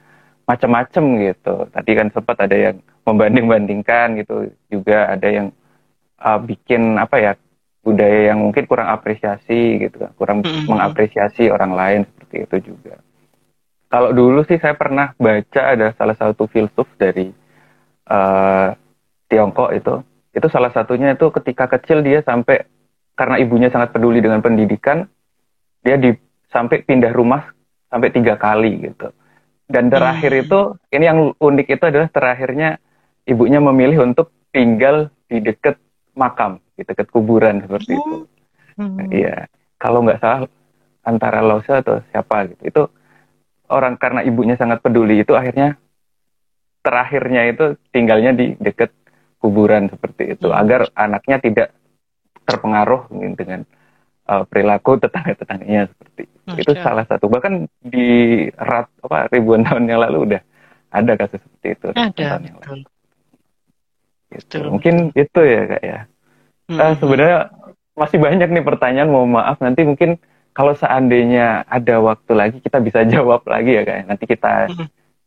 macam-macam 0.44 1.04
gitu. 1.24 1.54
Tadi 1.72 1.90
kan 1.96 2.08
sempat 2.12 2.36
ada 2.44 2.56
yang 2.56 2.76
membanding-bandingkan 3.04 4.20
gitu, 4.20 4.52
juga 4.68 5.12
ada 5.12 5.28
yang 5.28 5.46
uh, 6.20 6.40
bikin 6.40 6.96
apa 7.00 7.16
ya 7.20 7.32
budaya 7.84 8.32
yang 8.32 8.40
mungkin 8.40 8.64
kurang 8.64 8.88
apresiasi 8.88 9.76
gitu 9.80 9.96
kan, 10.00 10.12
kurang 10.16 10.38
mm-hmm. 10.40 10.68
mengapresiasi 10.68 11.52
orang 11.52 11.72
lain 11.76 12.00
seperti 12.08 12.36
itu 12.48 12.56
juga. 12.72 12.96
Kalau 13.94 14.10
dulu 14.10 14.42
sih 14.42 14.58
saya 14.58 14.74
pernah 14.74 15.14
baca 15.14 15.62
ada 15.70 15.94
salah 15.94 16.18
satu 16.18 16.50
filsuf 16.50 16.90
dari 16.98 17.30
uh, 18.10 18.74
Tiongkok 19.30 19.70
itu. 19.70 20.02
Itu 20.34 20.50
salah 20.50 20.74
satunya 20.74 21.14
itu 21.14 21.30
ketika 21.30 21.70
kecil 21.70 22.02
dia 22.02 22.18
sampai 22.26 22.66
karena 23.14 23.38
ibunya 23.38 23.70
sangat 23.70 23.94
peduli 23.94 24.18
dengan 24.18 24.42
pendidikan 24.42 25.06
dia 25.86 25.94
di 25.94 26.10
sampai 26.50 26.82
pindah 26.82 27.14
rumah 27.14 27.54
sampai 27.86 28.10
tiga 28.10 28.34
kali 28.34 28.82
gitu. 28.82 29.14
Dan 29.70 29.94
terakhir 29.94 30.34
hmm. 30.34 30.42
itu 30.42 30.60
ini 30.90 31.04
yang 31.06 31.18
unik 31.38 31.68
itu 31.78 31.84
adalah 31.86 32.10
terakhirnya 32.10 32.82
ibunya 33.30 33.62
memilih 33.62 34.10
untuk 34.10 34.34
tinggal 34.50 35.06
di 35.30 35.38
dekat 35.38 35.78
makam 36.18 36.58
di 36.74 36.82
dekat 36.82 37.14
kuburan 37.14 37.62
seperti 37.62 37.94
itu. 37.94 38.26
Hmm. 38.74 39.06
iya. 39.14 39.46
Kalau 39.78 40.02
nggak 40.02 40.18
salah 40.18 40.50
antara 41.06 41.46
Lause 41.46 41.78
atau 41.78 42.02
siapa 42.10 42.50
gitu. 42.50 42.62
Itu 42.66 42.82
orang 43.72 43.96
karena 43.96 44.20
ibunya 44.26 44.56
sangat 44.58 44.84
peduli 44.84 45.24
itu 45.24 45.32
akhirnya 45.32 45.78
terakhirnya 46.84 47.48
itu 47.48 47.64
tinggalnya 47.88 48.36
di 48.36 48.52
dekat 48.60 48.92
kuburan 49.40 49.88
seperti 49.88 50.36
itu 50.36 50.52
hmm. 50.52 50.60
agar 50.60 50.80
anaknya 50.92 51.36
tidak 51.40 51.68
terpengaruh 52.44 53.08
dengan 53.36 53.64
uh, 54.28 54.44
perilaku 54.44 55.00
tetangga-tetangganya 55.00 55.88
seperti 55.88 56.28
itu. 56.28 56.60
Itu 56.60 56.72
salah 56.80 57.08
satu 57.08 57.32
bahkan 57.32 57.68
di 57.80 58.48
rat 58.52 58.88
apa 59.00 59.32
ribuan 59.32 59.64
tahun 59.68 59.88
yang 59.88 60.00
lalu 60.04 60.32
udah 60.32 60.40
ada 60.92 61.12
kasus 61.16 61.40
seperti 61.40 61.68
itu. 61.72 61.88
Ada. 61.96 62.40
Yang 62.40 62.56
lalu. 62.68 62.84
Gitu. 64.34 64.56
Mungkin 64.68 64.94
itu 65.16 65.40
ya 65.40 65.62
kak 65.68 65.82
ya. 65.82 65.98
Hmm. 66.68 66.78
Uh, 66.80 66.94
sebenarnya 67.00 67.38
masih 67.96 68.18
banyak 68.20 68.48
nih 68.48 68.64
pertanyaan. 68.64 69.08
Mohon 69.08 69.30
maaf 69.40 69.56
nanti 69.60 69.84
mungkin 69.84 70.20
kalau 70.54 70.72
seandainya 70.78 71.66
ada 71.66 71.98
waktu 71.98 72.32
lagi 72.32 72.58
kita 72.62 72.78
bisa 72.80 73.02
jawab 73.12 73.42
lagi 73.44 73.74
ya 73.76 73.82
kak. 73.82 73.96
Ya. 73.98 74.02
Nanti 74.06 74.24
kita 74.24 74.52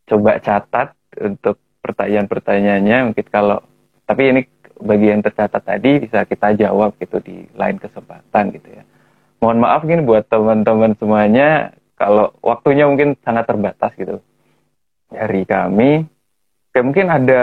coba 0.08 0.40
catat 0.40 0.88
untuk 1.20 1.60
pertanyaan-pertanyaannya. 1.84 3.12
Mungkin 3.12 3.26
kalau 3.28 3.60
tapi 4.08 4.32
ini 4.32 4.40
bagi 4.80 5.12
yang 5.12 5.20
tercatat 5.20 5.62
tadi 5.62 6.00
bisa 6.00 6.24
kita 6.24 6.56
jawab 6.56 6.96
gitu 6.96 7.20
di 7.20 7.44
lain 7.54 7.76
kesempatan 7.76 8.56
gitu 8.56 8.68
ya. 8.72 8.82
Mohon 9.38 9.58
maaf 9.62 9.80
gini 9.86 10.02
buat 10.02 10.26
teman-teman 10.26 10.98
semuanya 10.98 11.76
kalau 11.94 12.34
waktunya 12.42 12.88
mungkin 12.88 13.14
sangat 13.22 13.46
terbatas 13.46 13.92
gitu 13.94 14.18
dari 15.12 15.44
kami. 15.44 16.08
Oke, 16.72 16.80
mungkin 16.82 17.06
ada 17.10 17.42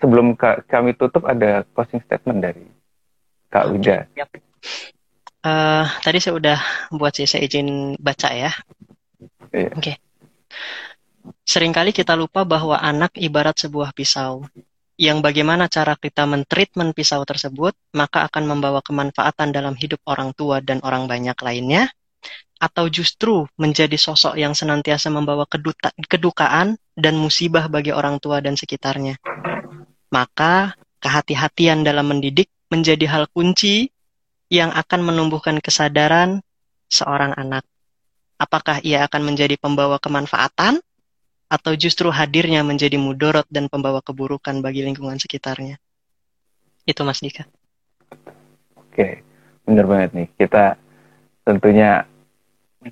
sebelum 0.00 0.34
kami 0.66 0.96
tutup 0.96 1.28
ada 1.28 1.62
closing 1.76 2.00
statement 2.04 2.40
dari 2.40 2.66
Kak 3.52 3.70
Wida. 3.74 4.06
Uh, 5.46 5.86
tadi 6.02 6.18
saya 6.18 6.34
udah 6.42 6.58
buat 6.90 7.14
sih 7.14 7.30
saya 7.30 7.46
izin 7.46 7.94
baca 8.02 8.34
ya. 8.34 8.50
Iya. 9.54 9.70
Oke. 9.70 9.78
Okay. 9.78 9.96
Seringkali 11.46 11.94
kita 11.94 12.18
lupa 12.18 12.42
bahwa 12.42 12.74
anak 12.82 13.14
ibarat 13.14 13.54
sebuah 13.54 13.94
pisau. 13.94 14.42
Yang 14.98 15.22
bagaimana 15.22 15.70
cara 15.70 15.94
kita 15.94 16.26
mentreatment 16.26 16.96
pisau 16.96 17.22
tersebut, 17.22 17.78
maka 17.94 18.26
akan 18.26 18.58
membawa 18.58 18.82
kemanfaatan 18.82 19.54
dalam 19.54 19.78
hidup 19.78 20.02
orang 20.10 20.34
tua 20.34 20.58
dan 20.58 20.82
orang 20.82 21.06
banyak 21.06 21.36
lainnya, 21.38 21.94
atau 22.58 22.88
justru 22.88 23.44
menjadi 23.60 23.94
sosok 23.94 24.34
yang 24.40 24.56
senantiasa 24.56 25.12
membawa 25.12 25.46
keduta, 25.46 25.92
kedukaan 26.10 26.80
dan 26.96 27.14
musibah 27.20 27.68
bagi 27.70 27.92
orang 27.92 28.18
tua 28.18 28.42
dan 28.42 28.56
sekitarnya. 28.56 29.20
Maka 30.10 30.74
kehati-hatian 30.98 31.84
dalam 31.84 32.10
mendidik 32.10 32.48
menjadi 32.72 33.04
hal 33.06 33.30
kunci 33.30 33.92
yang 34.52 34.70
akan 34.70 35.00
menumbuhkan 35.02 35.58
kesadaran 35.58 36.42
seorang 36.86 37.34
anak. 37.34 37.66
Apakah 38.36 38.84
ia 38.84 39.08
akan 39.08 39.32
menjadi 39.32 39.56
pembawa 39.56 39.96
kemanfaatan 39.96 40.78
atau 41.46 41.72
justru 41.78 42.10
hadirnya 42.10 42.66
menjadi 42.66 42.98
mudorot 42.98 43.46
dan 43.48 43.70
pembawa 43.70 44.02
keburukan 44.02 44.58
bagi 44.60 44.82
lingkungan 44.82 45.16
sekitarnya. 45.18 45.78
Itu 46.86 47.02
Mas 47.06 47.22
Dika. 47.22 47.46
Oke, 48.78 49.22
benar 49.66 49.86
banget 49.86 50.10
nih. 50.14 50.28
Kita 50.38 50.78
tentunya 51.46 52.06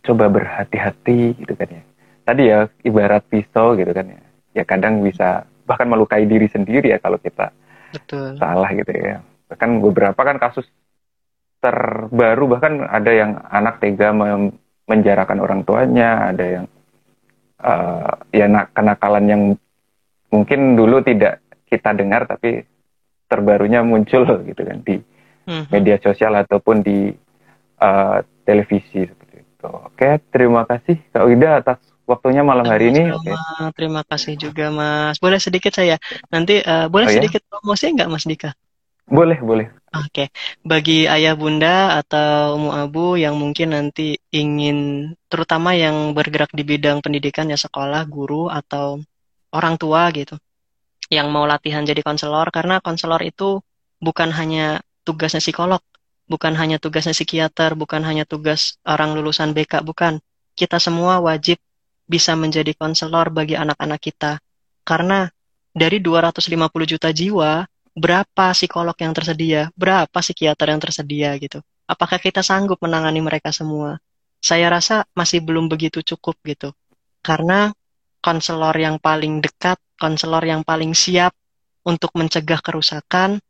coba 0.03 0.27
berhati-hati 0.31 1.39
gitu 1.39 1.55
kan 1.55 1.69
ya. 1.71 1.83
Tadi 2.25 2.43
ya 2.49 2.59
ibarat 2.83 3.23
pisau 3.27 3.79
gitu 3.79 3.91
kan 3.95 4.07
ya. 4.11 4.21
Ya 4.55 4.65
kadang 4.67 5.03
bisa 5.03 5.47
bahkan 5.67 5.91
melukai 5.91 6.25
diri 6.27 6.47
sendiri 6.47 6.95
ya 6.95 6.99
kalau 7.03 7.19
kita 7.19 7.51
Betul. 7.91 8.39
salah 8.39 8.71
gitu 8.75 8.91
ya. 8.91 9.23
Bahkan 9.51 9.83
beberapa 9.83 10.19
kan 10.19 10.39
kasus 10.39 10.67
terbaru 11.65 12.45
bahkan 12.45 12.85
ada 12.85 13.09
yang 13.09 13.41
anak 13.49 13.81
tega 13.81 14.13
menjarakan 14.85 15.39
orang 15.41 15.61
tuanya, 15.65 16.29
ada 16.29 16.45
yang 16.45 16.65
uh, 17.65 18.13
ya 18.29 18.47
kenakalan 18.77 19.25
yang 19.25 19.43
mungkin 20.29 20.77
dulu 20.77 21.01
tidak 21.01 21.41
kita 21.65 21.97
dengar 21.97 22.29
tapi 22.29 22.69
terbarunya 23.33 23.81
muncul 23.81 24.29
gitu 24.49 24.61
kan 24.61 24.85
di 24.85 25.01
mm-hmm. 25.49 25.73
media 25.73 25.97
sosial 26.05 26.37
ataupun 26.37 26.85
di 26.85 27.09
uh, 27.81 28.21
televisi 28.45 29.09
seperti 29.09 29.41
itu. 29.41 29.69
Oke, 29.73 30.21
terima 30.29 30.69
kasih 30.69 31.01
Kak 31.09 31.25
Wida 31.25 31.65
atas 31.65 31.81
waktunya 32.05 32.45
malam 32.45 32.69
hari 32.69 32.93
ini. 32.93 33.09
Oke. 33.09 33.33
Terima 33.73 34.05
kasih 34.05 34.37
juga 34.37 34.69
Mas. 34.69 35.17
Boleh 35.17 35.41
sedikit 35.41 35.73
saya 35.73 35.97
nanti 36.29 36.61
uh, 36.61 36.93
boleh 36.93 37.09
oh, 37.09 37.13
ya? 37.13 37.17
sedikit 37.25 37.41
promosi 37.49 37.89
nggak 37.97 38.11
Mas 38.13 38.29
Dika? 38.29 38.53
Boleh, 39.05 39.37
boleh. 39.41 39.69
Oke, 39.95 40.27
okay. 40.27 40.29
bagi 40.67 41.07
ayah 41.07 41.39
bunda 41.39 42.03
atau 42.03 42.59
muabu 42.59 43.15
yang 43.15 43.39
mungkin 43.39 43.71
nanti 43.71 44.19
ingin, 44.35 45.13
terutama 45.31 45.71
yang 45.79 46.11
bergerak 46.19 46.51
di 46.51 46.67
bidang 46.67 46.99
pendidikan 46.99 47.47
ya 47.47 47.55
sekolah, 47.55 48.03
guru 48.11 48.51
atau 48.51 48.99
orang 49.55 49.79
tua 49.79 50.11
gitu, 50.11 50.35
yang 51.15 51.31
mau 51.31 51.47
latihan 51.47 51.87
jadi 51.87 52.03
konselor, 52.03 52.51
karena 52.51 52.83
konselor 52.83 53.23
itu 53.23 53.63
bukan 54.03 54.35
hanya 54.35 54.83
tugasnya 55.07 55.39
psikolog, 55.39 55.79
bukan 56.27 56.59
hanya 56.59 56.83
tugasnya 56.83 57.15
psikiater, 57.15 57.79
bukan 57.79 58.03
hanya 58.03 58.27
tugas 58.27 58.83
orang 58.83 59.15
lulusan 59.15 59.55
BK, 59.55 59.87
bukan. 59.87 60.19
Kita 60.59 60.83
semua 60.83 61.23
wajib 61.23 61.63
bisa 62.11 62.35
menjadi 62.35 62.75
konselor 62.75 63.31
bagi 63.31 63.55
anak-anak 63.55 64.01
kita, 64.03 64.43
karena 64.83 65.31
dari 65.71 66.03
250 66.03 66.51
juta 66.83 67.15
jiwa 67.15 67.67
berapa 67.95 68.51
psikolog 68.53 68.95
yang 68.99 69.15
tersedia, 69.15 69.71
berapa 69.79 70.11
psikiater 70.11 70.67
yang 70.75 70.83
tersedia 70.83 71.31
gitu. 71.39 71.63
Apakah 71.87 72.19
kita 72.19 72.43
sanggup 72.43 72.83
menangani 72.83 73.23
mereka 73.23 73.55
semua? 73.55 74.03
Saya 74.43 74.69
rasa 74.69 75.07
masih 75.17 75.41
belum 75.41 75.71
begitu 75.71 76.03
cukup 76.03 76.37
gitu. 76.45 76.75
Karena 77.25 77.73
konselor 78.21 78.75
yang 78.77 79.01
paling 79.01 79.41
dekat, 79.41 79.81
konselor 79.97 80.43
yang 80.45 80.67
paling 80.67 80.93
siap 80.93 81.33
untuk 81.87 82.13
mencegah 82.19 82.61
kerusakan, 82.61 83.41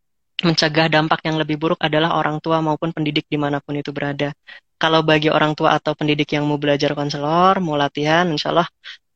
mencegah 0.43 0.91
dampak 0.91 1.23
yang 1.25 1.39
lebih 1.39 1.57
buruk 1.57 1.81
adalah 1.81 2.19
orang 2.19 2.43
tua 2.43 2.59
maupun 2.59 2.91
pendidik 2.91 3.27
di 3.31 3.39
mana 3.39 3.63
pun 3.63 3.79
itu 3.79 3.91
berada. 3.95 4.35
Kalau 4.75 5.07
bagi 5.07 5.31
orang 5.31 5.55
tua 5.55 5.79
atau 5.79 5.95
pendidik 5.95 6.35
yang 6.35 6.45
mau 6.45 6.59
belajar 6.59 6.93
konselor, 6.93 7.63
mau 7.63 7.79
latihan, 7.79 8.27
insya 8.27 8.51
Allah 8.51 8.69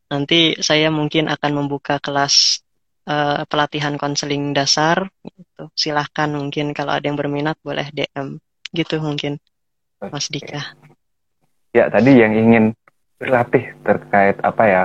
nanti 0.09 0.57
saya 0.63 0.89
mungkin 0.89 1.29
akan 1.29 1.51
membuka 1.53 2.01
kelas 2.01 2.65
uh, 3.09 3.43
pelatihan 3.49 3.97
konseling 3.97 4.53
dasar 4.53 5.09
gitu. 5.25 5.73
silahkan 5.73 6.29
mungkin 6.29 6.77
kalau 6.77 6.95
ada 6.95 7.09
yang 7.09 7.17
berminat 7.17 7.57
boleh 7.65 7.89
DM 7.91 8.37
gitu 8.77 9.01
mungkin 9.01 9.41
Mas 9.99 10.29
Dika 10.29 10.77
ya 11.73 11.89
tadi 11.89 12.21
yang 12.21 12.37
ingin 12.37 12.77
berlatih 13.19 13.75
terkait 13.83 14.37
apa 14.45 14.65
ya 14.69 14.85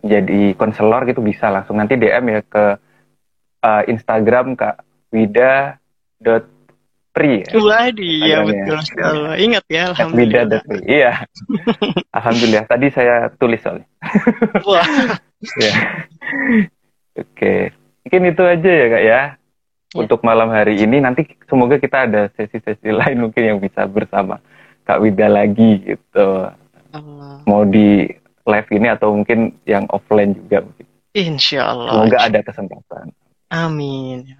jadi 0.00 0.56
konselor 0.56 1.04
gitu 1.04 1.20
bisa 1.20 1.52
langsung 1.52 1.76
nanti 1.76 1.98
DM 1.98 2.24
ya 2.32 2.40
ke 2.46 2.64
uh, 3.60 3.82
Instagram 3.84 4.56
Kak 4.56 4.80
Wida 5.12 5.76
dot 6.16 6.46
Pri 7.10 7.42
ya. 7.42 7.58
Waduh, 7.58 8.06
iya 8.06 8.38
betul 8.46 8.78
sekali. 8.86 9.50
Ingat 9.50 9.66
ya, 9.66 9.90
alhamdulillah. 9.90 10.46
Wida 10.46 10.58
Pri. 10.62 10.78
Iya. 10.86 11.12
alhamdulillah. 12.14 12.64
Tadi 12.70 12.86
saya 12.94 13.26
tulis 13.34 13.58
soalnya. 13.58 13.86
Wah. 14.62 14.86
ya. 15.66 15.72
Oke, 17.20 17.76
mungkin 18.02 18.22
itu 18.32 18.42
aja 18.42 18.70
ya 18.70 18.86
kak 18.88 19.04
ya. 19.04 19.20
ya. 19.20 19.22
Untuk 19.90 20.22
malam 20.22 20.54
hari 20.54 20.78
ini 20.78 21.02
nanti 21.02 21.26
semoga 21.50 21.74
kita 21.76 22.06
ada 22.06 22.30
sesi-sesi 22.38 22.94
lain 23.00 23.26
mungkin 23.26 23.42
yang 23.42 23.58
bisa 23.58 23.84
bersama 23.90 24.38
Kak 24.86 25.02
Wida 25.02 25.26
lagi 25.26 25.82
gitu. 25.82 26.28
Allah. 26.90 27.42
Mau 27.46 27.62
di 27.66 28.06
live 28.46 28.70
ini 28.74 28.88
atau 28.90 29.14
mungkin 29.14 29.54
yang 29.66 29.86
offline 29.90 30.34
juga 30.34 30.62
mungkin. 30.66 30.86
Insya 31.14 31.74
Allah. 31.74 32.06
Semoga 32.06 32.18
ada 32.22 32.40
kesempatan. 32.42 33.06
Amin. 33.50 34.30
Ya 34.30 34.38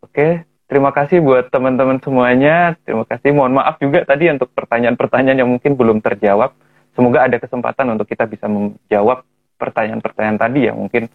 Oke, 0.00 0.44
terima 0.68 0.92
kasih 0.92 1.24
buat 1.24 1.48
teman-teman 1.48 2.00
semuanya. 2.00 2.76
Terima 2.84 3.04
kasih. 3.08 3.32
Mohon 3.32 3.64
maaf 3.64 3.76
juga 3.80 4.04
tadi 4.04 4.28
untuk 4.28 4.52
pertanyaan-pertanyaan 4.52 5.40
yang 5.44 5.50
mungkin 5.52 5.72
belum 5.76 6.00
terjawab. 6.04 6.52
Semoga 6.92 7.24
ada 7.24 7.40
kesempatan 7.40 7.96
untuk 7.96 8.08
kita 8.08 8.28
bisa 8.28 8.44
menjawab 8.48 9.24
pertanyaan-pertanyaan 9.56 10.40
tadi 10.40 10.68
yang 10.68 10.76
mungkin 10.76 11.08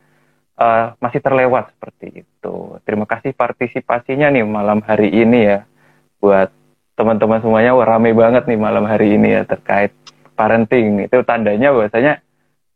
uh, 0.58 0.98
masih 1.00 1.22
terlewat 1.22 1.72
seperti 1.78 2.26
itu. 2.26 2.56
Terima 2.84 3.06
kasih 3.06 3.32
partisipasinya 3.32 4.34
nih 4.34 4.44
malam 4.44 4.82
hari 4.84 5.14
ini 5.14 5.40
ya 5.46 5.60
buat 6.18 6.50
teman-teman 6.98 7.40
semuanya. 7.40 7.78
Wah, 7.78 7.86
rame 7.86 8.12
banget 8.12 8.50
nih 8.50 8.60
malam 8.60 8.84
hari 8.90 9.16
ini 9.16 9.38
ya 9.38 9.42
terkait 9.46 9.94
parenting. 10.34 11.06
Itu 11.06 11.22
tandanya 11.24 11.72
bahwasanya 11.72 12.20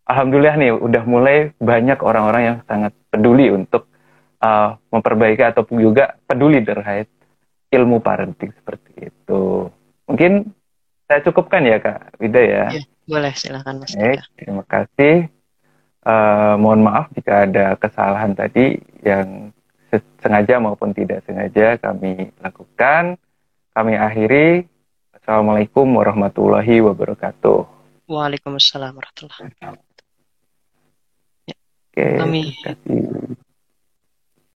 alhamdulillah 0.06 0.56
nih 0.62 0.72
udah 0.78 1.04
mulai 1.10 1.38
banyak 1.58 2.00
orang-orang 2.06 2.44
yang 2.46 2.58
sangat 2.70 2.94
peduli 3.10 3.50
untuk 3.50 3.90
uh, 4.42 4.78
memperbaiki 4.94 5.42
ataupun 5.42 5.82
juga 5.82 6.16
peduli 6.30 6.62
terkait 6.62 7.10
ilmu 7.74 8.00
parenting 8.00 8.54
seperti 8.54 9.10
itu. 9.10 9.72
Mungkin 10.06 10.52
saya 11.08 11.20
cukupkan 11.28 11.64
ya 11.64 11.78
Kak 11.80 12.20
Wida 12.20 12.42
ya. 12.42 12.66
ya 12.72 12.84
boleh 13.08 13.34
silakan 13.36 13.84
Mas. 13.84 13.92
Baik, 13.96 14.22
terima 14.40 14.64
kasih. 14.64 15.28
Uh, 16.02 16.58
mohon 16.58 16.82
maaf 16.82 17.14
jika 17.14 17.46
ada 17.46 17.78
kesalahan 17.78 18.34
tadi 18.34 18.82
yang 19.06 19.54
sengaja 20.18 20.58
maupun 20.58 20.98
tidak 20.98 21.22
sengaja 21.30 21.78
kami 21.78 22.34
lakukan. 22.42 23.22
Kami 23.72 23.94
akhiri. 23.96 24.66
Assalamualaikum 25.14 25.86
warahmatullahi 25.86 26.82
wabarakatuh. 26.82 27.70
Waalaikumsalam 28.10 28.98
warahmatullahi 28.98 29.54
wabarakatuh. 29.54 30.06
Oke, 31.92 32.08
kami... 32.18 32.42
terima 32.50 32.74
kasih. 32.74 33.51